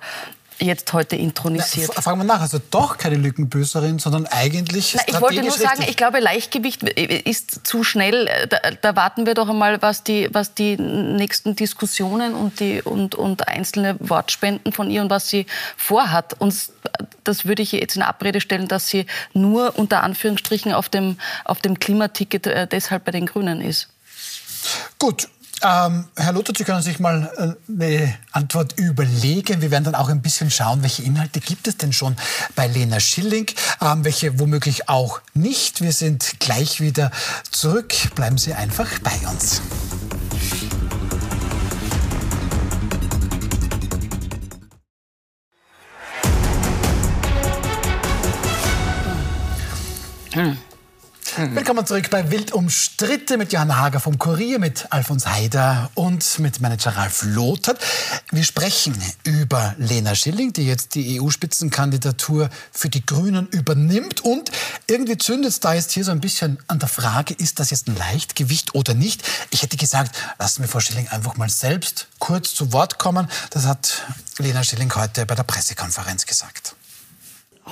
jetzt 0.59 0.93
heute 0.93 1.15
intronisiert. 1.15 1.91
Na, 1.95 2.01
fragen 2.01 2.19
wir 2.19 2.25
nach, 2.25 2.41
also 2.41 2.59
doch 2.71 2.97
keine 2.97 3.15
Lückenbüßerin, 3.15 3.99
sondern 3.99 4.25
eigentlich 4.27 4.95
Na, 4.95 5.01
Ich 5.07 5.21
wollte 5.21 5.41
nur 5.41 5.51
sagen, 5.51 5.83
ich 5.87 5.97
glaube, 5.97 6.19
Leichtgewicht 6.19 6.83
ist 6.83 7.65
zu 7.65 7.83
schnell. 7.83 8.29
Da, 8.49 8.71
da, 8.81 8.95
warten 8.95 9.25
wir 9.25 9.33
doch 9.33 9.49
einmal, 9.49 9.81
was 9.81 10.03
die, 10.03 10.29
was 10.31 10.53
die 10.53 10.77
nächsten 10.77 11.55
Diskussionen 11.55 12.33
und, 12.33 12.59
die, 12.59 12.81
und, 12.81 13.15
und 13.15 13.47
einzelne 13.47 13.95
Wortspenden 13.99 14.71
von 14.71 14.89
ihr 14.89 15.01
und 15.01 15.09
was 15.09 15.29
sie 15.29 15.45
vorhat. 15.77 16.39
Und 16.39 16.55
das 17.23 17.45
würde 17.45 17.61
ich 17.61 17.71
jetzt 17.71 17.95
in 17.95 18.01
Abrede 18.01 18.41
stellen, 18.41 18.67
dass 18.67 18.87
sie 18.87 19.05
nur 19.33 19.77
unter 19.77 20.03
Anführungsstrichen 20.03 20.73
auf 20.73 20.89
dem, 20.89 21.17
auf 21.43 21.59
dem 21.59 21.79
Klimaticket 21.79 22.47
äh, 22.47 22.67
deshalb 22.67 23.05
bei 23.05 23.11
den 23.11 23.25
Grünen 23.25 23.61
ist. 23.61 23.89
Gut, 24.99 25.27
ähm, 25.61 26.05
Herr 26.15 26.33
Luther, 26.33 26.53
Sie 26.57 26.63
können 26.63 26.81
sich 26.81 26.99
mal 26.99 27.57
äh, 27.69 27.71
eine 27.71 28.17
Antwort 28.31 28.77
überlegen. 28.77 29.61
Wir 29.61 29.71
werden 29.71 29.83
dann 29.83 29.95
auch 29.95 30.09
ein 30.09 30.21
bisschen 30.21 30.51
schauen, 30.51 30.81
welche 30.83 31.03
Inhalte 31.03 31.39
gibt 31.39 31.67
es 31.67 31.77
denn 31.77 31.93
schon 31.93 32.15
bei 32.55 32.67
Lena 32.67 32.99
Schilling, 32.99 33.47
ähm, 33.81 34.03
welche 34.03 34.39
womöglich 34.39 34.89
auch 34.89 35.21
nicht. 35.33 35.81
Wir 35.81 35.93
sind 35.93 36.39
gleich 36.39 36.81
wieder 36.81 37.11
zurück. 37.51 37.93
Bleiben 38.15 38.37
Sie 38.37 38.53
einfach 38.53 38.87
bei 38.99 39.27
uns. 39.29 39.61
Hm. 50.33 50.57
Willkommen 51.37 51.85
zurück 51.85 52.09
bei 52.11 52.31
Wild 52.31 52.53
umstritten 52.53 53.37
mit 53.39 53.51
Johanna 53.51 53.75
Hager 53.75 53.99
vom 53.99 54.17
Kurier, 54.17 54.57
mit 54.57 54.87
Alfons 54.91 55.27
Haider 55.27 55.91
und 55.93 56.39
mit 56.39 56.61
Manager 56.61 56.91
Ralf 56.95 57.23
Lothar. 57.23 57.75
Wir 58.31 58.45
sprechen 58.45 58.95
über 59.23 59.75
Lena 59.77 60.15
Schilling, 60.15 60.53
die 60.53 60.65
jetzt 60.65 60.95
die 60.95 61.19
EU-Spitzenkandidatur 61.19 62.49
für 62.71 62.87
die 62.87 63.05
Grünen 63.05 63.49
übernimmt. 63.49 64.21
Und 64.21 64.49
irgendwie 64.87 65.17
zündet 65.17 65.51
es 65.51 65.59
da 65.59 65.73
jetzt 65.73 65.91
hier 65.91 66.05
so 66.05 66.11
ein 66.11 66.21
bisschen 66.21 66.57
an 66.67 66.79
der 66.79 66.87
Frage, 66.87 67.33
ist 67.33 67.59
das 67.59 67.69
jetzt 67.69 67.89
ein 67.89 67.97
Leichtgewicht 67.97 68.73
oder 68.73 68.93
nicht? 68.93 69.21
Ich 69.49 69.61
hätte 69.61 69.75
gesagt, 69.75 70.15
lassen 70.39 70.61
wir 70.61 70.69
Frau 70.69 70.79
Schilling 70.79 71.09
einfach 71.09 71.35
mal 71.35 71.49
selbst 71.49 72.07
kurz 72.19 72.55
zu 72.55 72.71
Wort 72.71 72.97
kommen. 72.97 73.27
Das 73.49 73.65
hat 73.65 74.03
Lena 74.37 74.63
Schilling 74.63 74.93
heute 74.95 75.25
bei 75.25 75.35
der 75.35 75.43
Pressekonferenz 75.43 76.25
gesagt 76.25 76.74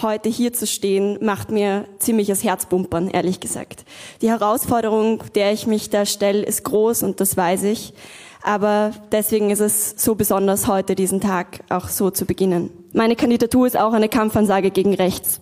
heute 0.01 0.29
hier 0.29 0.53
zu 0.53 0.65
stehen, 0.65 1.17
macht 1.21 1.51
mir 1.51 1.85
ziemliches 1.99 2.43
Herzbumpern, 2.43 3.09
ehrlich 3.09 3.39
gesagt. 3.39 3.85
Die 4.21 4.29
Herausforderung, 4.29 5.23
der 5.35 5.51
ich 5.51 5.67
mich 5.67 5.89
da 5.89 6.05
stelle, 6.05 6.43
ist 6.43 6.63
groß 6.63 7.03
und 7.03 7.19
das 7.19 7.37
weiß 7.37 7.63
ich. 7.63 7.93
Aber 8.41 8.91
deswegen 9.11 9.49
ist 9.51 9.61
es 9.61 9.95
so 9.97 10.15
besonders, 10.15 10.67
heute 10.67 10.95
diesen 10.95 11.21
Tag 11.21 11.63
auch 11.69 11.87
so 11.87 12.09
zu 12.09 12.25
beginnen. 12.25 12.69
Meine 12.91 13.15
Kandidatur 13.15 13.65
ist 13.65 13.77
auch 13.77 13.93
eine 13.93 14.09
Kampfansage 14.09 14.71
gegen 14.71 14.93
rechts. 14.93 15.39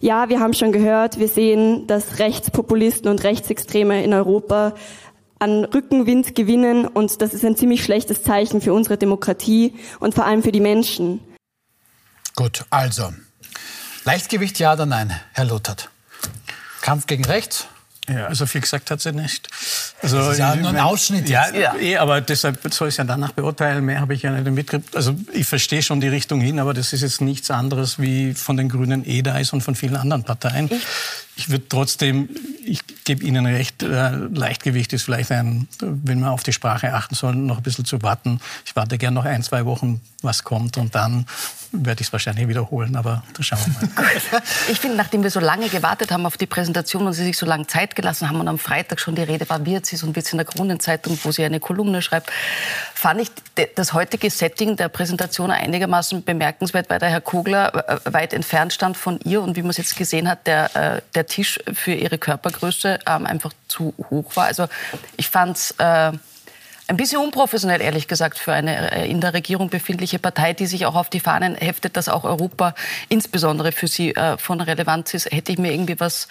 Ja, 0.00 0.30
wir 0.30 0.40
haben 0.40 0.54
schon 0.54 0.72
gehört, 0.72 1.18
wir 1.18 1.28
sehen, 1.28 1.86
dass 1.86 2.18
Rechtspopulisten 2.18 3.10
und 3.10 3.22
Rechtsextreme 3.22 4.02
in 4.02 4.14
Europa 4.14 4.74
an 5.38 5.64
Rückenwind 5.64 6.34
gewinnen 6.34 6.86
und 6.86 7.20
das 7.20 7.34
ist 7.34 7.44
ein 7.44 7.56
ziemlich 7.56 7.84
schlechtes 7.84 8.22
Zeichen 8.22 8.60
für 8.60 8.72
unsere 8.72 8.96
Demokratie 8.96 9.74
und 10.00 10.14
vor 10.14 10.24
allem 10.24 10.42
für 10.42 10.52
die 10.52 10.60
Menschen. 10.60 11.20
Gut, 12.34 12.64
also 12.70 13.10
Leichtgewicht 14.08 14.58
ja 14.58 14.72
oder 14.72 14.86
nein, 14.86 15.14
Herr 15.34 15.44
Luthert? 15.44 15.90
Kampf 16.80 17.06
gegen 17.06 17.26
rechts? 17.26 17.66
Ja, 18.08 18.24
also 18.24 18.46
viel 18.46 18.62
gesagt 18.62 18.90
hat 18.90 19.02
sie 19.02 19.12
nicht. 19.12 19.48
Also, 20.00 20.16
das 20.16 20.32
ist 20.32 20.38
ja 20.38 20.56
nur 20.56 20.70
ein 20.70 20.78
Ausschnitt. 20.78 21.28
Ja, 21.28 21.54
ja. 21.54 21.76
Eh, 21.76 21.98
aber 21.98 22.22
deshalb 22.22 22.72
soll 22.72 22.88
ich 22.88 22.94
es 22.94 22.96
ja 22.96 23.04
danach 23.04 23.32
beurteilen. 23.32 23.84
Mehr 23.84 24.00
habe 24.00 24.14
ich 24.14 24.22
ja 24.22 24.30
nicht 24.30 24.50
mitgekriegt. 24.50 24.96
Also 24.96 25.14
ich 25.34 25.46
verstehe 25.46 25.82
schon 25.82 26.00
die 26.00 26.08
Richtung 26.08 26.40
hin, 26.40 26.58
aber 26.58 26.72
das 26.72 26.94
ist 26.94 27.02
jetzt 27.02 27.20
nichts 27.20 27.50
anderes 27.50 27.98
wie 27.98 28.32
von 28.32 28.56
den 28.56 28.70
Grünen 28.70 29.04
eh 29.04 29.20
da 29.20 29.36
ist 29.36 29.52
und 29.52 29.60
von 29.60 29.74
vielen 29.74 29.96
anderen 29.96 30.24
Parteien. 30.24 30.70
Ich, 30.72 30.86
ich 31.38 31.50
würde 31.50 31.68
trotzdem, 31.68 32.28
ich 32.64 32.80
gebe 33.04 33.22
Ihnen 33.22 33.46
recht, 33.46 33.84
äh, 33.84 34.10
Leichtgewicht 34.10 34.92
ist 34.92 35.04
vielleicht 35.04 35.30
ein, 35.30 35.68
wenn 35.78 36.18
man 36.18 36.30
auf 36.30 36.42
die 36.42 36.52
Sprache 36.52 36.92
achten 36.92 37.14
soll, 37.14 37.36
noch 37.36 37.58
ein 37.58 37.62
bisschen 37.62 37.84
zu 37.84 38.02
warten. 38.02 38.40
Ich 38.66 38.74
warte 38.74 38.98
gern 38.98 39.14
noch 39.14 39.24
ein, 39.24 39.44
zwei 39.44 39.64
Wochen, 39.64 40.00
was 40.20 40.42
kommt 40.42 40.76
und 40.78 40.96
dann 40.96 41.26
werde 41.70 42.00
ich 42.00 42.08
es 42.08 42.12
wahrscheinlich 42.12 42.48
wiederholen, 42.48 42.96
aber 42.96 43.22
da 43.34 43.42
schauen 43.42 43.60
wir 43.78 43.88
mal. 43.88 44.42
ich 44.68 44.80
finde, 44.80 44.96
nachdem 44.96 45.22
wir 45.22 45.30
so 45.30 45.38
lange 45.38 45.68
gewartet 45.68 46.10
haben 46.10 46.26
auf 46.26 46.36
die 46.36 46.46
Präsentation 46.46 47.06
und 47.06 47.12
Sie 47.12 47.24
sich 47.24 47.36
so 47.36 47.46
lange 47.46 47.66
Zeit 47.66 47.94
gelassen 47.94 48.28
haben 48.28 48.40
und 48.40 48.48
am 48.48 48.58
Freitag 48.58 48.98
schon 48.98 49.14
die 49.14 49.22
Rede 49.22 49.48
war, 49.48 49.64
wird 49.64 49.86
sie 49.86 49.96
so 49.96 50.06
ein 50.06 50.12
bisschen 50.12 50.40
in 50.40 50.44
der 50.44 50.52
Kronenzeitung, 50.52 51.18
wo 51.22 51.30
sie 51.30 51.44
eine 51.44 51.60
Kolumne 51.60 52.02
schreibt, 52.02 52.32
fand 52.94 53.20
ich 53.20 53.30
das 53.76 53.92
heutige 53.92 54.30
Setting 54.30 54.76
der 54.76 54.88
Präsentation 54.88 55.50
einigermaßen 55.52 56.24
bemerkenswert, 56.24 56.90
weil 56.90 56.98
der 56.98 57.10
Herr 57.10 57.20
Kogler 57.20 57.88
äh, 57.88 58.12
weit 58.12 58.32
entfernt 58.32 58.72
stand 58.72 58.96
von 58.96 59.20
ihr 59.20 59.40
und 59.40 59.54
wie 59.56 59.62
man 59.62 59.70
es 59.70 59.76
jetzt 59.76 59.96
gesehen 59.96 60.28
hat, 60.28 60.46
der, 60.48 60.74
äh, 60.74 61.02
der 61.14 61.27
Tisch 61.28 61.60
für 61.72 61.92
ihre 61.92 62.18
Körpergröße 62.18 62.98
ähm, 63.06 63.26
einfach 63.26 63.52
zu 63.68 63.94
hoch 64.10 64.36
war. 64.36 64.46
Also 64.46 64.66
ich 65.16 65.28
fand 65.28 65.56
es 65.56 65.70
äh, 65.78 66.12
ein 66.88 66.96
bisschen 66.96 67.20
unprofessionell, 67.20 67.82
ehrlich 67.82 68.08
gesagt, 68.08 68.38
für 68.38 68.52
eine 68.52 68.92
äh, 68.92 69.10
in 69.10 69.20
der 69.20 69.34
Regierung 69.34 69.68
befindliche 69.68 70.18
Partei, 70.18 70.54
die 70.54 70.66
sich 70.66 70.86
auch 70.86 70.94
auf 70.94 71.10
die 71.10 71.20
Fahnen 71.20 71.54
heftet, 71.54 71.96
dass 71.96 72.08
auch 72.08 72.24
Europa 72.24 72.74
insbesondere 73.08 73.72
für 73.72 73.88
sie 73.88 74.14
äh, 74.14 74.38
von 74.38 74.60
Relevanz 74.60 75.12
ist. 75.14 75.30
Hätte 75.30 75.52
ich 75.52 75.58
mir 75.58 75.72
irgendwie 75.72 76.00
was 76.00 76.28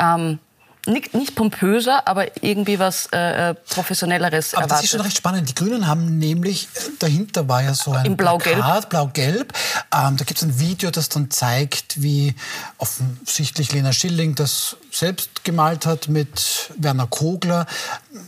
ähm, 0.00 0.38
nicht, 0.86 1.14
nicht 1.14 1.34
pompöser, 1.34 2.06
aber 2.06 2.42
irgendwie 2.42 2.78
was 2.78 3.08
äh, 3.12 3.50
äh 3.50 3.54
professionelles 3.54 4.54
aber 4.54 4.62
erwartet. 4.62 4.70
Das 4.70 4.84
ist 4.84 4.90
schon 4.90 5.00
recht 5.00 5.16
spannend. 5.16 5.48
Die 5.48 5.54
Grünen 5.54 5.86
haben 5.86 6.18
nämlich, 6.18 6.68
äh, 6.74 6.80
dahinter 6.98 7.48
war 7.48 7.62
ja 7.62 7.74
so 7.74 7.92
ein 7.92 8.06
In 8.06 8.16
Blau-Gelb. 8.16 8.88
Blau-Gelb. 8.88 9.52
Ähm, 9.92 10.16
da 10.16 10.24
gibt 10.24 10.38
es 10.38 10.42
ein 10.42 10.58
Video, 10.58 10.90
das 10.90 11.08
dann 11.08 11.30
zeigt, 11.30 12.02
wie 12.02 12.34
offensichtlich 12.78 13.72
Lena 13.72 13.92
Schilling 13.92 14.34
das 14.34 14.76
selbst 14.90 15.44
gemalt 15.44 15.86
hat 15.86 16.08
mit 16.08 16.70
Werner 16.76 17.06
Kogler. 17.06 17.66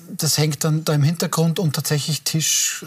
Das 0.08 0.38
hängt 0.38 0.64
dann 0.64 0.84
da 0.84 0.94
im 0.94 1.02
Hintergrund 1.02 1.58
und 1.58 1.74
tatsächlich 1.74 2.22
Tisch 2.22 2.84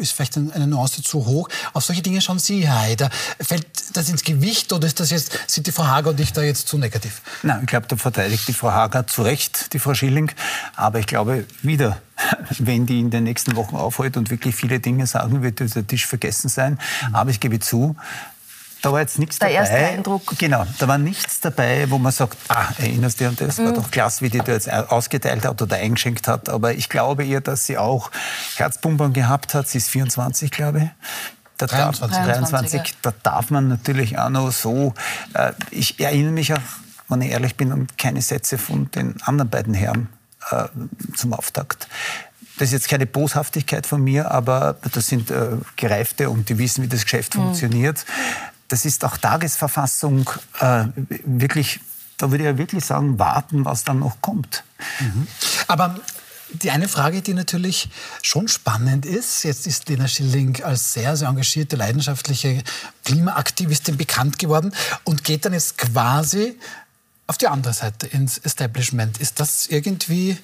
ist 0.00 0.12
vielleicht 0.12 0.36
eine 0.36 0.66
Nuance 0.66 1.02
zu 1.02 1.26
hoch. 1.26 1.48
Auf 1.72 1.84
solche 1.84 2.02
Dinge 2.02 2.20
schauen 2.20 2.38
Sie, 2.38 2.66
Herr 2.66 2.80
Haider. 2.80 3.10
Fällt 3.40 3.66
das 3.94 4.08
ins 4.08 4.24
Gewicht 4.24 4.72
oder 4.72 4.86
ist 4.86 5.00
das 5.00 5.10
jetzt, 5.10 5.38
sind 5.46 5.66
die 5.66 5.72
Frau 5.72 5.86
Hager 5.86 6.10
und 6.10 6.20
ich 6.20 6.32
da 6.32 6.42
jetzt 6.42 6.68
zu 6.68 6.78
negativ? 6.78 7.22
Nein, 7.42 7.60
ich 7.62 7.66
glaube, 7.66 7.86
da 7.88 7.96
verteidigt 7.96 8.48
die 8.48 8.52
Frau 8.52 8.70
Hager 8.70 9.06
zu 9.06 9.22
Recht, 9.22 9.72
die 9.72 9.78
Frau 9.78 9.94
Schilling. 9.94 10.32
Aber 10.76 10.98
ich 10.98 11.06
glaube, 11.06 11.46
wieder, 11.62 12.00
wenn 12.58 12.86
die 12.86 13.00
in 13.00 13.10
den 13.10 13.24
nächsten 13.24 13.56
Wochen 13.56 13.76
aufholt 13.76 14.16
und 14.16 14.30
wirklich 14.30 14.54
viele 14.54 14.80
Dinge 14.80 15.06
sagen, 15.06 15.42
wird 15.42 15.60
dieser 15.60 15.86
Tisch 15.86 16.06
vergessen 16.06 16.48
sein. 16.48 16.78
Aber 17.12 17.30
ich 17.30 17.40
gebe 17.40 17.60
zu, 17.60 17.96
da 18.82 18.92
war 18.92 19.00
jetzt 19.00 19.18
nichts 19.18 19.38
Der 19.38 19.48
dabei. 19.48 19.60
erste 19.60 19.76
Eindruck. 19.76 20.38
Genau, 20.38 20.64
da 20.78 20.88
war 20.88 20.98
nichts 20.98 21.40
dabei, 21.40 21.90
wo 21.90 21.98
man 21.98 22.12
sagt, 22.12 22.36
ah, 22.48 22.68
erinnerst 22.78 23.20
du 23.20 23.24
dich 23.28 23.38
an 23.40 23.46
das? 23.46 23.58
Mhm. 23.58 23.64
War 23.66 23.72
doch 23.74 23.90
klasse, 23.90 24.22
wie 24.22 24.30
die 24.30 24.38
da 24.38 24.52
jetzt 24.52 24.70
ausgeteilt 24.70 25.44
hat 25.44 25.60
oder 25.60 25.76
eingeschenkt 25.76 26.28
hat. 26.28 26.48
Aber 26.48 26.72
ich 26.74 26.88
glaube 26.88 27.24
ihr, 27.24 27.40
dass 27.40 27.66
sie 27.66 27.78
auch 27.78 28.10
Herzpumpern 28.56 29.12
gehabt 29.12 29.54
hat. 29.54 29.68
Sie 29.68 29.78
ist 29.78 29.88
24, 29.90 30.50
glaube 30.50 30.78
ich. 30.84 30.88
Da 31.58 31.66
23. 31.66 32.16
Darf, 32.16 32.26
23, 32.26 32.94
da 33.02 33.12
darf 33.22 33.50
man 33.50 33.68
natürlich 33.68 34.18
auch 34.18 34.30
noch 34.30 34.50
so. 34.50 34.94
Äh, 35.34 35.52
ich 35.70 36.00
erinnere 36.00 36.32
mich 36.32 36.54
auch, 36.54 36.58
wenn 37.08 37.20
ich 37.20 37.30
ehrlich 37.32 37.56
bin, 37.56 37.70
an 37.72 37.86
keine 37.98 38.22
Sätze 38.22 38.56
von 38.56 38.90
den 38.92 39.20
anderen 39.22 39.50
beiden 39.50 39.74
Herren 39.74 40.08
äh, 40.50 40.64
zum 41.16 41.34
Auftakt. 41.34 41.86
Das 42.58 42.68
ist 42.68 42.72
jetzt 42.72 42.88
keine 42.88 43.06
Boshaftigkeit 43.06 43.86
von 43.86 44.02
mir, 44.04 44.30
aber 44.30 44.76
das 44.92 45.06
sind 45.06 45.30
äh, 45.30 45.48
Gereifte 45.76 46.28
und 46.30 46.48
die 46.48 46.58
wissen, 46.58 46.82
wie 46.84 46.88
das 46.88 47.02
Geschäft 47.04 47.34
Mhm. 47.34 47.40
funktioniert. 47.42 48.04
Das 48.70 48.84
ist 48.84 49.04
auch 49.04 49.16
Tagesverfassung 49.16 50.30
äh, 50.60 50.84
wirklich, 51.24 51.80
da 52.16 52.30
würde 52.30 52.44
ich 52.44 52.50
ja 52.50 52.56
wirklich 52.56 52.84
sagen, 52.84 53.18
warten, 53.18 53.64
was 53.64 53.82
dann 53.84 53.98
noch 53.98 54.22
kommt. 54.22 54.62
Aber 55.66 56.00
die 56.52 56.70
eine 56.70 56.86
Frage, 56.88 57.20
die 57.20 57.34
natürlich 57.34 57.88
schon 58.22 58.46
spannend 58.46 59.06
ist, 59.06 59.42
jetzt 59.42 59.66
ist 59.66 59.88
Lena 59.88 60.06
Schilling 60.06 60.62
als 60.62 60.92
sehr, 60.92 61.16
sehr 61.16 61.28
engagierte, 61.28 61.74
leidenschaftliche 61.74 62.62
Klimaaktivistin 63.04 63.96
bekannt 63.96 64.38
geworden 64.38 64.72
und 65.02 65.24
geht 65.24 65.44
dann 65.44 65.52
jetzt 65.52 65.76
quasi 65.76 66.56
auf 67.26 67.38
die 67.38 67.48
andere 67.48 67.74
Seite 67.74 68.06
ins 68.06 68.38
Establishment. 68.38 69.18
Ist 69.18 69.40
das 69.40 69.66
irgendwie 69.66 70.38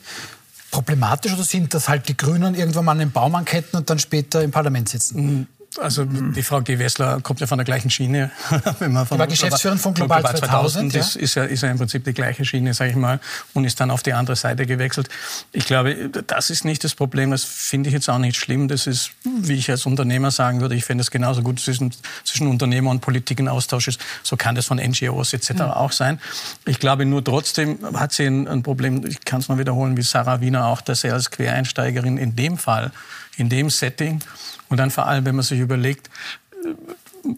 problematisch 0.73 1.33
oder 1.33 1.45
sind 1.45 1.75
das 1.75 1.89
halt 1.89 2.09
die 2.09 2.17
Grünen 2.17 2.57
irgendwann 2.57 2.87
mal 2.87 2.93
an 2.93 2.99
den 2.99 3.13
Baum 3.13 3.37
anketten 3.37 3.79
und 3.79 3.89
dann 3.89 4.01
später 4.01 4.43
im 4.43 4.51
Parlament 4.51 4.89
sitzen? 4.89 5.47
Also 5.79 6.05
die 6.05 6.43
Frau 6.43 6.63
Gewessler 6.63 7.21
kommt 7.21 7.41
ja 7.41 7.47
von 7.47 7.59
der 7.59 7.65
gleichen 7.65 7.91
Schiene. 7.91 8.31
Wenn 8.79 8.93
man 8.93 9.07
von 9.07 9.17
Die 9.17 9.21
war 9.21 9.27
Geschäftsführerin 9.27 9.79
von 9.79 9.95
Global 9.95 10.23
2000, 10.23 10.93
ja. 10.93 10.99
Das 11.01 11.17
ist 11.17 11.35
ja, 11.35 11.45
ist 11.45 11.63
ja 11.63 11.71
im 11.71 11.79
Prinzip 11.79 12.05
die 12.05 12.13
gleiche 12.13 12.45
Schiene, 12.45 12.75
sage 12.75 12.91
ich 12.91 12.97
mal, 12.97 13.21
und 13.55 13.65
ist 13.65 13.81
dann 13.81 13.91
auf 13.91 14.03
die 14.03 14.13
andere 14.13 14.37
Seite 14.37 14.67
gewechselt. 14.67 15.09
Ich 15.53 15.67
glaube, 15.67 16.11
das 16.27 16.51
ist 16.51 16.65
nicht 16.65 16.85
das 16.85 16.95
Problem. 16.95 17.31
Das 17.31 17.45
finde 17.45 17.89
ich 17.89 17.95
jetzt 17.95 18.09
auch 18.09 18.19
nicht 18.19 18.37
schlimm. 18.37 18.69
Das 18.69 18.87
ist, 18.87 19.11
wie 19.25 19.55
ich 19.55 19.71
als 19.71 19.87
Unternehmer 19.87 20.31
sagen 20.31 20.61
würde, 20.61 20.75
ich 20.75 20.85
finde 20.85 21.03
es 21.03 21.11
genauso 21.11 21.43
gut 21.43 21.61
zwischen, 21.61 21.93
zwischen 22.25 22.47
Unternehmer 22.47 22.91
und 22.91 23.01
Politik 23.01 23.41
ein 23.41 23.49
Austausch 23.49 23.89
ist. 23.89 24.01
So 24.23 24.37
kann 24.37 24.55
das 24.55 24.67
von 24.67 24.79
NGOs 24.79 25.33
etc. 25.33 25.63
auch 25.63 25.93
sein. 25.93 26.21
Ich 26.65 26.79
glaube 26.79 27.07
nur 27.07 27.23
trotzdem 27.23 27.79
hat 27.95 28.13
sie 28.13 28.27
ein, 28.27 28.49
ein 28.49 28.63
Problem, 28.63 29.05
ich 29.07 29.21
kann 29.25 29.41
es 29.41 29.49
mal 29.49 29.59
wiederholen, 29.59 29.97
wie 29.97 30.03
Sarah 30.03 30.41
Wiener 30.41 30.67
auch, 30.67 30.81
dass 30.81 31.03
sie 31.03 31.11
als 31.11 31.31
Quereinsteigerin 31.31 32.19
in 32.19 32.37
dem 32.37 32.59
Fall, 32.59 32.93
in 33.37 33.49
dem 33.49 33.71
Setting 33.71 34.21
und 34.69 34.79
dann 34.79 34.91
vor 34.91 35.07
allem, 35.07 35.25
wenn 35.25 35.37
man 35.37 35.45
sich 35.45 35.61
überlegt, 35.61 36.11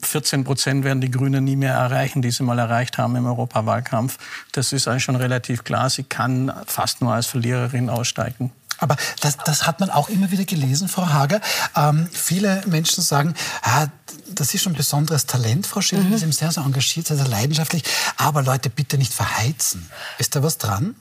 14 0.03 0.44
Prozent 0.44 0.84
werden 0.84 1.01
die 1.01 1.11
Grünen 1.11 1.44
nie 1.44 1.57
mehr 1.57 1.74
erreichen, 1.74 2.20
die 2.22 2.30
sie 2.30 2.42
mal 2.42 2.59
erreicht 2.59 2.99
haben 2.99 3.16
im 3.16 3.26
Europawahlkampf. 3.26 4.18
Das 4.53 4.72
ist 4.72 4.86
eigentlich 4.86 5.05
schon 5.05 5.16
relativ 5.16 5.64
klar. 5.64 5.88
Sie 5.88 6.05
kann 6.05 6.53
fast 6.66 7.01
nur 7.01 7.14
als 7.14 7.26
Verliererin 7.26 7.88
aussteigen. 7.88 8.53
Aber 8.78 8.96
das, 9.20 9.36
das 9.38 9.66
hat 9.66 9.80
man 9.80 9.90
auch 9.90 10.09
immer 10.09 10.30
wieder 10.30 10.44
gelesen, 10.44 10.88
Frau 10.88 11.09
Hager. 11.09 11.40
Ähm, 11.74 12.09
viele 12.12 12.62
Menschen 12.66 13.03
sagen, 13.03 13.34
ah, 13.62 13.86
das 14.28 14.55
ist 14.55 14.62
schon 14.62 14.74
ein 14.74 14.76
besonderes 14.76 15.26
Talent, 15.26 15.66
Frau 15.66 15.80
Schilling, 15.80 16.09
mhm. 16.09 16.14
ist 16.14 16.22
eben 16.22 16.32
sehr, 16.32 16.53
sehr 16.53 16.62
engagiert, 16.64 17.09
sehr, 17.09 17.16
sehr 17.16 17.26
leidenschaftlich. 17.26 17.82
Aber 18.16 18.42
Leute, 18.42 18.70
bitte 18.70 18.96
nicht 18.96 19.12
verheizen. 19.12 19.90
Ist 20.18 20.36
da 20.36 20.42
was 20.42 20.59
dran? 20.59 20.94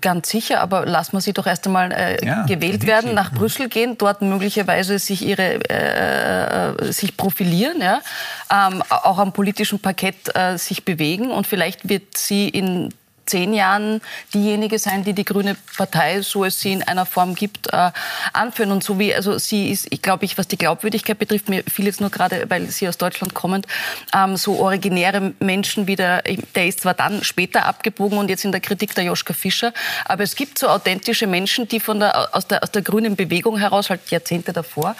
Ganz 0.00 0.28
sicher, 0.28 0.60
aber 0.60 0.86
lassen 0.86 1.12
wir 1.12 1.20
sie 1.20 1.32
doch 1.32 1.46
erst 1.46 1.66
einmal 1.66 1.92
äh, 1.92 2.24
Ja, 2.24 2.44
gewählt 2.44 2.86
werden, 2.86 3.14
nach 3.14 3.32
Brüssel 3.32 3.68
gehen, 3.68 3.96
dort 3.98 4.22
möglicherweise 4.22 4.98
sich 4.98 5.22
ihre 5.22 5.60
äh, 5.70 6.86
äh, 6.88 6.92
sich 6.92 7.16
profilieren, 7.16 7.80
ja, 7.80 8.00
ähm, 8.50 8.82
auch 8.88 9.18
am 9.18 9.32
politischen 9.32 9.78
Parkett 9.78 10.34
äh, 10.34 10.58
sich 10.58 10.84
bewegen 10.84 11.30
und 11.30 11.46
vielleicht 11.46 11.88
wird 11.88 12.16
sie 12.16 12.48
in 12.48 12.92
zehn 13.32 13.54
Jahren 13.54 14.02
diejenige 14.34 14.78
sein, 14.78 15.04
die 15.04 15.14
die 15.14 15.24
Grüne 15.24 15.56
Partei, 15.78 16.20
so 16.20 16.44
es 16.44 16.60
sie 16.60 16.72
in 16.72 16.82
einer 16.82 17.06
Form 17.06 17.34
gibt, 17.34 17.72
äh, 17.72 17.90
anführen. 18.34 18.70
Und 18.72 18.84
so 18.84 18.98
wie, 18.98 19.14
also 19.14 19.38
sie 19.38 19.70
ist, 19.70 19.86
ich 19.90 20.02
glaube, 20.02 20.26
ich, 20.26 20.36
was 20.36 20.48
die 20.48 20.58
Glaubwürdigkeit 20.58 21.18
betrifft, 21.18 21.48
mir 21.48 21.64
fiel 21.66 21.86
jetzt 21.86 22.02
nur 22.02 22.10
gerade, 22.10 22.44
weil 22.50 22.66
sie 22.66 22.86
aus 22.88 22.98
Deutschland 22.98 23.32
kommend, 23.32 23.66
ähm, 24.14 24.36
so 24.36 24.58
originäre 24.58 25.32
Menschen 25.40 25.86
wie 25.86 25.96
der, 25.96 26.22
der 26.54 26.66
ist 26.66 26.80
zwar 26.80 26.92
dann 26.92 27.24
später 27.24 27.64
abgebogen 27.64 28.18
und 28.18 28.28
jetzt 28.28 28.44
in 28.44 28.52
der 28.52 28.60
Kritik 28.60 28.94
der 28.94 29.04
Joschka 29.04 29.32
Fischer, 29.32 29.72
aber 30.04 30.24
es 30.24 30.36
gibt 30.36 30.58
so 30.58 30.68
authentische 30.68 31.26
Menschen, 31.26 31.66
die 31.68 31.80
von 31.80 32.00
der, 32.00 32.36
aus 32.36 32.46
der, 32.46 32.62
aus 32.62 32.70
der 32.70 32.82
grünen 32.82 33.16
Bewegung 33.16 33.56
heraus, 33.56 33.88
halt 33.88 34.10
Jahrzehnte 34.10 34.52
davor, 34.52 34.94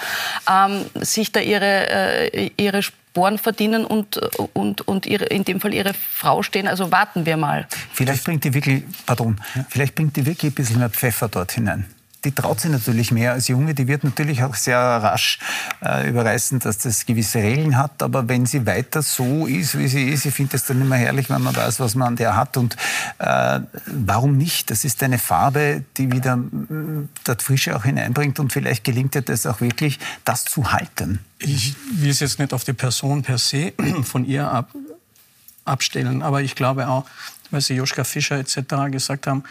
ähm, 0.50 0.86
sich 0.94 1.32
da 1.32 1.40
ihre, 1.40 1.90
äh, 2.32 2.50
ihre 2.56 2.82
Sporen 3.12 3.36
verdienen 3.36 3.84
und, 3.84 4.16
und, 4.54 4.88
und 4.88 5.04
ihre, 5.04 5.26
in 5.26 5.44
dem 5.44 5.60
Fall 5.60 5.74
ihre 5.74 5.92
Frau 5.92 6.42
stehen. 6.42 6.66
Also 6.66 6.90
warten 6.90 7.26
wir 7.26 7.36
mal. 7.36 7.68
Vielleicht 7.92 8.24
bringt 8.24 8.42
die 8.42 8.54
wirklich, 8.54 8.84
pardon, 9.04 9.38
vielleicht 9.68 9.94
bringt 9.94 10.16
die 10.16 10.24
wirklich 10.24 10.52
ein 10.52 10.54
bisschen 10.54 10.78
mehr 10.78 10.88
Pfeffer 10.88 11.28
dort 11.28 11.52
hinein. 11.52 11.84
Die 12.24 12.32
traut 12.32 12.60
sich 12.60 12.70
natürlich 12.70 13.10
mehr 13.10 13.32
als 13.32 13.48
Junge. 13.48 13.74
Die 13.74 13.88
wird 13.88 14.04
natürlich 14.04 14.42
auch 14.44 14.54
sehr 14.54 14.78
rasch 14.78 15.38
äh, 15.84 16.08
überreißen, 16.08 16.60
dass 16.60 16.78
das 16.78 17.06
gewisse 17.06 17.38
Regeln 17.38 17.76
hat. 17.76 18.02
Aber 18.02 18.28
wenn 18.28 18.46
sie 18.46 18.64
weiter 18.66 19.02
so 19.02 19.46
ist, 19.46 19.78
wie 19.78 19.88
sie 19.88 20.08
ist, 20.10 20.24
ich 20.24 20.34
finde 20.34 20.56
es 20.56 20.64
dann 20.64 20.80
immer 20.80 20.96
herrlich, 20.96 21.30
wenn 21.30 21.42
man 21.42 21.54
weiß, 21.56 21.80
was 21.80 21.94
man 21.94 22.08
an 22.08 22.16
der 22.16 22.36
hat. 22.36 22.56
Und 22.56 22.76
äh, 23.18 23.60
warum 23.86 24.36
nicht? 24.36 24.70
Das 24.70 24.84
ist 24.84 25.02
eine 25.02 25.18
Farbe, 25.18 25.84
die 25.96 26.12
wieder 26.12 26.38
dort 27.24 27.42
Frische 27.42 27.76
auch 27.76 27.84
hineinbringt. 27.84 28.38
Und 28.38 28.52
vielleicht 28.52 28.84
gelingt 28.84 29.14
ihr 29.14 29.22
das 29.22 29.46
auch 29.46 29.60
wirklich, 29.60 29.98
das 30.24 30.44
zu 30.44 30.72
halten. 30.72 31.18
Ich 31.38 31.74
will 31.92 32.10
es 32.10 32.20
jetzt 32.20 32.38
nicht 32.38 32.52
auf 32.52 32.64
die 32.64 32.72
Person 32.72 33.22
per 33.22 33.38
se 33.38 33.72
von 34.04 34.24
ihr 34.24 34.48
ab, 34.48 34.70
abstellen, 35.64 36.22
aber 36.22 36.42
ich 36.42 36.54
glaube 36.54 36.88
auch, 36.88 37.04
weil 37.50 37.60
Sie 37.60 37.74
Joschka 37.74 38.04
Fischer 38.04 38.38
etc. 38.38 38.90
gesagt 38.90 39.26
haben, 39.26 39.44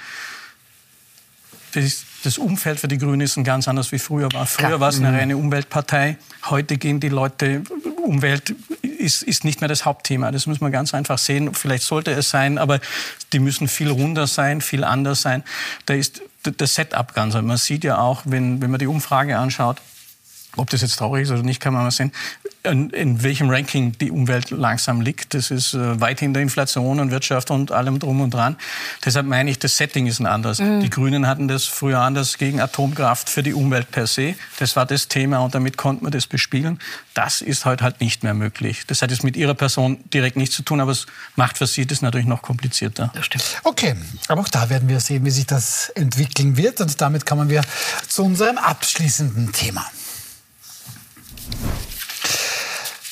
das, 1.74 2.03
das 2.24 2.38
Umfeld 2.38 2.80
für 2.80 2.88
die 2.88 2.97
Grünen 2.97 3.22
ist 3.22 3.38
ein 3.38 3.43
ganz 3.43 3.67
anders 3.67 3.91
wie 3.91 3.99
früher 3.99 4.32
war. 4.34 4.45
Früher 4.45 4.80
war 4.80 4.89
es 4.89 4.99
eine 4.99 5.11
reine 5.11 5.38
Umweltpartei. 5.38 6.17
Heute 6.49 6.78
gehen 6.78 6.99
die 6.99 7.09
Leute, 7.09 7.63
Umwelt 8.03 8.55
ist, 8.82 9.24
ist 9.24 9.43
nicht 9.43 9.61
mehr 9.61 9.67
das 9.67 9.86
Hauptthema. 9.86 10.32
Das 10.32 10.45
muss 10.45 10.61
man 10.61 10.72
ganz 10.72 10.93
einfach 10.93 11.17
sehen. 11.17 11.53
Vielleicht 11.53 11.84
sollte 11.84 12.11
es 12.11 12.30
sein, 12.30 12.57
aber 12.57 12.80
die 13.34 13.39
müssen 13.39 13.67
viel 13.67 13.89
runder 13.89 14.28
sein, 14.28 14.61
viel 14.61 14.84
anders 14.84 15.22
sein. 15.22 15.43
Da 15.86 15.93
ist 15.93 16.22
das 16.43 16.76
Setup 16.76 17.13
ganz 17.13 17.36
anders. 17.36 17.47
Man 17.47 17.57
sieht 17.57 17.84
ja 17.84 17.99
auch, 17.99 18.22
wenn, 18.26 18.61
wenn 18.61 18.72
man 18.72 18.80
die 18.80 18.88
Umfrage 18.88 19.38
anschaut, 19.38 19.78
ob 20.57 20.69
das 20.69 20.82
jetzt 20.82 20.97
traurig 20.97 21.24
ist 21.24 21.32
oder 21.32 21.43
nicht, 21.43 21.61
kann 21.61 21.74
man 21.74 21.84
mal 21.84 21.91
sehen, 21.91 22.11
in, 22.64 22.89
in 22.91 23.24
welchem 23.24 23.49
Ranking 23.49 23.97
die 23.97 24.12
Umwelt 24.12 24.51
langsam 24.51 25.01
liegt. 25.01 25.34
Das 25.34 25.51
ist 25.51 25.74
äh, 25.74 25.99
weit 25.99 26.20
hinter 26.20 26.39
Inflation 26.39 26.99
und 26.99 27.12
Wirtschaft 27.12 27.49
und 27.51 27.72
allem 27.72 27.99
drum 27.99 28.22
und 28.22 28.34
dran. 28.34 28.55
Deshalb 29.03 29.26
meine 29.26 29.49
ich, 29.49 29.59
das 29.59 29.78
Setting 29.78 30.05
ist 30.07 30.20
ein 30.20 30.28
anderes. 30.28 30.57
Die 30.57 30.89
Grünen 30.89 31.28
hatten 31.28 31.47
das 31.47 31.66
früher 31.66 31.99
anders 31.99 32.38
gegen 32.38 32.59
Atomkraft 32.59 33.30
für 33.30 33.43
die 33.43 33.53
Umwelt 33.53 33.91
per 33.91 34.05
se. 34.05 34.36
Das 34.59 34.76
war 34.76 34.86
das 34.86 35.07
Thema 35.07 35.39
und 35.39 35.55
damit 35.55 35.78
konnte 35.78 36.03
man 36.03 36.12
das 36.12 36.28
bespielen. 36.28 36.80
Das 37.14 37.41
ist 37.41 37.66
heute 37.66 37.84
halt 37.84 37.99
nicht 37.99 38.24
mehr 38.24 38.34
möglich. 38.34 38.84
Das 38.88 39.01
hat 39.01 39.12
jetzt 39.12 39.24
mit 39.24 39.36
ihrer 39.36 39.53
Person 39.53 39.99
direkt 40.14 40.38
nichts 40.38 40.55
zu 40.55 40.62
tun, 40.62 40.80
aber 40.82 40.91
es 40.91 41.07
macht 41.36 41.57
für 41.57 41.68
sie 41.68 41.86
das 41.86 42.01
natürlich 42.01 42.28
noch 42.28 42.41
komplizierter. 42.41 43.12
Das 43.16 43.26
stimmt. 43.26 43.43
Okay, 43.64 43.95
aber 44.28 44.41
auch 44.41 44.49
da 44.49 44.70
werden 44.70 44.88
wir 44.88 44.99
sehen, 44.99 45.26
wie 45.26 45.32
sich 45.32 45.47
das 45.47 45.89
entwickeln 45.89 46.57
wird. 46.57 46.80
Und 46.80 47.01
damit 47.01 47.26
kommen 47.26 47.49
wir 47.49 47.64
zu 48.07 48.24
unserem 48.24 48.57
abschließenden 48.57 49.51
Thema. 49.51 49.86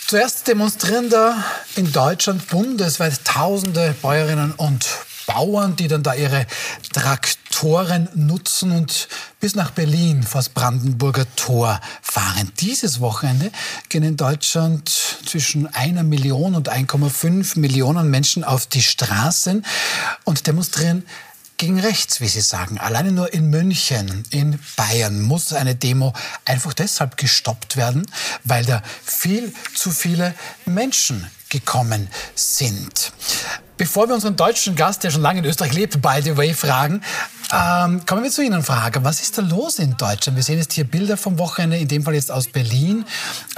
Zuerst 0.10 0.48
demonstrieren 0.48 1.12
da 1.12 1.44
in 1.76 1.92
Deutschland 1.92 2.48
bundesweit 2.48 3.24
tausende 3.26 3.94
Bäuerinnen 4.02 4.54
und 4.54 4.88
Bauern, 5.28 5.76
die 5.76 5.88
dann 5.88 6.02
da 6.02 6.16
ihre 6.16 6.48
Traktoren 6.92 8.10
nutzen 8.16 8.72
und 8.72 9.08
bis 9.40 9.54
nach 9.54 9.70
Berlin 9.70 10.24
vor 10.24 10.40
das 10.40 10.50
Brandenburger 10.50 11.28
Tor 11.36 11.80
fahren. 12.02 12.52
Dieses 12.60 13.02
Wochenende 13.02 13.52
gehen 13.90 14.02
in 14.02 14.18
Deutschland 14.18 14.90
zwischen 14.90 15.72
einer 15.76 16.02
Million 16.02 16.56
und 16.56 16.72
1,5 16.72 17.60
Millionen 17.60 18.10
Menschen 18.10 18.44
auf 18.44 18.66
die 18.66 18.82
Straßen 18.82 19.64
und 20.24 20.48
demonstrieren 20.48 21.06
gegen 21.60 21.80
rechts, 21.80 22.22
wie 22.22 22.28
Sie 22.28 22.42
sagen. 22.42 22.80
Alleine 22.80 23.12
nur 23.12 23.32
in 23.34 23.50
München, 23.50 24.24
in 24.32 24.58
Bayern 24.78 25.22
muss 25.22 25.54
eine 25.54 25.76
Demo 25.76 26.14
einfach 26.46 26.74
deshalb 26.74 27.18
gestoppt 27.18 27.76
werden, 27.78 28.06
weil 28.46 28.66
da 28.66 28.82
viel 29.04 29.54
zu 29.76 29.92
viele 29.92 30.34
Menschen 30.66 31.30
gekommen 31.50 32.08
sind. 32.34 33.12
Bevor 33.78 34.08
wir 34.08 34.16
unseren 34.16 34.36
deutschen 34.36 34.76
Gast, 34.76 35.04
der 35.04 35.12
schon 35.12 35.22
lange 35.22 35.40
in 35.40 35.46
Österreich 35.46 35.74
lebt, 35.74 36.02
by 36.02 36.22
the 36.24 36.38
way, 36.38 36.54
fragen, 36.54 37.02
ähm, 37.52 38.06
kommen 38.06 38.24
wir 38.24 38.32
zu 38.32 38.42
Ihnen 38.42 38.64
fragen, 38.64 39.04
was 39.04 39.22
ist 39.22 39.38
da 39.38 39.42
los 39.42 39.80
in 39.80 39.98
Deutschland? 39.98 40.38
Wir 40.38 40.44
sehen 40.44 40.60
jetzt 40.60 40.74
hier 40.74 40.86
Bilder 40.86 41.18
vom 41.18 41.38
Wochenende, 41.40 41.78
in 41.78 41.88
dem 41.88 42.04
Fall 42.04 42.14
jetzt 42.14 42.32
aus 42.32 42.48
Berlin. 42.48 43.06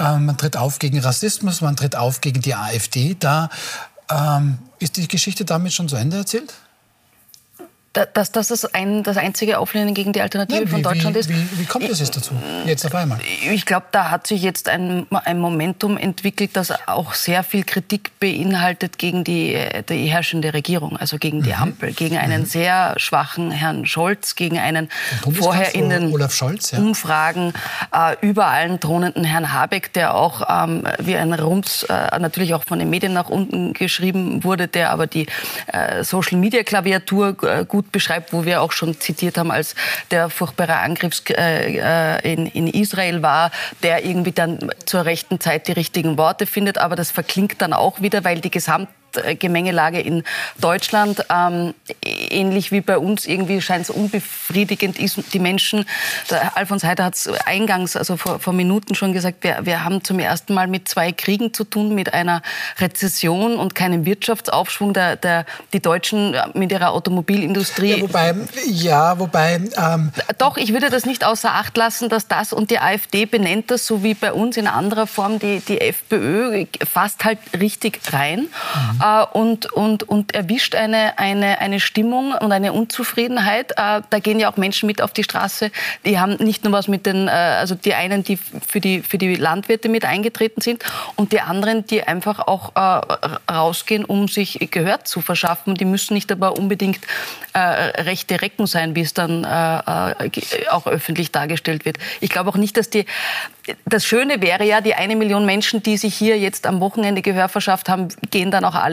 Ähm, 0.00 0.26
man 0.26 0.36
tritt 0.36 0.56
auf 0.56 0.78
gegen 0.78 0.98
Rassismus, 0.98 1.60
man 1.60 1.76
tritt 1.76 1.94
auf 1.94 2.20
gegen 2.20 2.40
die 2.40 2.54
AfD. 2.54 3.16
Da 3.18 3.48
ähm, 4.10 4.58
ist 4.80 4.96
die 4.96 5.06
Geschichte 5.06 5.44
damit 5.44 5.72
schon 5.72 5.88
zu 5.88 5.96
Ende 5.96 6.16
erzählt? 6.16 6.52
Dass 7.92 8.32
das 8.32 8.48
das, 8.48 8.64
ein, 8.74 9.02
das 9.02 9.16
einzige 9.16 9.58
Auflehnen 9.58 9.94
gegen 9.94 10.12
die 10.12 10.20
Alternative 10.20 10.60
Nein, 10.60 10.68
wie, 10.68 10.72
von 10.72 10.82
Deutschland 10.82 11.16
wie, 11.16 11.20
ist. 11.20 11.28
Wie, 11.28 11.60
wie 11.60 11.64
kommt 11.64 11.88
es 11.88 12.00
jetzt 12.00 12.16
dazu? 12.16 12.34
Jetzt 12.66 12.84
auf 12.86 12.94
einmal? 12.94 13.18
Ich 13.50 13.66
glaube, 13.66 13.86
da 13.92 14.10
hat 14.10 14.26
sich 14.26 14.42
jetzt 14.42 14.68
ein, 14.68 15.06
ein 15.10 15.38
Momentum 15.38 15.96
entwickelt, 15.96 16.50
das 16.54 16.72
auch 16.86 17.14
sehr 17.14 17.44
viel 17.44 17.64
Kritik 17.64 18.18
beinhaltet 18.18 18.98
gegen 18.98 19.24
die, 19.24 19.58
die 19.88 20.06
herrschende 20.06 20.54
Regierung, 20.54 20.96
also 20.96 21.18
gegen 21.18 21.42
die 21.42 21.52
Mhm. 21.52 21.62
Ampel, 21.62 21.92
gegen 21.92 22.16
einen 22.16 22.46
sehr 22.46 22.94
schwachen 22.96 23.50
Herrn 23.50 23.86
Scholz, 23.86 24.34
gegen 24.34 24.58
einen 24.58 24.88
vorher 25.38 25.74
in 25.74 25.90
den 25.90 26.30
Scholz, 26.30 26.70
ja. 26.70 26.78
Umfragen 26.78 27.52
äh, 27.94 28.16
über 28.20 28.46
allen 28.46 28.80
thronenden 28.80 29.24
Herrn 29.24 29.52
Habeck, 29.52 29.92
der 29.92 30.14
auch 30.14 30.42
ähm, 30.48 30.84
wie 30.98 31.16
ein 31.16 31.32
Rums 31.32 31.84
äh, 31.84 32.18
natürlich 32.18 32.54
auch 32.54 32.64
von 32.64 32.78
den 32.78 32.90
Medien 32.90 33.12
nach 33.12 33.28
unten 33.28 33.72
geschrieben 33.72 34.44
wurde, 34.44 34.68
der 34.68 34.90
aber 34.90 35.06
die 35.06 35.26
äh, 35.66 36.04
Social-Media-Klaviatur 36.04 37.36
äh, 37.42 37.64
gut 37.82 37.92
beschreibt, 37.92 38.32
wo 38.32 38.44
wir 38.44 38.62
auch 38.62 38.72
schon 38.72 38.98
zitiert 39.00 39.36
haben, 39.36 39.50
als 39.50 39.74
der 40.10 40.30
furchtbare 40.30 40.76
Angriff 40.76 41.22
äh, 41.30 42.32
in, 42.32 42.46
in 42.46 42.68
Israel 42.68 43.22
war, 43.22 43.50
der 43.82 44.04
irgendwie 44.04 44.32
dann 44.32 44.70
zur 44.86 45.04
rechten 45.04 45.40
Zeit 45.40 45.66
die 45.68 45.72
richtigen 45.72 46.16
Worte 46.16 46.46
findet. 46.46 46.78
Aber 46.78 46.96
das 46.96 47.10
verklingt 47.10 47.60
dann 47.60 47.72
auch 47.72 48.00
wieder, 48.00 48.24
weil 48.24 48.40
die 48.40 48.50
Gesamt 48.50 48.88
Gemengelage 49.38 50.00
in 50.00 50.24
Deutschland, 50.60 51.24
ähm, 51.30 51.74
ähnlich 52.02 52.72
wie 52.72 52.80
bei 52.80 52.98
uns, 52.98 53.26
irgendwie 53.26 53.60
scheint 53.60 53.84
es 53.84 53.90
unbefriedigend 53.90 54.98
ist. 54.98 55.32
Die 55.32 55.38
Menschen, 55.38 55.84
der 56.30 56.56
Alfons 56.56 56.84
Heider 56.84 57.04
hat 57.04 57.14
es 57.14 57.28
eingangs, 57.46 57.96
also 57.96 58.16
vor, 58.16 58.38
vor 58.40 58.52
Minuten 58.52 58.94
schon 58.94 59.12
gesagt, 59.12 59.38
wir, 59.42 59.58
wir 59.62 59.84
haben 59.84 60.02
zum 60.02 60.18
ersten 60.18 60.54
Mal 60.54 60.66
mit 60.66 60.88
zwei 60.88 61.12
Kriegen 61.12 61.52
zu 61.52 61.64
tun, 61.64 61.94
mit 61.94 62.14
einer 62.14 62.42
Rezession 62.78 63.56
und 63.56 63.74
keinem 63.74 64.04
Wirtschaftsaufschwung. 64.04 64.92
Der, 64.92 65.16
der, 65.16 65.44
die 65.72 65.80
Deutschen 65.80 66.36
mit 66.54 66.72
ihrer 66.72 66.92
Automobilindustrie. 66.92 67.96
Ja, 67.96 68.02
wobei, 68.02 68.34
ja, 68.66 69.18
wobei 69.18 69.60
ähm 69.76 70.12
Doch, 70.38 70.56
ich 70.56 70.72
würde 70.72 70.90
das 70.90 71.06
nicht 71.06 71.24
außer 71.24 71.52
Acht 71.52 71.76
lassen, 71.76 72.08
dass 72.08 72.28
das 72.28 72.52
und 72.52 72.70
die 72.70 72.78
AfD 72.78 73.26
benennt 73.26 73.70
das, 73.70 73.86
so 73.86 74.02
wie 74.02 74.14
bei 74.14 74.32
uns 74.32 74.56
in 74.56 74.66
anderer 74.66 75.06
Form 75.06 75.38
die, 75.38 75.60
die 75.60 75.80
FPÖ, 75.80 76.66
fast 76.90 77.24
halt 77.24 77.38
richtig 77.58 78.00
rein. 78.12 78.40
Mhm 78.40 79.01
äh, 79.02 79.24
und, 79.32 79.72
und, 79.72 80.08
und 80.08 80.34
erwischt 80.34 80.74
eine, 80.74 81.18
eine, 81.18 81.58
eine 81.60 81.80
Stimmung 81.80 82.32
und 82.32 82.52
eine 82.52 82.72
Unzufriedenheit. 82.72 83.72
Äh, 83.72 84.02
da 84.08 84.18
gehen 84.20 84.38
ja 84.38 84.50
auch 84.50 84.56
Menschen 84.56 84.86
mit 84.86 85.02
auf 85.02 85.12
die 85.12 85.24
Straße. 85.24 85.70
Die 86.06 86.18
haben 86.18 86.34
nicht 86.36 86.64
nur 86.64 86.72
was 86.72 86.88
mit 86.88 87.06
den, 87.06 87.28
äh, 87.28 87.30
also 87.30 87.74
die 87.74 87.94
einen, 87.94 88.22
die 88.22 88.36
für 88.36 88.80
die, 88.80 89.02
für 89.02 89.18
die 89.18 89.34
Landwirte 89.34 89.88
mit 89.88 90.04
eingetreten 90.04 90.60
sind 90.60 90.84
und 91.16 91.32
die 91.32 91.40
anderen, 91.40 91.86
die 91.86 92.02
einfach 92.02 92.38
auch 92.38 92.72
äh, 92.76 93.52
rausgehen, 93.52 94.04
um 94.04 94.28
sich 94.28 94.58
Gehör 94.70 95.04
zu 95.04 95.20
verschaffen. 95.20 95.74
Die 95.74 95.84
müssen 95.84 96.14
nicht 96.14 96.30
aber 96.30 96.56
unbedingt 96.56 97.00
äh, 97.54 97.58
rechte 97.58 98.40
Recken 98.40 98.66
sein, 98.66 98.94
wie 98.94 99.00
es 99.00 99.14
dann 99.14 99.44
äh, 99.44 100.68
auch 100.70 100.86
öffentlich 100.86 101.32
dargestellt 101.32 101.84
wird. 101.84 101.98
Ich 102.20 102.30
glaube 102.30 102.50
auch 102.50 102.56
nicht, 102.56 102.76
dass 102.76 102.90
die, 102.90 103.06
das 103.84 104.04
Schöne 104.04 104.40
wäre 104.40 104.64
ja, 104.64 104.80
die 104.80 104.94
eine 104.94 105.16
Million 105.16 105.46
Menschen, 105.46 105.82
die 105.82 105.96
sich 105.96 106.14
hier 106.14 106.38
jetzt 106.38 106.66
am 106.66 106.80
Wochenende 106.80 107.22
Gehör 107.22 107.48
verschafft 107.48 107.88
haben, 107.88 108.08
gehen 108.30 108.50
dann 108.50 108.64
auch 108.64 108.74
alle 108.74 108.91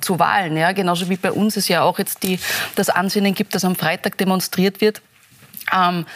zu 0.00 0.18
Wahlen. 0.18 0.56
Ja? 0.56 0.72
Genauso 0.72 1.08
wie 1.08 1.16
bei 1.16 1.32
uns 1.32 1.56
es 1.56 1.68
ja 1.68 1.82
auch 1.82 1.98
jetzt 1.98 2.22
die, 2.22 2.38
das 2.74 2.90
Ansinnen 2.90 3.34
gibt, 3.34 3.54
dass 3.54 3.64
am 3.64 3.76
Freitag 3.76 4.18
demonstriert 4.18 4.80
wird. 4.80 5.02
Ähm, 5.72 6.06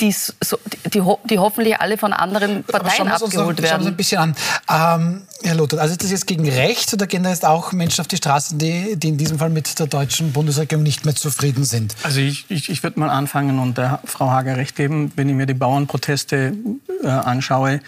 die, 0.00 0.12
so, 0.12 0.58
die, 0.84 1.02
die, 1.24 1.38
hoffentlich 1.38 1.80
alle 1.80 1.98
von 1.98 2.12
anderen 2.12 2.62
Parteien 2.64 3.08
abgeholt 3.08 3.34
noch, 3.34 3.46
werden. 3.46 3.56
Schauen 3.56 3.62
wir 3.62 3.76
uns 3.78 3.86
ein 3.86 3.96
bisschen 3.96 4.18
an. 4.18 4.36
Ähm, 4.68 5.22
Herr 5.42 5.54
Lothar, 5.56 5.80
also 5.80 5.92
ist 5.92 6.04
das 6.04 6.10
jetzt 6.10 6.26
gegen 6.26 6.48
rechts 6.48 6.94
oder 6.94 7.06
gehen 7.06 7.22
da 7.22 7.30
jetzt 7.30 7.44
auch 7.44 7.72
Menschen 7.72 8.00
auf 8.00 8.08
die 8.08 8.16
Straßen, 8.16 8.58
die, 8.58 8.96
die 8.96 9.08
in 9.08 9.18
diesem 9.18 9.38
Fall 9.38 9.50
mit 9.50 9.78
der 9.78 9.86
deutschen 9.86 10.32
Bundesregierung 10.32 10.82
nicht 10.82 11.04
mehr 11.04 11.14
zufrieden 11.14 11.64
sind? 11.64 11.96
Also 12.02 12.20
ich, 12.20 12.46
ich, 12.48 12.70
ich 12.70 12.82
würde 12.82 13.00
mal 13.00 13.10
anfangen 13.10 13.58
und 13.58 13.78
der 13.78 14.00
Frau 14.04 14.30
Hager 14.30 14.56
recht 14.56 14.76
geben, 14.76 15.12
wenn 15.16 15.28
ich 15.28 15.34
mir 15.34 15.46
die 15.46 15.54
Bauernproteste 15.54 16.54
äh, 17.02 17.08
anschaue, 17.08 17.80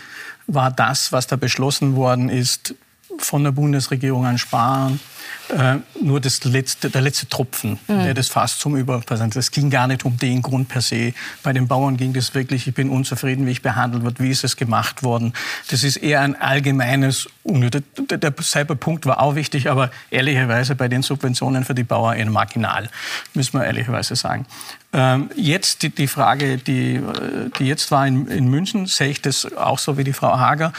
war 0.46 0.70
das, 0.70 1.12
was 1.12 1.26
da 1.28 1.36
beschlossen 1.36 1.94
worden 1.94 2.28
ist, 2.28 2.74
von 3.20 3.44
der 3.44 3.52
Bundesregierung 3.52 4.26
an 4.26 4.38
Sparen 4.38 5.00
äh, 5.48 5.78
nur 6.00 6.20
das 6.20 6.44
letzte, 6.44 6.90
der 6.90 7.00
letzte 7.00 7.28
Tropfen, 7.28 7.78
mhm. 7.88 8.04
der 8.04 8.14
das 8.14 8.28
fast 8.28 8.60
zum 8.60 8.76
Überpräsent. 8.76 9.34
Es 9.36 9.50
ging 9.50 9.70
gar 9.70 9.86
nicht 9.86 10.04
um 10.04 10.16
den 10.16 10.42
Grund 10.42 10.68
per 10.68 10.80
se. 10.80 11.12
Bei 11.42 11.52
den 11.52 11.66
Bauern 11.66 11.96
ging 11.96 12.12
das 12.12 12.34
wirklich, 12.34 12.66
ich 12.66 12.74
bin 12.74 12.88
unzufrieden, 12.88 13.46
wie 13.46 13.50
ich 13.50 13.62
behandelt 13.62 14.04
wird, 14.04 14.20
wie 14.20 14.30
ist 14.30 14.44
es 14.44 14.56
gemacht 14.56 15.02
worden. 15.02 15.32
Das 15.70 15.82
ist 15.82 15.96
eher 15.96 16.20
ein 16.20 16.40
allgemeines. 16.40 17.28
Der, 17.44 18.18
der 18.18 18.34
Cyberpunkt 18.40 19.06
war 19.06 19.20
auch 19.20 19.34
wichtig, 19.34 19.70
aber 19.70 19.90
ehrlicherweise 20.10 20.74
bei 20.74 20.88
den 20.88 21.02
Subventionen 21.02 21.64
für 21.64 21.74
die 21.74 21.84
Bauern 21.84 22.16
eher 22.16 22.30
marginal, 22.30 22.88
müssen 23.34 23.58
wir 23.58 23.64
ehrlicherweise 23.64 24.14
sagen. 24.14 24.46
Ähm, 24.92 25.30
jetzt 25.36 25.82
die, 25.82 25.90
die 25.90 26.08
Frage, 26.08 26.58
die, 26.58 27.00
die 27.58 27.64
jetzt 27.64 27.90
war 27.92 28.06
in, 28.06 28.26
in 28.26 28.48
München, 28.48 28.86
sehe 28.86 29.08
ich 29.08 29.22
das 29.22 29.52
auch 29.54 29.78
so 29.78 29.96
wie 29.96 30.04
die 30.04 30.12
Frau 30.12 30.38
Hager. 30.38 30.72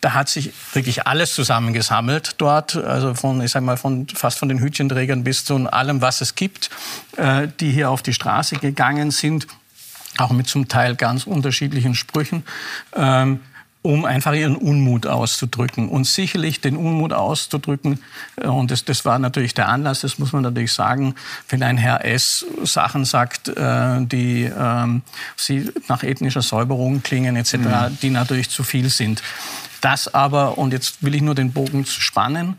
Da 0.00 0.14
hat 0.14 0.28
sich 0.28 0.52
wirklich 0.72 1.06
alles 1.06 1.34
zusammengesammelt 1.34 2.36
dort, 2.38 2.76
also 2.76 3.14
von, 3.14 3.42
ich 3.42 3.50
sag 3.50 3.62
mal, 3.62 3.76
von, 3.76 4.06
fast 4.08 4.38
von 4.38 4.48
den 4.48 4.60
Hütchenträgern 4.60 5.22
bis 5.22 5.44
zu 5.44 5.56
allem, 5.70 6.00
was 6.00 6.20
es 6.22 6.34
gibt, 6.34 6.70
äh, 7.16 7.48
die 7.60 7.70
hier 7.70 7.90
auf 7.90 8.02
die 8.02 8.14
Straße 8.14 8.56
gegangen 8.56 9.10
sind, 9.10 9.46
auch 10.16 10.30
mit 10.30 10.48
zum 10.48 10.68
Teil 10.68 10.96
ganz 10.96 11.26
unterschiedlichen 11.26 11.94
Sprüchen. 11.94 12.44
Ähm, 12.96 13.40
um 13.82 14.04
einfach 14.04 14.34
ihren 14.34 14.56
Unmut 14.56 15.06
auszudrücken. 15.06 15.88
Und 15.88 16.04
sicherlich 16.04 16.60
den 16.60 16.76
Unmut 16.76 17.12
auszudrücken, 17.12 18.00
äh, 18.36 18.46
und 18.46 18.70
das, 18.70 18.84
das 18.84 19.04
war 19.04 19.18
natürlich 19.18 19.54
der 19.54 19.68
Anlass, 19.68 20.00
das 20.00 20.18
muss 20.18 20.32
man 20.32 20.42
natürlich 20.42 20.72
sagen, 20.72 21.14
wenn 21.48 21.62
ein 21.62 21.78
Herr 21.78 22.04
S. 22.04 22.44
Sachen 22.64 23.04
sagt, 23.04 23.48
äh, 23.48 24.04
die 24.04 24.44
ähm, 24.44 25.02
sie 25.36 25.70
nach 25.88 26.02
ethnischer 26.02 26.42
Säuberung 26.42 27.02
klingen 27.02 27.36
etc., 27.36 27.54
mhm. 27.54 27.98
die 28.02 28.10
natürlich 28.10 28.50
zu 28.50 28.62
viel 28.62 28.90
sind. 28.90 29.22
Das 29.80 30.12
aber, 30.12 30.58
und 30.58 30.72
jetzt 30.72 31.02
will 31.02 31.14
ich 31.14 31.22
nur 31.22 31.34
den 31.34 31.52
Bogen 31.52 31.86
spannen, 31.86 32.56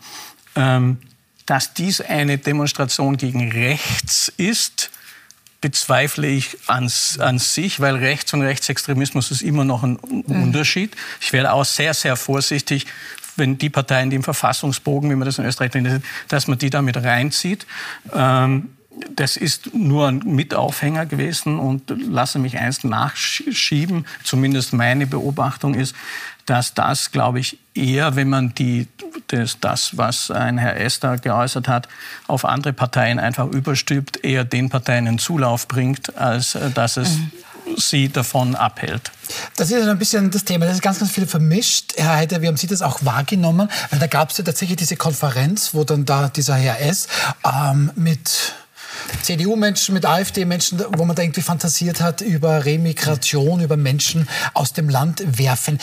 ähm, 0.55 0.97
dass 1.45 1.73
dies 1.73 1.99
eine 1.99 2.37
Demonstration 2.37 3.17
gegen 3.17 3.51
rechts 3.51 4.31
ist, 4.37 4.91
bezweifle 5.61 6.27
ich 6.27 6.57
an, 6.67 6.89
an 7.19 7.39
sich, 7.39 7.79
weil 7.79 7.95
Rechts- 7.95 8.33
und 8.33 8.41
Rechtsextremismus 8.41 9.31
ist 9.31 9.41
immer 9.41 9.65
noch 9.65 9.83
ein 9.83 9.99
mhm. 10.07 10.43
Unterschied. 10.43 10.95
Ich 11.19 11.33
wäre 11.33 11.51
auch 11.53 11.65
sehr, 11.65 11.93
sehr 11.93 12.15
vorsichtig, 12.15 12.85
wenn 13.35 13.57
die 13.57 13.69
Parteien, 13.69 14.09
die 14.09 14.15
im 14.15 14.23
Verfassungsbogen, 14.23 15.09
wie 15.09 15.15
man 15.15 15.25
das 15.25 15.37
in 15.37 15.45
Österreich 15.45 15.73
nennt, 15.73 16.03
dass 16.27 16.47
man 16.47 16.57
die 16.57 16.69
damit 16.69 16.97
reinzieht. 16.97 17.65
Ähm, 18.13 18.69
das 19.15 19.37
ist 19.37 19.73
nur 19.73 20.07
ein 20.07 20.19
Mitaufhänger 20.25 21.05
gewesen 21.05 21.59
und 21.59 21.89
lasse 21.89 22.39
mich 22.39 22.57
eins 22.57 22.83
nachschieben. 22.83 24.05
Zumindest 24.23 24.73
meine 24.73 25.07
Beobachtung 25.07 25.73
ist, 25.73 25.95
dass 26.45 26.73
das, 26.73 27.11
glaube 27.11 27.39
ich, 27.39 27.59
eher, 27.75 28.15
wenn 28.15 28.29
man 28.29 28.55
die, 28.55 28.87
das, 29.27 29.59
das, 29.59 29.97
was 29.97 30.31
ein 30.31 30.57
Herr 30.57 30.77
Esther 30.77 31.17
geäußert 31.17 31.67
hat, 31.67 31.87
auf 32.27 32.43
andere 32.43 32.73
Parteien 32.73 33.19
einfach 33.19 33.47
überstülpt, 33.47 34.23
eher 34.23 34.43
den 34.43 34.69
Parteien 34.69 35.07
einen 35.07 35.19
Zulauf 35.19 35.67
bringt, 35.67 36.17
als 36.17 36.55
äh, 36.55 36.71
dass 36.71 36.97
es 36.97 37.17
mhm. 37.17 37.31
sie 37.77 38.09
davon 38.09 38.55
abhält. 38.55 39.11
Das 39.57 39.69
ist 39.69 39.87
ein 39.87 39.99
bisschen 39.99 40.31
das 40.31 40.43
Thema. 40.43 40.65
Das 40.65 40.75
ist 40.75 40.81
ganz, 40.81 40.97
ganz 40.97 41.11
viel 41.11 41.27
vermischt. 41.27 41.93
Herr 41.97 42.15
Heider, 42.15 42.41
wie 42.41 42.47
haben 42.47 42.57
Sie 42.57 42.67
das 42.67 42.81
auch 42.81 43.05
wahrgenommen? 43.05 43.69
Weil 43.91 43.99
da 43.99 44.07
gab 44.07 44.31
es 44.31 44.39
ja 44.39 44.43
tatsächlich 44.43 44.77
diese 44.77 44.95
Konferenz, 44.95 45.75
wo 45.75 45.83
dann 45.83 46.05
da 46.05 46.29
dieser 46.29 46.55
Herr 46.55 46.81
S. 46.81 47.07
Ähm, 47.45 47.91
mit 47.95 48.55
CDU-Menschen, 49.21 49.93
mit 49.93 50.05
AfD-Menschen, 50.05 50.83
wo 50.97 51.05
man 51.05 51.15
da 51.15 51.23
irgendwie 51.23 51.41
fantasiert 51.41 52.01
hat 52.01 52.21
über 52.21 52.65
Remigration, 52.65 53.61
über 53.61 53.77
Menschen 53.77 54.27
aus 54.53 54.73
dem 54.73 54.89
Land 54.89 55.23
werfen. 55.37 55.79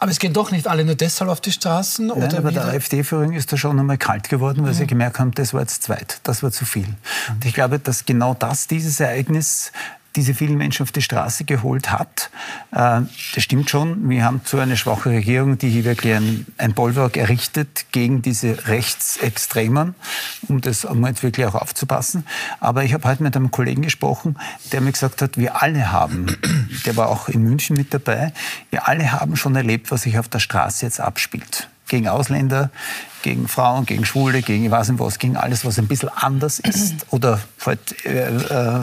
Aber 0.00 0.10
es 0.10 0.18
gehen 0.18 0.32
doch 0.32 0.50
nicht 0.50 0.66
alle 0.66 0.82
nur 0.86 0.94
deshalb 0.94 1.30
auf 1.30 1.42
die 1.42 1.52
Straßen? 1.52 2.06
Nein, 2.06 2.16
oder 2.16 2.38
aber 2.38 2.52
der 2.52 2.64
AfD-Führung 2.64 3.34
ist 3.34 3.52
da 3.52 3.58
schon 3.58 3.78
einmal 3.78 3.98
kalt 3.98 4.30
geworden, 4.30 4.64
weil 4.64 4.72
mhm. 4.72 4.76
sie 4.76 4.86
gemerkt 4.86 5.18
haben, 5.18 5.32
das 5.32 5.52
war 5.52 5.60
jetzt 5.60 5.82
zweit, 5.82 6.20
das 6.22 6.42
war 6.42 6.50
zu 6.50 6.64
viel. 6.64 6.88
Und 7.28 7.44
ich 7.44 7.52
glaube, 7.52 7.78
dass 7.78 8.06
genau 8.06 8.32
das, 8.32 8.66
dieses 8.66 8.98
Ereignis 8.98 9.72
diese 10.16 10.34
vielen 10.34 10.56
Menschen 10.56 10.82
auf 10.82 10.92
die 10.92 11.02
Straße 11.02 11.44
geholt 11.44 11.90
hat. 11.90 12.30
Äh, 12.72 13.02
das 13.34 13.42
stimmt 13.42 13.70
schon. 13.70 14.08
Wir 14.08 14.24
haben 14.24 14.44
zu 14.44 14.58
eine 14.58 14.76
schwache 14.76 15.10
Regierung, 15.10 15.58
die 15.58 15.68
hier 15.68 15.84
wirklich 15.84 16.14
ein, 16.14 16.46
ein 16.58 16.74
Bollwerk 16.74 17.16
errichtet 17.16 17.86
gegen 17.92 18.22
diese 18.22 18.66
Rechtsextremen, 18.66 19.94
um 20.48 20.60
das 20.60 20.84
um 20.84 21.06
jetzt 21.06 21.22
wirklich 21.22 21.46
auch 21.46 21.54
aufzupassen. 21.54 22.26
Aber 22.58 22.84
ich 22.84 22.94
habe 22.94 23.08
heute 23.08 23.22
mit 23.22 23.36
einem 23.36 23.50
Kollegen 23.50 23.82
gesprochen, 23.82 24.36
der 24.72 24.80
mir 24.80 24.92
gesagt 24.92 25.22
hat, 25.22 25.36
wir 25.36 25.62
alle 25.62 25.92
haben, 25.92 26.26
der 26.86 26.96
war 26.96 27.08
auch 27.08 27.28
in 27.28 27.42
München 27.42 27.76
mit 27.76 27.94
dabei, 27.94 28.32
wir 28.70 28.88
alle 28.88 29.12
haben 29.12 29.36
schon 29.36 29.54
erlebt, 29.54 29.90
was 29.90 30.02
sich 30.02 30.18
auf 30.18 30.28
der 30.28 30.40
Straße 30.40 30.84
jetzt 30.84 31.00
abspielt 31.00 31.68
gegen 31.90 32.08
Ausländer, 32.08 32.70
gegen 33.22 33.48
Frauen, 33.48 33.84
gegen 33.84 34.06
Schwule, 34.06 34.40
gegen 34.40 34.64
ich 34.64 34.70
weiß 34.70 34.92
was, 34.96 35.18
gegen 35.18 35.36
alles, 35.36 35.64
was 35.64 35.78
ein 35.78 35.88
bisschen 35.88 36.08
anders 36.08 36.58
ist 36.64 37.06
oder 37.10 37.40
halt, 37.66 38.06
äh, 38.06 38.34
äh, 38.36 38.80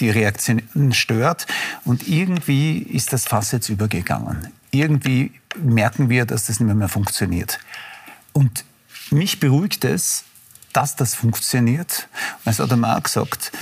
die 0.00 0.10
Reaktion 0.10 0.62
stört. 0.92 1.46
Und 1.84 2.08
irgendwie 2.08 2.78
ist 2.78 3.12
das 3.12 3.26
Fass 3.26 3.52
jetzt 3.52 3.68
übergegangen. 3.68 4.48
Irgendwie 4.72 5.32
merken 5.56 6.08
wir, 6.08 6.24
dass 6.24 6.46
das 6.46 6.58
nicht 6.58 6.74
mehr, 6.74 6.88
funktioniert. 6.88 7.60
Und 8.32 8.64
mich 9.10 9.38
beruhigt 9.38 9.84
es, 9.84 10.24
dass 10.72 10.96
das 10.96 11.14
funktioniert. 11.14 12.08
Es 12.44 12.60
hat 12.60 12.70
er 12.70 12.76
mal 12.76 13.00
gesagt, 13.00 13.52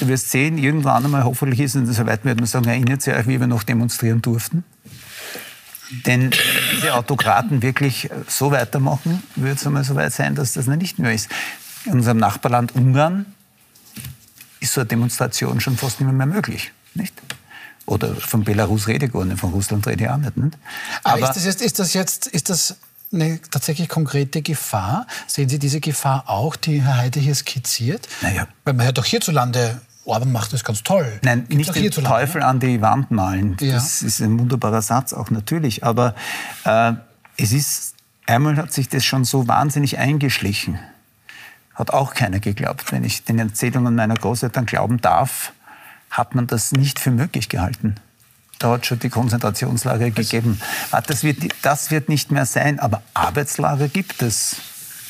du 0.00 0.08
wirst 0.08 0.30
sehen, 0.30 0.58
irgendwann 0.58 1.04
einmal, 1.04 1.24
hoffentlich 1.24 1.60
ist 1.60 1.76
es 1.76 1.96
soweit, 1.96 2.24
wird 2.24 2.38
man 2.38 2.46
sagen, 2.46 2.66
erinnert 2.66 3.06
ihr 3.06 3.14
euch, 3.14 3.28
wie 3.28 3.38
wir 3.38 3.46
noch 3.46 3.62
demonstrieren 3.62 4.20
durften? 4.20 4.64
Denn 5.90 6.32
wenn 6.32 6.74
diese 6.74 6.94
Autokraten 6.94 7.62
wirklich 7.62 8.10
so 8.28 8.50
weitermachen, 8.50 9.22
wird 9.36 9.58
es 9.58 9.66
einmal 9.66 9.84
so 9.84 9.94
weit 9.94 10.12
sein, 10.12 10.34
dass 10.34 10.54
das 10.54 10.66
nicht 10.66 10.98
mehr 10.98 11.12
ist. 11.12 11.28
In 11.84 11.92
unserem 11.92 12.18
Nachbarland 12.18 12.74
Ungarn 12.74 13.26
ist 14.60 14.72
so 14.72 14.80
eine 14.80 14.88
Demonstration 14.88 15.60
schon 15.60 15.76
fast 15.76 16.00
nicht 16.00 16.12
mehr 16.12 16.26
möglich. 16.26 16.72
Nicht? 16.94 17.14
Oder 17.86 18.16
von 18.16 18.42
Belarus 18.42 18.88
rede 18.88 19.06
ich 19.06 19.12
gar 19.12 19.24
nicht, 19.24 19.38
von 19.38 19.52
Russland 19.52 19.86
rede 19.86 20.04
ich 20.04 20.10
auch 20.10 20.16
nicht. 20.16 20.36
nicht? 20.36 20.58
Aber, 21.04 21.14
Aber 21.14 21.28
ist, 21.28 21.36
das 21.36 21.44
jetzt, 21.44 21.62
ist 21.62 21.78
das 21.78 21.94
jetzt 21.94 22.26
ist 22.26 22.50
das 22.50 22.76
eine 23.12 23.40
tatsächlich 23.50 23.88
konkrete 23.88 24.42
Gefahr? 24.42 25.06
Sehen 25.28 25.48
Sie 25.48 25.60
diese 25.60 25.78
Gefahr 25.80 26.24
auch, 26.26 26.56
die 26.56 26.82
Herr 26.82 26.96
Heide 26.96 27.20
hier 27.20 27.34
skizziert? 27.36 28.08
Naja. 28.22 28.48
Weil 28.64 28.74
man 28.74 28.86
hört 28.86 28.98
doch 28.98 29.04
hierzulande 29.04 29.80
Orban 30.06 30.32
macht 30.32 30.52
das 30.52 30.64
ganz 30.64 30.82
toll. 30.82 31.20
Nein, 31.22 31.46
Gibt's 31.48 31.74
nicht 31.74 31.96
den 31.96 32.04
Teufel 32.04 32.40
ne? 32.40 32.46
an 32.46 32.60
die 32.60 32.80
Wand 32.80 33.10
malen. 33.10 33.56
Ja. 33.60 33.74
Das 33.74 34.02
ist 34.02 34.20
ein 34.20 34.38
wunderbarer 34.38 34.82
Satz 34.82 35.12
auch 35.12 35.30
natürlich. 35.30 35.84
Aber 35.84 36.14
äh, 36.64 36.92
es 37.36 37.52
ist, 37.52 37.94
einmal 38.26 38.56
hat 38.56 38.72
sich 38.72 38.88
das 38.88 39.04
schon 39.04 39.24
so 39.24 39.48
wahnsinnig 39.48 39.98
eingeschlichen. 39.98 40.78
Hat 41.74 41.90
auch 41.90 42.14
keiner 42.14 42.40
geglaubt. 42.40 42.92
Wenn 42.92 43.04
ich 43.04 43.24
den 43.24 43.38
Erzählungen 43.38 43.96
meiner 43.96 44.14
Großeltern 44.14 44.64
glauben 44.64 45.00
darf, 45.00 45.52
hat 46.10 46.34
man 46.34 46.46
das 46.46 46.72
nicht 46.72 46.98
für 46.98 47.10
möglich 47.10 47.48
gehalten. 47.48 47.96
Da 48.58 48.70
hat 48.70 48.86
schon 48.86 49.00
die 49.00 49.10
Konzentrationslager 49.10 50.10
gegeben. 50.10 50.60
Ah, 50.90 51.02
das 51.02 51.24
wird, 51.24 51.38
das 51.62 51.90
wird 51.90 52.08
nicht 52.08 52.30
mehr 52.30 52.46
sein, 52.46 52.78
aber 52.78 53.02
Arbeitslager 53.12 53.88
gibt 53.88 54.22
es 54.22 54.56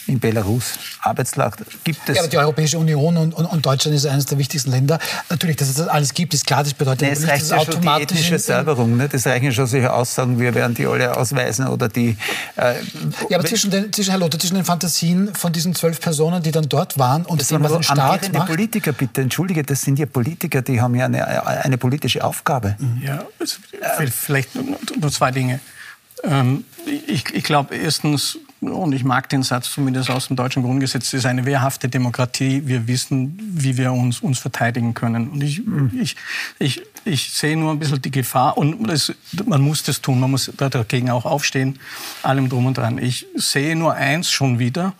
in 0.06 0.20
Belarus. 0.20 0.78
Arbeitslager 1.00 1.64
gibt 1.84 2.08
es. 2.08 2.16
Ja, 2.16 2.22
aber 2.22 2.30
die 2.30 2.38
Europäische 2.38 2.78
Union 2.78 3.16
und, 3.16 3.34
und, 3.34 3.46
und, 3.46 3.66
Deutschland 3.66 3.96
ist 3.96 4.06
eines 4.06 4.26
der 4.26 4.38
wichtigsten 4.38 4.70
Länder. 4.70 4.98
Natürlich, 5.28 5.56
dass 5.56 5.68
es 5.68 5.76
das 5.76 5.88
alles 5.88 6.14
gibt, 6.14 6.34
ist 6.34 6.46
klar. 6.46 6.62
Das 6.62 6.74
bedeutet 6.74 7.02
nee, 7.02 7.10
es 7.10 7.20
nicht, 7.20 7.30
reicht 7.30 7.50
ja 7.50 7.64
schon 7.64 7.80
die 7.80 7.88
ethnische 7.88 8.38
Säuberung. 8.38 8.96
Ne? 8.96 9.08
Das 9.08 9.26
reichen 9.26 9.52
schon 9.52 9.66
solche 9.66 9.92
Aussagen, 9.92 10.38
wir 10.38 10.54
werden 10.54 10.74
die 10.74 10.86
alle 10.86 11.16
ausweisen 11.16 11.66
oder 11.66 11.88
die... 11.88 12.16
Äh, 12.56 12.74
ja, 13.28 13.38
aber 13.38 13.44
zwischen 13.46 13.70
den, 13.70 13.92
zwischen, 13.92 14.10
Herr 14.10 14.20
Lothar, 14.20 14.38
zwischen 14.38 14.56
den 14.56 14.64
Fantasien 14.64 15.34
von 15.34 15.52
diesen 15.52 15.74
zwölf 15.74 16.00
Personen, 16.00 16.42
die 16.42 16.52
dann 16.52 16.68
dort 16.68 16.98
waren 16.98 17.24
und 17.24 17.40
das 17.40 17.48
dem, 17.48 17.62
was 17.62 17.72
ein 17.72 17.82
Staat 17.82 18.32
macht... 18.32 18.46
Politiker, 18.48 18.92
bitte, 18.92 19.22
entschuldige, 19.22 19.62
das 19.62 19.82
sind 19.82 19.98
ja 19.98 20.06
Politiker, 20.06 20.62
die 20.62 20.80
haben 20.80 20.94
ja 20.94 21.06
eine, 21.06 21.46
eine 21.46 21.78
politische 21.78 22.22
Aufgabe. 22.22 22.76
Ja, 23.02 23.24
vielleicht 24.10 24.50
nur 24.54 25.10
zwei 25.10 25.30
Dinge. 25.30 25.60
Ähm, 26.22 26.64
ich, 27.06 27.24
ich 27.34 27.44
glaube, 27.44 27.76
erstens, 27.76 28.38
und 28.60 28.92
ich 28.92 29.04
mag 29.04 29.28
den 29.28 29.42
Satz 29.42 29.70
zumindest 29.70 30.10
aus 30.10 30.28
dem 30.28 30.36
deutschen 30.36 30.62
Grundgesetz, 30.62 31.08
es 31.08 31.14
ist 31.14 31.26
eine 31.26 31.44
wehrhafte 31.44 31.88
Demokratie. 31.88 32.62
Wir 32.66 32.86
wissen, 32.86 33.38
wie 33.40 33.76
wir 33.76 33.92
uns, 33.92 34.20
uns 34.20 34.38
verteidigen 34.38 34.94
können. 34.94 35.28
Und 35.28 35.42
ich, 35.42 35.62
ich, 35.98 36.16
ich, 36.58 36.82
ich 37.04 37.32
sehe 37.32 37.56
nur 37.56 37.72
ein 37.72 37.78
bisschen 37.78 38.00
die 38.00 38.10
Gefahr 38.10 38.56
und 38.56 38.84
das, 38.88 39.12
man 39.44 39.60
muss 39.60 39.82
das 39.82 40.00
tun, 40.00 40.20
man 40.20 40.30
muss 40.30 40.50
dagegen 40.56 41.10
auch 41.10 41.26
aufstehen, 41.26 41.78
allem 42.22 42.48
drum 42.48 42.66
und 42.66 42.78
dran. 42.78 42.98
Ich 42.98 43.26
sehe 43.34 43.76
nur 43.76 43.94
eins 43.94 44.30
schon 44.30 44.58
wieder, 44.58 44.94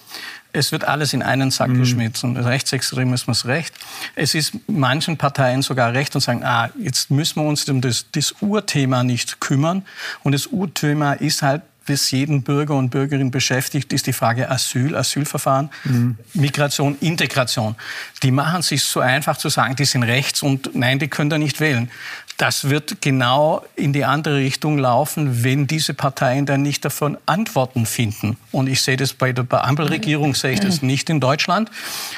es 0.56 0.72
wird 0.72 0.84
alles 0.84 1.12
in 1.12 1.22
einen 1.22 1.50
Sack 1.50 1.68
mhm. 1.68 1.80
geschmissen. 1.80 2.36
Rechtsextremismus 2.36 3.44
recht. 3.44 3.74
Es 4.14 4.34
ist 4.34 4.54
manchen 4.66 5.18
Parteien 5.18 5.62
sogar 5.62 5.92
recht 5.92 6.14
und 6.14 6.20
sagen, 6.22 6.44
ah, 6.44 6.70
jetzt 6.78 7.10
müssen 7.10 7.42
wir 7.42 7.48
uns 7.48 7.68
um 7.68 7.80
das, 7.80 8.06
das 8.12 8.34
Urthema 8.40 9.04
nicht 9.04 9.40
kümmern. 9.40 9.84
Und 10.22 10.32
das 10.32 10.46
Urthema 10.46 11.12
ist 11.12 11.42
halt 11.42 11.62
was 11.88 12.10
jeden 12.10 12.42
Bürger 12.42 12.74
und 12.74 12.90
Bürgerin 12.90 13.30
beschäftigt, 13.30 13.92
ist 13.92 14.06
die 14.06 14.12
Frage 14.12 14.50
Asyl, 14.50 14.96
Asylverfahren, 14.96 15.70
mhm. 15.84 16.16
Migration, 16.34 16.96
Integration. 17.00 17.76
Die 18.22 18.30
machen 18.30 18.60
es 18.60 18.68
sich 18.68 18.82
so 18.82 19.00
einfach 19.00 19.36
zu 19.36 19.48
sagen, 19.48 19.76
die 19.76 19.84
sind 19.84 20.02
rechts 20.02 20.42
und 20.42 20.74
nein, 20.74 20.98
die 20.98 21.08
können 21.08 21.30
da 21.30 21.38
nicht 21.38 21.60
wählen. 21.60 21.90
Das 22.36 22.68
wird 22.68 23.00
genau 23.00 23.64
in 23.76 23.94
die 23.94 24.04
andere 24.04 24.36
Richtung 24.36 24.76
laufen, 24.76 25.42
wenn 25.42 25.66
diese 25.66 25.94
Parteien 25.94 26.44
dann 26.44 26.60
nicht 26.60 26.84
davon 26.84 27.16
Antworten 27.24 27.86
finden. 27.86 28.36
Und 28.52 28.68
ich 28.68 28.82
sehe 28.82 28.98
das 28.98 29.14
bei 29.14 29.32
der 29.32 29.64
Ampelregierung, 29.64 30.34
sehe 30.34 30.52
ich 30.52 30.60
das 30.60 30.82
nicht 30.82 31.08
in 31.08 31.18
Deutschland. 31.18 31.70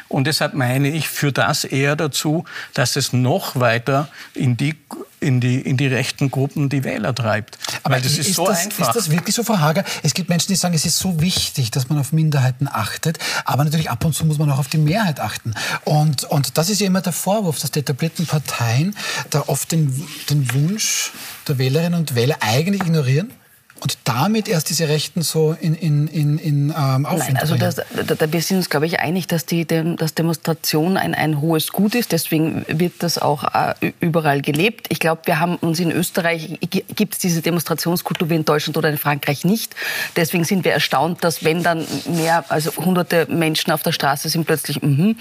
Und 0.08 0.26
deshalb 0.26 0.54
meine 0.54 0.88
ich, 0.88 1.08
führt 1.08 1.38
das 1.38 1.62
eher 1.62 1.94
dazu, 1.94 2.44
dass 2.74 2.96
es 2.96 3.12
noch 3.12 3.60
weiter 3.60 4.08
in 4.34 4.56
die 4.56 4.74
in 5.20 5.40
die, 5.40 5.60
in 5.60 5.76
die 5.76 5.86
rechten 5.86 6.30
Gruppen 6.30 6.68
die 6.68 6.84
Wähler 6.84 7.14
treibt. 7.14 7.58
Aber 7.82 7.94
Weil 7.94 8.02
das 8.02 8.12
ist, 8.12 8.28
ist 8.28 8.34
so 8.36 8.46
das, 8.46 8.64
einfach. 8.64 8.88
Ist 8.88 8.94
das 8.94 9.10
wirklich 9.10 9.34
so, 9.34 9.42
Frau 9.42 9.58
Hager? 9.58 9.84
Es 10.02 10.14
gibt 10.14 10.28
Menschen, 10.28 10.48
die 10.48 10.56
sagen, 10.56 10.74
es 10.74 10.84
ist 10.84 10.98
so 10.98 11.20
wichtig, 11.20 11.70
dass 11.70 11.88
man 11.88 11.98
auf 11.98 12.12
Minderheiten 12.12 12.68
achtet. 12.68 13.18
Aber 13.44 13.64
natürlich 13.64 13.90
ab 13.90 14.04
und 14.04 14.14
zu 14.14 14.24
muss 14.24 14.38
man 14.38 14.50
auch 14.50 14.58
auf 14.58 14.68
die 14.68 14.78
Mehrheit 14.78 15.20
achten. 15.20 15.54
Und, 15.84 16.24
und 16.24 16.58
das 16.58 16.70
ist 16.70 16.80
ja 16.80 16.86
immer 16.86 17.00
der 17.00 17.12
Vorwurf, 17.12 17.58
dass 17.58 17.70
die 17.70 17.80
etablierten 17.80 18.26
Parteien 18.26 18.96
da 19.30 19.44
oft 19.46 19.72
den, 19.72 20.06
den 20.30 20.52
Wunsch 20.52 21.12
der 21.46 21.58
Wählerinnen 21.58 21.98
und 21.98 22.14
Wähler 22.14 22.36
eigentlich 22.40 22.82
ignorieren 22.82 23.32
und 23.80 23.98
damit 24.04 24.48
erst 24.48 24.70
diese 24.70 24.88
Rechten 24.88 25.22
so 25.22 25.56
in, 25.60 25.74
in, 25.74 26.08
in, 26.08 26.38
in 26.38 26.74
ähm, 26.76 27.06
Aufwind 27.06 27.34
Nein, 27.34 27.36
also 27.36 27.56
das, 27.56 27.76
da, 27.76 28.32
wir 28.32 28.42
sind 28.42 28.58
uns, 28.58 28.70
glaube 28.70 28.86
ich, 28.86 29.00
einig, 29.00 29.26
dass 29.26 29.46
die 29.46 29.66
dass 29.66 30.14
Demonstration 30.14 30.96
ein, 30.96 31.14
ein 31.14 31.40
hohes 31.40 31.72
Gut 31.72 31.94
ist. 31.94 32.12
Deswegen 32.12 32.64
wird 32.68 32.94
das 33.00 33.18
auch 33.18 33.44
äh, 33.54 33.92
überall 34.00 34.42
gelebt. 34.42 34.86
Ich 34.90 35.00
glaube, 35.00 35.22
wir 35.26 35.40
haben 35.40 35.56
uns 35.56 35.80
in 35.80 35.92
Österreich, 35.92 36.58
gibt 36.60 37.14
es 37.14 37.18
diese 37.20 37.42
Demonstrationskultur 37.42 38.30
wie 38.30 38.36
in 38.36 38.44
Deutschland 38.44 38.76
oder 38.76 38.88
in 38.88 38.98
Frankreich 38.98 39.44
nicht. 39.44 39.74
Deswegen 40.16 40.44
sind 40.44 40.64
wir 40.64 40.72
erstaunt, 40.72 41.22
dass 41.22 41.44
wenn 41.44 41.62
dann 41.62 41.86
mehr, 42.06 42.44
also 42.48 42.74
hunderte 42.76 43.26
Menschen 43.26 43.72
auf 43.72 43.82
der 43.82 43.92
Straße 43.92 44.28
sind, 44.28 44.46
plötzlich, 44.46 44.82
mh, 44.82 45.14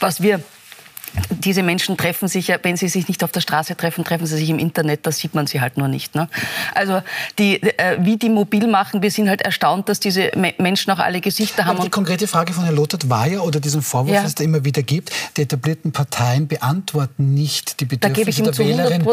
was 0.00 0.22
wir 0.22 0.40
diese 1.30 1.62
Menschen 1.62 1.96
treffen 1.96 2.28
sich 2.28 2.48
ja, 2.48 2.58
wenn 2.62 2.76
sie 2.76 2.88
sich 2.88 3.08
nicht 3.08 3.22
auf 3.22 3.32
der 3.32 3.40
Straße 3.40 3.76
treffen, 3.76 4.04
treffen 4.04 4.26
sie 4.26 4.36
sich 4.36 4.50
im 4.50 4.58
Internet, 4.58 5.06
da 5.06 5.12
sieht 5.12 5.34
man 5.34 5.46
sie 5.46 5.60
halt 5.60 5.76
nur 5.76 5.88
nicht. 5.88 6.14
Ne? 6.14 6.28
Also 6.74 7.02
die, 7.38 7.62
äh, 7.62 7.98
wie 8.00 8.16
die 8.16 8.28
mobil 8.28 8.66
machen, 8.66 9.02
wir 9.02 9.10
sind 9.10 9.28
halt 9.28 9.42
erstaunt, 9.42 9.88
dass 9.88 10.00
diese 10.00 10.30
Me 10.36 10.54
Menschen 10.58 10.92
auch 10.92 10.98
alle 10.98 11.20
Gesichter 11.20 11.64
haben. 11.64 11.76
Aber 11.76 11.84
die 11.84 11.90
konkrete 11.90 12.26
Frage 12.26 12.52
von 12.52 12.64
Herrn 12.64 12.76
Lothar 12.76 13.00
war 13.04 13.26
ja, 13.26 13.40
oder 13.40 13.60
diesen 13.60 13.82
Vorwurf, 13.82 14.14
ja. 14.14 14.20
den 14.20 14.26
es 14.26 14.34
da 14.34 14.44
immer 14.44 14.64
wieder 14.64 14.82
gibt, 14.82 15.10
die 15.36 15.42
etablierten 15.42 15.92
Parteien 15.92 16.48
beantworten 16.48 17.34
nicht 17.34 17.80
die 17.80 17.84
Bedürfnisse 17.84 18.42
der 18.42 18.58
Wählerin, 18.58 19.04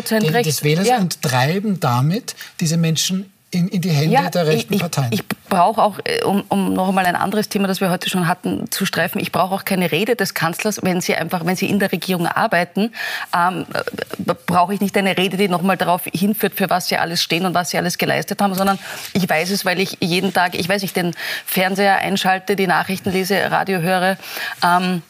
des 0.43 0.63
Wählers 0.63 0.87
ja. 0.87 0.97
und 0.97 1.21
treiben 1.21 1.79
damit 1.79 2.35
diese 2.59 2.77
Menschen 2.77 3.30
in, 3.51 3.67
in 3.67 3.81
die 3.81 3.89
Hände 3.89 4.13
ja, 4.13 4.29
der 4.29 4.47
rechten 4.47 4.73
ich, 4.73 4.79
Parteien. 4.79 5.09
Ich, 5.11 5.19
ich 5.19 5.27
brauche 5.49 5.81
auch, 5.81 5.99
äh, 6.05 6.23
um, 6.23 6.43
um 6.47 6.73
noch 6.73 6.87
einmal 6.87 7.05
ein 7.05 7.17
anderes 7.17 7.49
Thema, 7.49 7.67
das 7.67 7.81
wir 7.81 7.89
heute 7.89 8.09
schon 8.09 8.27
hatten, 8.27 8.71
zu 8.71 8.85
streifen, 8.85 9.19
ich 9.19 9.31
brauche 9.31 9.53
auch 9.53 9.65
keine 9.65 9.91
Rede 9.91 10.15
des 10.15 10.33
Kanzlers, 10.33 10.81
wenn 10.83 11.01
Sie 11.01 11.15
einfach, 11.15 11.45
wenn 11.45 11.57
Sie 11.57 11.69
in 11.69 11.79
der 11.79 11.91
Regierung 11.91 12.27
arbeiten, 12.27 12.93
ähm, 13.35 13.65
äh, 13.73 14.33
brauche 14.47 14.73
ich 14.73 14.79
nicht 14.79 14.97
eine 14.97 15.17
Rede, 15.17 15.35
die 15.35 15.49
noch 15.49 15.61
mal 15.61 15.75
darauf 15.75 16.03
hinführt, 16.05 16.53
für 16.55 16.69
was 16.69 16.87
Sie 16.87 16.97
alles 16.97 17.21
stehen 17.21 17.45
und 17.45 17.53
was 17.53 17.71
Sie 17.71 17.77
alles 17.77 17.97
geleistet 17.97 18.41
haben, 18.41 18.55
sondern 18.55 18.79
ich 19.13 19.27
weiß 19.27 19.51
es, 19.51 19.65
weil 19.65 19.79
ich 19.79 19.97
jeden 19.99 20.33
Tag, 20.33 20.55
ich 20.57 20.69
weiß 20.69 20.81
nicht, 20.81 20.95
den 20.95 21.13
Fernseher 21.45 21.97
einschalte, 21.97 22.55
die 22.55 22.67
Nachrichten 22.67 23.11
lese, 23.11 23.51
Radio 23.51 23.81
höre. 23.81 24.17
Ähm, 24.63 25.01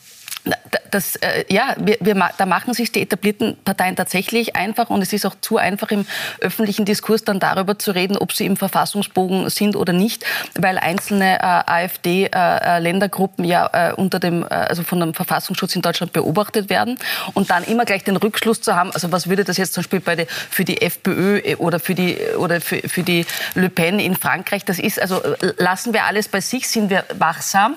das, 0.92 1.16
äh, 1.18 1.46
ja, 1.50 1.76
wir, 1.78 1.98
wir, 2.02 2.30
da 2.38 2.46
machen 2.46 2.74
sich 2.74 2.92
die 2.92 3.02
etablierten 3.02 3.58
Parteien 3.64 3.96
tatsächlich 3.96 4.56
einfach 4.56 4.90
und 4.90 5.02
es 5.02 5.14
ist 5.14 5.26
auch 5.26 5.36
zu 5.40 5.58
einfach 5.58 5.92
im 5.92 6.06
öffentlichen 6.40 6.86
Diskurs 6.86 7.24
dann 7.24 7.40
darüber 7.40 7.80
zu 7.80 7.92
reden, 7.92 8.18
ob 8.18 8.34
sie 8.34 8.46
im 8.46 8.58
Verfassungsbogen 8.58 9.50
sind 9.50 9.76
oder 9.76 9.94
nicht, 9.94 10.26
weil 10.56 10.78
einzelne 10.78 11.40
äh, 11.40 11.44
AfD-Ländergruppen 11.44 13.46
äh, 13.46 13.48
ja 13.48 13.92
äh, 13.92 13.94
unter 13.94 14.20
dem, 14.20 14.44
äh, 14.44 14.48
also 14.48 14.84
von 14.84 15.00
dem 15.00 15.14
Verfassungsschutz 15.14 15.76
in 15.76 15.82
Deutschland 15.82 16.14
beobachtet 16.14 16.70
werden 16.70 16.98
und 17.34 17.50
dann 17.50 17.64
immer 17.64 17.86
gleich 17.86 18.04
den 18.04 18.18
Rückschluss 18.18 18.62
zu 18.62 18.76
haben, 18.76 18.92
also 18.92 19.12
was 19.12 19.30
würde 19.30 19.44
das 19.44 19.58
jetzt 19.58 19.74
zum 19.74 19.82
Beispiel 19.82 20.02
bei 20.02 20.16
der, 20.16 20.28
für 20.28 20.66
die 20.66 20.82
FPÖ 20.82 21.40
äh, 21.40 21.56
oder 21.56 21.80
für 21.80 21.96
die 21.96 22.18
oder 22.38 22.60
für, 22.60 22.78
für 22.88 23.04
die 23.04 23.26
Le 23.56 23.70
Pen 23.70 24.00
in 24.00 24.16
Frankreich, 24.16 24.66
das 24.66 24.80
ist 24.80 25.02
also 25.02 25.22
lassen 25.58 25.94
wir 25.94 26.06
alles 26.06 26.28
bei 26.28 26.42
sich, 26.42 26.68
sind 26.68 26.90
wir 26.90 27.06
wachsam, 27.14 27.76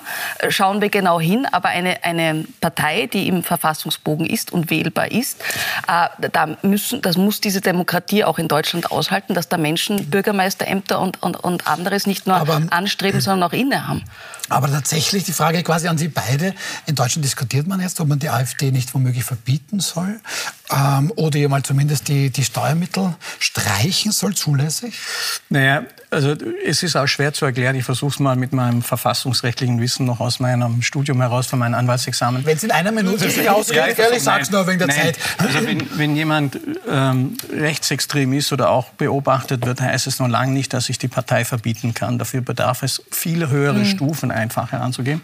schauen 0.49 0.81
wir 0.81 0.89
genau 0.89 1.19
hin, 1.19 1.47
aber 1.51 1.69
eine 1.69 2.03
eine 2.03 2.45
Partei, 2.65 3.05
die 3.05 3.27
im 3.27 3.43
Verfassungsbogen 3.43 4.25
ist 4.25 4.51
und 4.51 4.71
wählbar 4.71 5.11
ist, 5.11 5.39
äh, 5.87 6.07
da 6.31 6.57
müssen, 6.63 6.99
das 6.99 7.15
muss 7.15 7.39
diese 7.39 7.61
Demokratie 7.61 8.23
auch 8.23 8.39
in 8.39 8.47
Deutschland 8.47 8.91
aushalten, 8.91 9.35
dass 9.35 9.49
da 9.49 9.57
Menschen 9.57 10.09
Bürgermeisterämter 10.09 10.99
und, 10.99 11.21
und, 11.21 11.35
und 11.35 11.67
anderes 11.67 12.07
nicht 12.07 12.25
nur 12.25 12.37
Aber, 12.37 12.63
anstreben, 12.71 13.21
sondern 13.21 13.47
auch 13.47 13.53
innehaben. 13.53 14.03
Aber 14.49 14.69
tatsächlich 14.69 15.23
die 15.23 15.33
Frage 15.33 15.63
quasi 15.63 15.87
an 15.87 15.97
Sie 15.97 16.07
beide. 16.07 16.53
In 16.85 16.95
Deutschland 16.95 17.25
diskutiert 17.25 17.67
man 17.67 17.79
jetzt, 17.79 17.99
ob 17.99 18.07
man 18.07 18.19
die 18.19 18.29
AfD 18.29 18.71
nicht 18.71 18.93
womöglich 18.93 19.23
verbieten 19.23 19.79
soll 19.79 20.19
ähm, 20.71 21.11
oder 21.15 21.37
ihr 21.37 21.49
mal 21.49 21.63
zumindest 21.63 22.07
die, 22.07 22.29
die 22.29 22.43
Steuermittel 22.43 23.15
streichen 23.39 24.11
soll, 24.11 24.35
zulässig? 24.35 24.95
Naja, 25.49 25.83
also 26.11 26.35
es 26.65 26.81
ist 26.81 26.95
auch 26.95 27.07
schwer 27.07 27.33
zu 27.33 27.45
erklären. 27.45 27.75
Ich 27.75 27.83
versuche 27.83 28.13
es 28.13 28.19
mal 28.19 28.35
mit 28.35 28.53
meinem 28.53 28.81
verfassungsrechtlichen 28.81 29.79
Wissen 29.81 30.05
noch 30.05 30.19
aus 30.19 30.39
meinem 30.39 30.81
Studium 30.81 31.21
heraus, 31.21 31.47
von 31.47 31.59
meinem 31.59 31.75
Anwaltsexamen. 31.75 32.45
Wenn 32.45 32.57
es 32.57 32.63
in 32.63 32.71
einer 32.71 32.91
Minute 32.91 33.25
nicht 33.25 33.49
ausgeht, 33.49 33.97
ja, 33.97 34.11
ich 34.11 34.23
sag's 34.23 34.49
nur 34.49 34.65
wegen 34.67 34.79
der 34.79 34.87
nein. 34.87 34.97
Zeit. 34.97 35.19
Also 35.37 35.65
wenn, 35.65 35.85
wenn 35.97 36.15
jemand 36.15 36.59
ähm, 36.89 37.37
rechtsextrem 37.51 38.33
ist 38.33 38.51
oder 38.53 38.69
auch 38.69 38.89
beobachtet 38.89 39.65
wird, 39.65 39.81
heißt 39.81 40.07
es 40.07 40.19
noch 40.19 40.27
lange 40.27 40.53
nicht, 40.53 40.73
dass 40.73 40.89
ich 40.89 40.97
die 40.97 41.07
Partei 41.07 41.45
verbieten 41.45 41.93
kann. 41.93 42.17
Dafür 42.17 42.41
bedarf 42.41 42.83
es 42.83 43.03
viel 43.11 43.49
höhere 43.49 43.79
mhm. 43.79 43.85
Stufen 43.85 44.31
einfacher 44.35 44.81
anzugehen. 44.81 45.21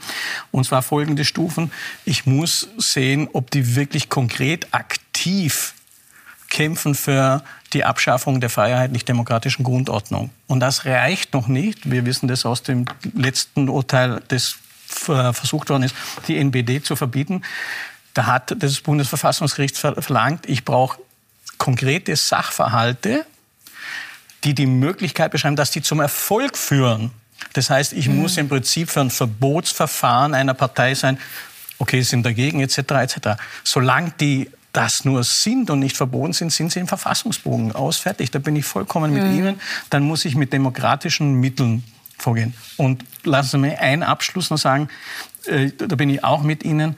Und 0.51 0.65
zwar 0.65 0.81
folgende 0.81 1.25
Stufen. 1.25 1.71
Ich 2.05 2.25
muss 2.25 2.69
sehen, 2.77 3.29
ob 3.33 3.51
die 3.51 3.75
wirklich 3.75 4.09
konkret 4.09 4.73
aktiv 4.73 5.73
kämpfen 6.49 6.95
für 6.95 7.43
die 7.73 7.85
Abschaffung 7.85 8.41
der 8.41 8.49
freiheitlich-demokratischen 8.49 9.63
Grundordnung. 9.63 10.29
Und 10.47 10.59
das 10.59 10.85
reicht 10.85 11.33
noch 11.33 11.47
nicht. 11.47 11.89
Wir 11.89 12.05
wissen 12.05 12.27
das 12.27 12.45
aus 12.45 12.63
dem 12.63 12.85
letzten 13.13 13.69
Urteil, 13.69 14.21
das 14.27 14.57
versucht 14.85 15.69
worden 15.69 15.83
ist, 15.83 15.95
die 16.27 16.37
NBD 16.37 16.83
zu 16.83 16.95
verbieten. 16.95 17.43
Da 18.13 18.25
hat 18.25 18.53
das 18.61 18.81
Bundesverfassungsgericht 18.81 19.77
verlangt, 19.77 20.49
ich 20.49 20.65
brauche 20.65 20.99
konkrete 21.57 22.15
Sachverhalte, 22.15 23.25
die 24.43 24.53
die 24.53 24.65
Möglichkeit 24.65 25.31
beschreiben, 25.31 25.55
dass 25.55 25.71
die 25.71 25.81
zum 25.81 26.01
Erfolg 26.01 26.57
führen. 26.57 27.11
Das 27.53 27.69
heißt, 27.69 27.93
ich 27.93 28.07
mhm. 28.07 28.17
muss 28.17 28.37
im 28.37 28.49
Prinzip 28.49 28.89
für 28.89 29.01
ein 29.01 29.09
Verbotsverfahren 29.09 30.33
einer 30.33 30.53
Partei 30.53 30.93
sein, 30.95 31.17
okay, 31.79 32.01
sind 32.01 32.25
dagegen 32.25 32.61
etc. 32.61 32.77
etc. 32.77 33.17
Solange 33.63 34.13
die 34.19 34.49
das 34.73 35.03
nur 35.03 35.23
sind 35.23 35.69
und 35.69 35.79
nicht 35.79 35.97
verboten 35.97 36.33
sind, 36.33 36.51
sind 36.51 36.71
sie 36.71 36.79
im 36.79 36.87
Verfassungsbogen 36.87 37.73
ausfertigt. 37.73 38.33
Da 38.33 38.39
bin 38.39 38.55
ich 38.55 38.65
vollkommen 38.65 39.13
mit 39.13 39.23
mhm. 39.23 39.37
Ihnen. 39.37 39.61
Dann 39.89 40.03
muss 40.03 40.23
ich 40.23 40.35
mit 40.35 40.53
demokratischen 40.53 41.33
Mitteln 41.35 41.83
vorgehen. 42.17 42.53
Und 42.77 43.03
lassen 43.23 43.49
Sie 43.49 43.57
mir 43.57 43.79
einen 43.79 44.03
Abschluss 44.03 44.49
noch 44.49 44.57
sagen, 44.57 44.87
äh, 45.45 45.71
da 45.77 45.95
bin 45.95 46.09
ich 46.09 46.23
auch 46.23 46.43
mit 46.43 46.63
Ihnen. 46.63 46.95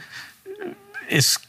Es 1.10 1.42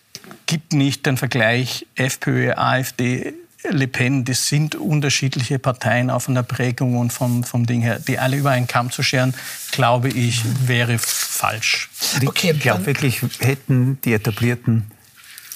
gibt 0.46 0.72
nicht 0.72 1.04
den 1.06 1.16
Vergleich 1.16 1.86
FPÖ, 1.94 2.52
AfD, 2.52 3.34
Le 3.70 3.88
Pen, 3.88 4.24
das 4.24 4.46
sind 4.46 4.74
unterschiedliche 4.74 5.58
Parteien 5.58 6.10
auch 6.10 6.20
von 6.20 6.34
der 6.34 6.42
Prägung 6.42 6.96
und 6.98 7.12
vom, 7.12 7.44
vom 7.44 7.64
Ding 7.64 7.80
her. 7.80 7.98
Die 7.98 8.18
alle 8.18 8.36
über 8.36 8.50
einen 8.50 8.66
Kamm 8.66 8.90
zu 8.90 9.02
scheren, 9.02 9.34
glaube 9.72 10.08
ich, 10.08 10.42
wäre 10.66 10.98
falsch. 10.98 11.88
Okay, 12.24 12.52
ich 12.52 12.60
glaube 12.60 12.84
wirklich, 12.86 13.22
hätten 13.40 13.98
die 14.04 14.12
etablierten 14.12 14.90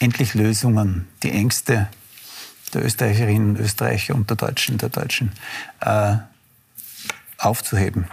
endlich 0.01 0.35
Lösungen, 0.35 1.07
die 1.23 1.33
Ängste 1.33 1.89
der 2.73 2.85
Österreicherinnen 2.85 3.51
und 3.51 3.61
Österreicher 3.61 4.15
und 4.15 4.31
der 4.31 4.37
Deutschen, 4.37 4.79
der 4.79 4.89
Deutschen 4.89 5.33
äh, 5.81 6.17
aufzuheben. 7.39 8.07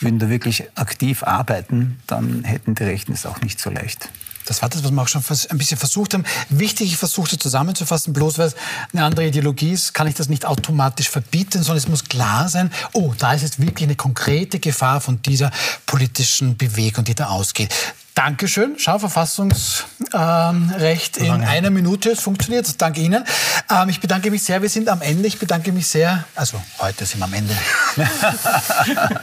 Würden 0.00 0.18
da 0.18 0.28
wirklich 0.28 0.64
aktiv 0.74 1.22
arbeiten, 1.22 2.00
dann 2.06 2.44
hätten 2.44 2.74
die 2.74 2.84
Rechten 2.84 3.12
es 3.12 3.26
auch 3.26 3.40
nicht 3.40 3.60
so 3.60 3.70
leicht. 3.70 4.08
Das 4.46 4.62
war 4.62 4.68
das, 4.68 4.82
was 4.84 4.90
wir 4.90 5.02
auch 5.02 5.08
schon 5.08 5.22
ein 5.50 5.58
bisschen 5.58 5.78
versucht 5.78 6.14
haben. 6.14 6.24
Wichtig, 6.48 6.88
ich 6.88 6.96
versuchte 6.96 7.38
zusammenzufassen, 7.38 8.12
bloß 8.12 8.38
weil 8.38 8.48
es 8.48 8.56
eine 8.92 9.04
andere 9.04 9.26
Ideologie 9.26 9.72
ist, 9.72 9.94
kann 9.94 10.06
ich 10.06 10.14
das 10.14 10.28
nicht 10.28 10.44
automatisch 10.46 11.08
verbieten, 11.08 11.62
sondern 11.62 11.78
es 11.78 11.88
muss 11.88 12.04
klar 12.04 12.48
sein, 12.48 12.72
oh, 12.92 13.14
da 13.18 13.32
ist 13.32 13.42
jetzt 13.42 13.60
wirklich 13.60 13.84
eine 13.84 13.96
konkrete 13.96 14.58
Gefahr 14.58 15.00
von 15.00 15.22
dieser 15.22 15.50
politischen 15.86 16.56
Bewegung, 16.56 17.04
die 17.04 17.14
da 17.14 17.28
ausgeht. 17.28 17.72
Dankeschön. 18.14 18.74
Schau, 18.76 18.98
Verfassungsrecht 18.98 19.86
ähm, 20.12 21.24
in 21.24 21.44
einer 21.44 21.70
Minute. 21.70 22.10
Es 22.10 22.20
funktioniert. 22.20 22.80
Danke 22.80 23.00
Ihnen. 23.00 23.24
Ähm, 23.70 23.88
ich 23.88 24.00
bedanke 24.00 24.30
mich 24.30 24.42
sehr. 24.42 24.60
Wir 24.60 24.68
sind 24.68 24.90
am 24.90 25.00
Ende. 25.00 25.26
Ich 25.26 25.38
bedanke 25.38 25.72
mich 25.72 25.86
sehr. 25.86 26.24
Also, 26.34 26.60
heute 26.78 27.06
sind 27.06 27.20
wir 27.20 27.24
am 27.24 27.32
Ende. 27.32 27.56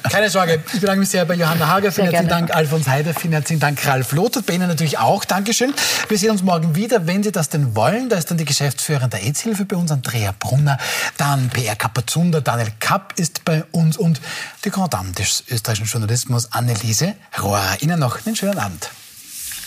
Keine 0.10 0.32
Sorge. 0.32 0.64
Ich 0.74 0.82
bedanke 0.82 1.02
mich 1.02 1.10
sehr 1.10 1.24
bei 1.26 1.36
Johanna 1.36 1.68
Hager. 1.68 1.92
Vielen 1.92 2.08
herzlichen 2.08 2.30
Dank. 2.30 2.56
Alfons 2.56 2.88
Heider. 2.88 3.14
Vielen 3.14 3.34
herzlichen 3.34 3.60
Dank. 3.60 3.86
Ralf 3.86 4.12
Lothar. 4.12 4.42
Bei 4.42 4.54
Ihnen 4.54 4.68
natürlich 4.68 4.98
auch. 4.98 5.24
Dankeschön. 5.24 5.72
Wir 6.08 6.18
sehen 6.18 6.32
uns 6.32 6.42
morgen 6.42 6.76
wieder, 6.76 7.06
wenn 7.06 7.22
Sie 7.22 7.32
das 7.32 7.50
denn 7.50 7.76
wollen. 7.76 8.10
Da 8.10 8.18
ist 8.18 8.32
dann 8.32 8.40
die 8.40 8.46
Geschäftsführerin 8.46 9.12
der 9.12 9.22
AIDS-Hilfe 9.22 9.66
bei 9.66 9.76
uns, 9.76 9.92
Andrea 9.92 10.34
Brunner. 10.38 10.80
Dann 11.18 11.50
PR 11.50 11.76
Kapazunder. 11.76 12.42
Daniel 12.42 12.72
Kapp 12.80 13.14
ist 13.18 13.46
bei 13.46 13.64
uns. 13.72 13.98
Und 13.98 14.20
die 14.66 14.72
Grand 14.72 14.96
Dame 14.96 15.12
des 15.12 15.44
österreichischen 15.48 15.86
Journalismus, 15.86 16.52
Anneliese 16.54 17.14
Rohrer. 17.40 17.78
Ihnen 17.82 18.00
noch 18.00 18.26
einen 18.26 18.36
schönen 18.36 18.58
Abend. 18.58 18.79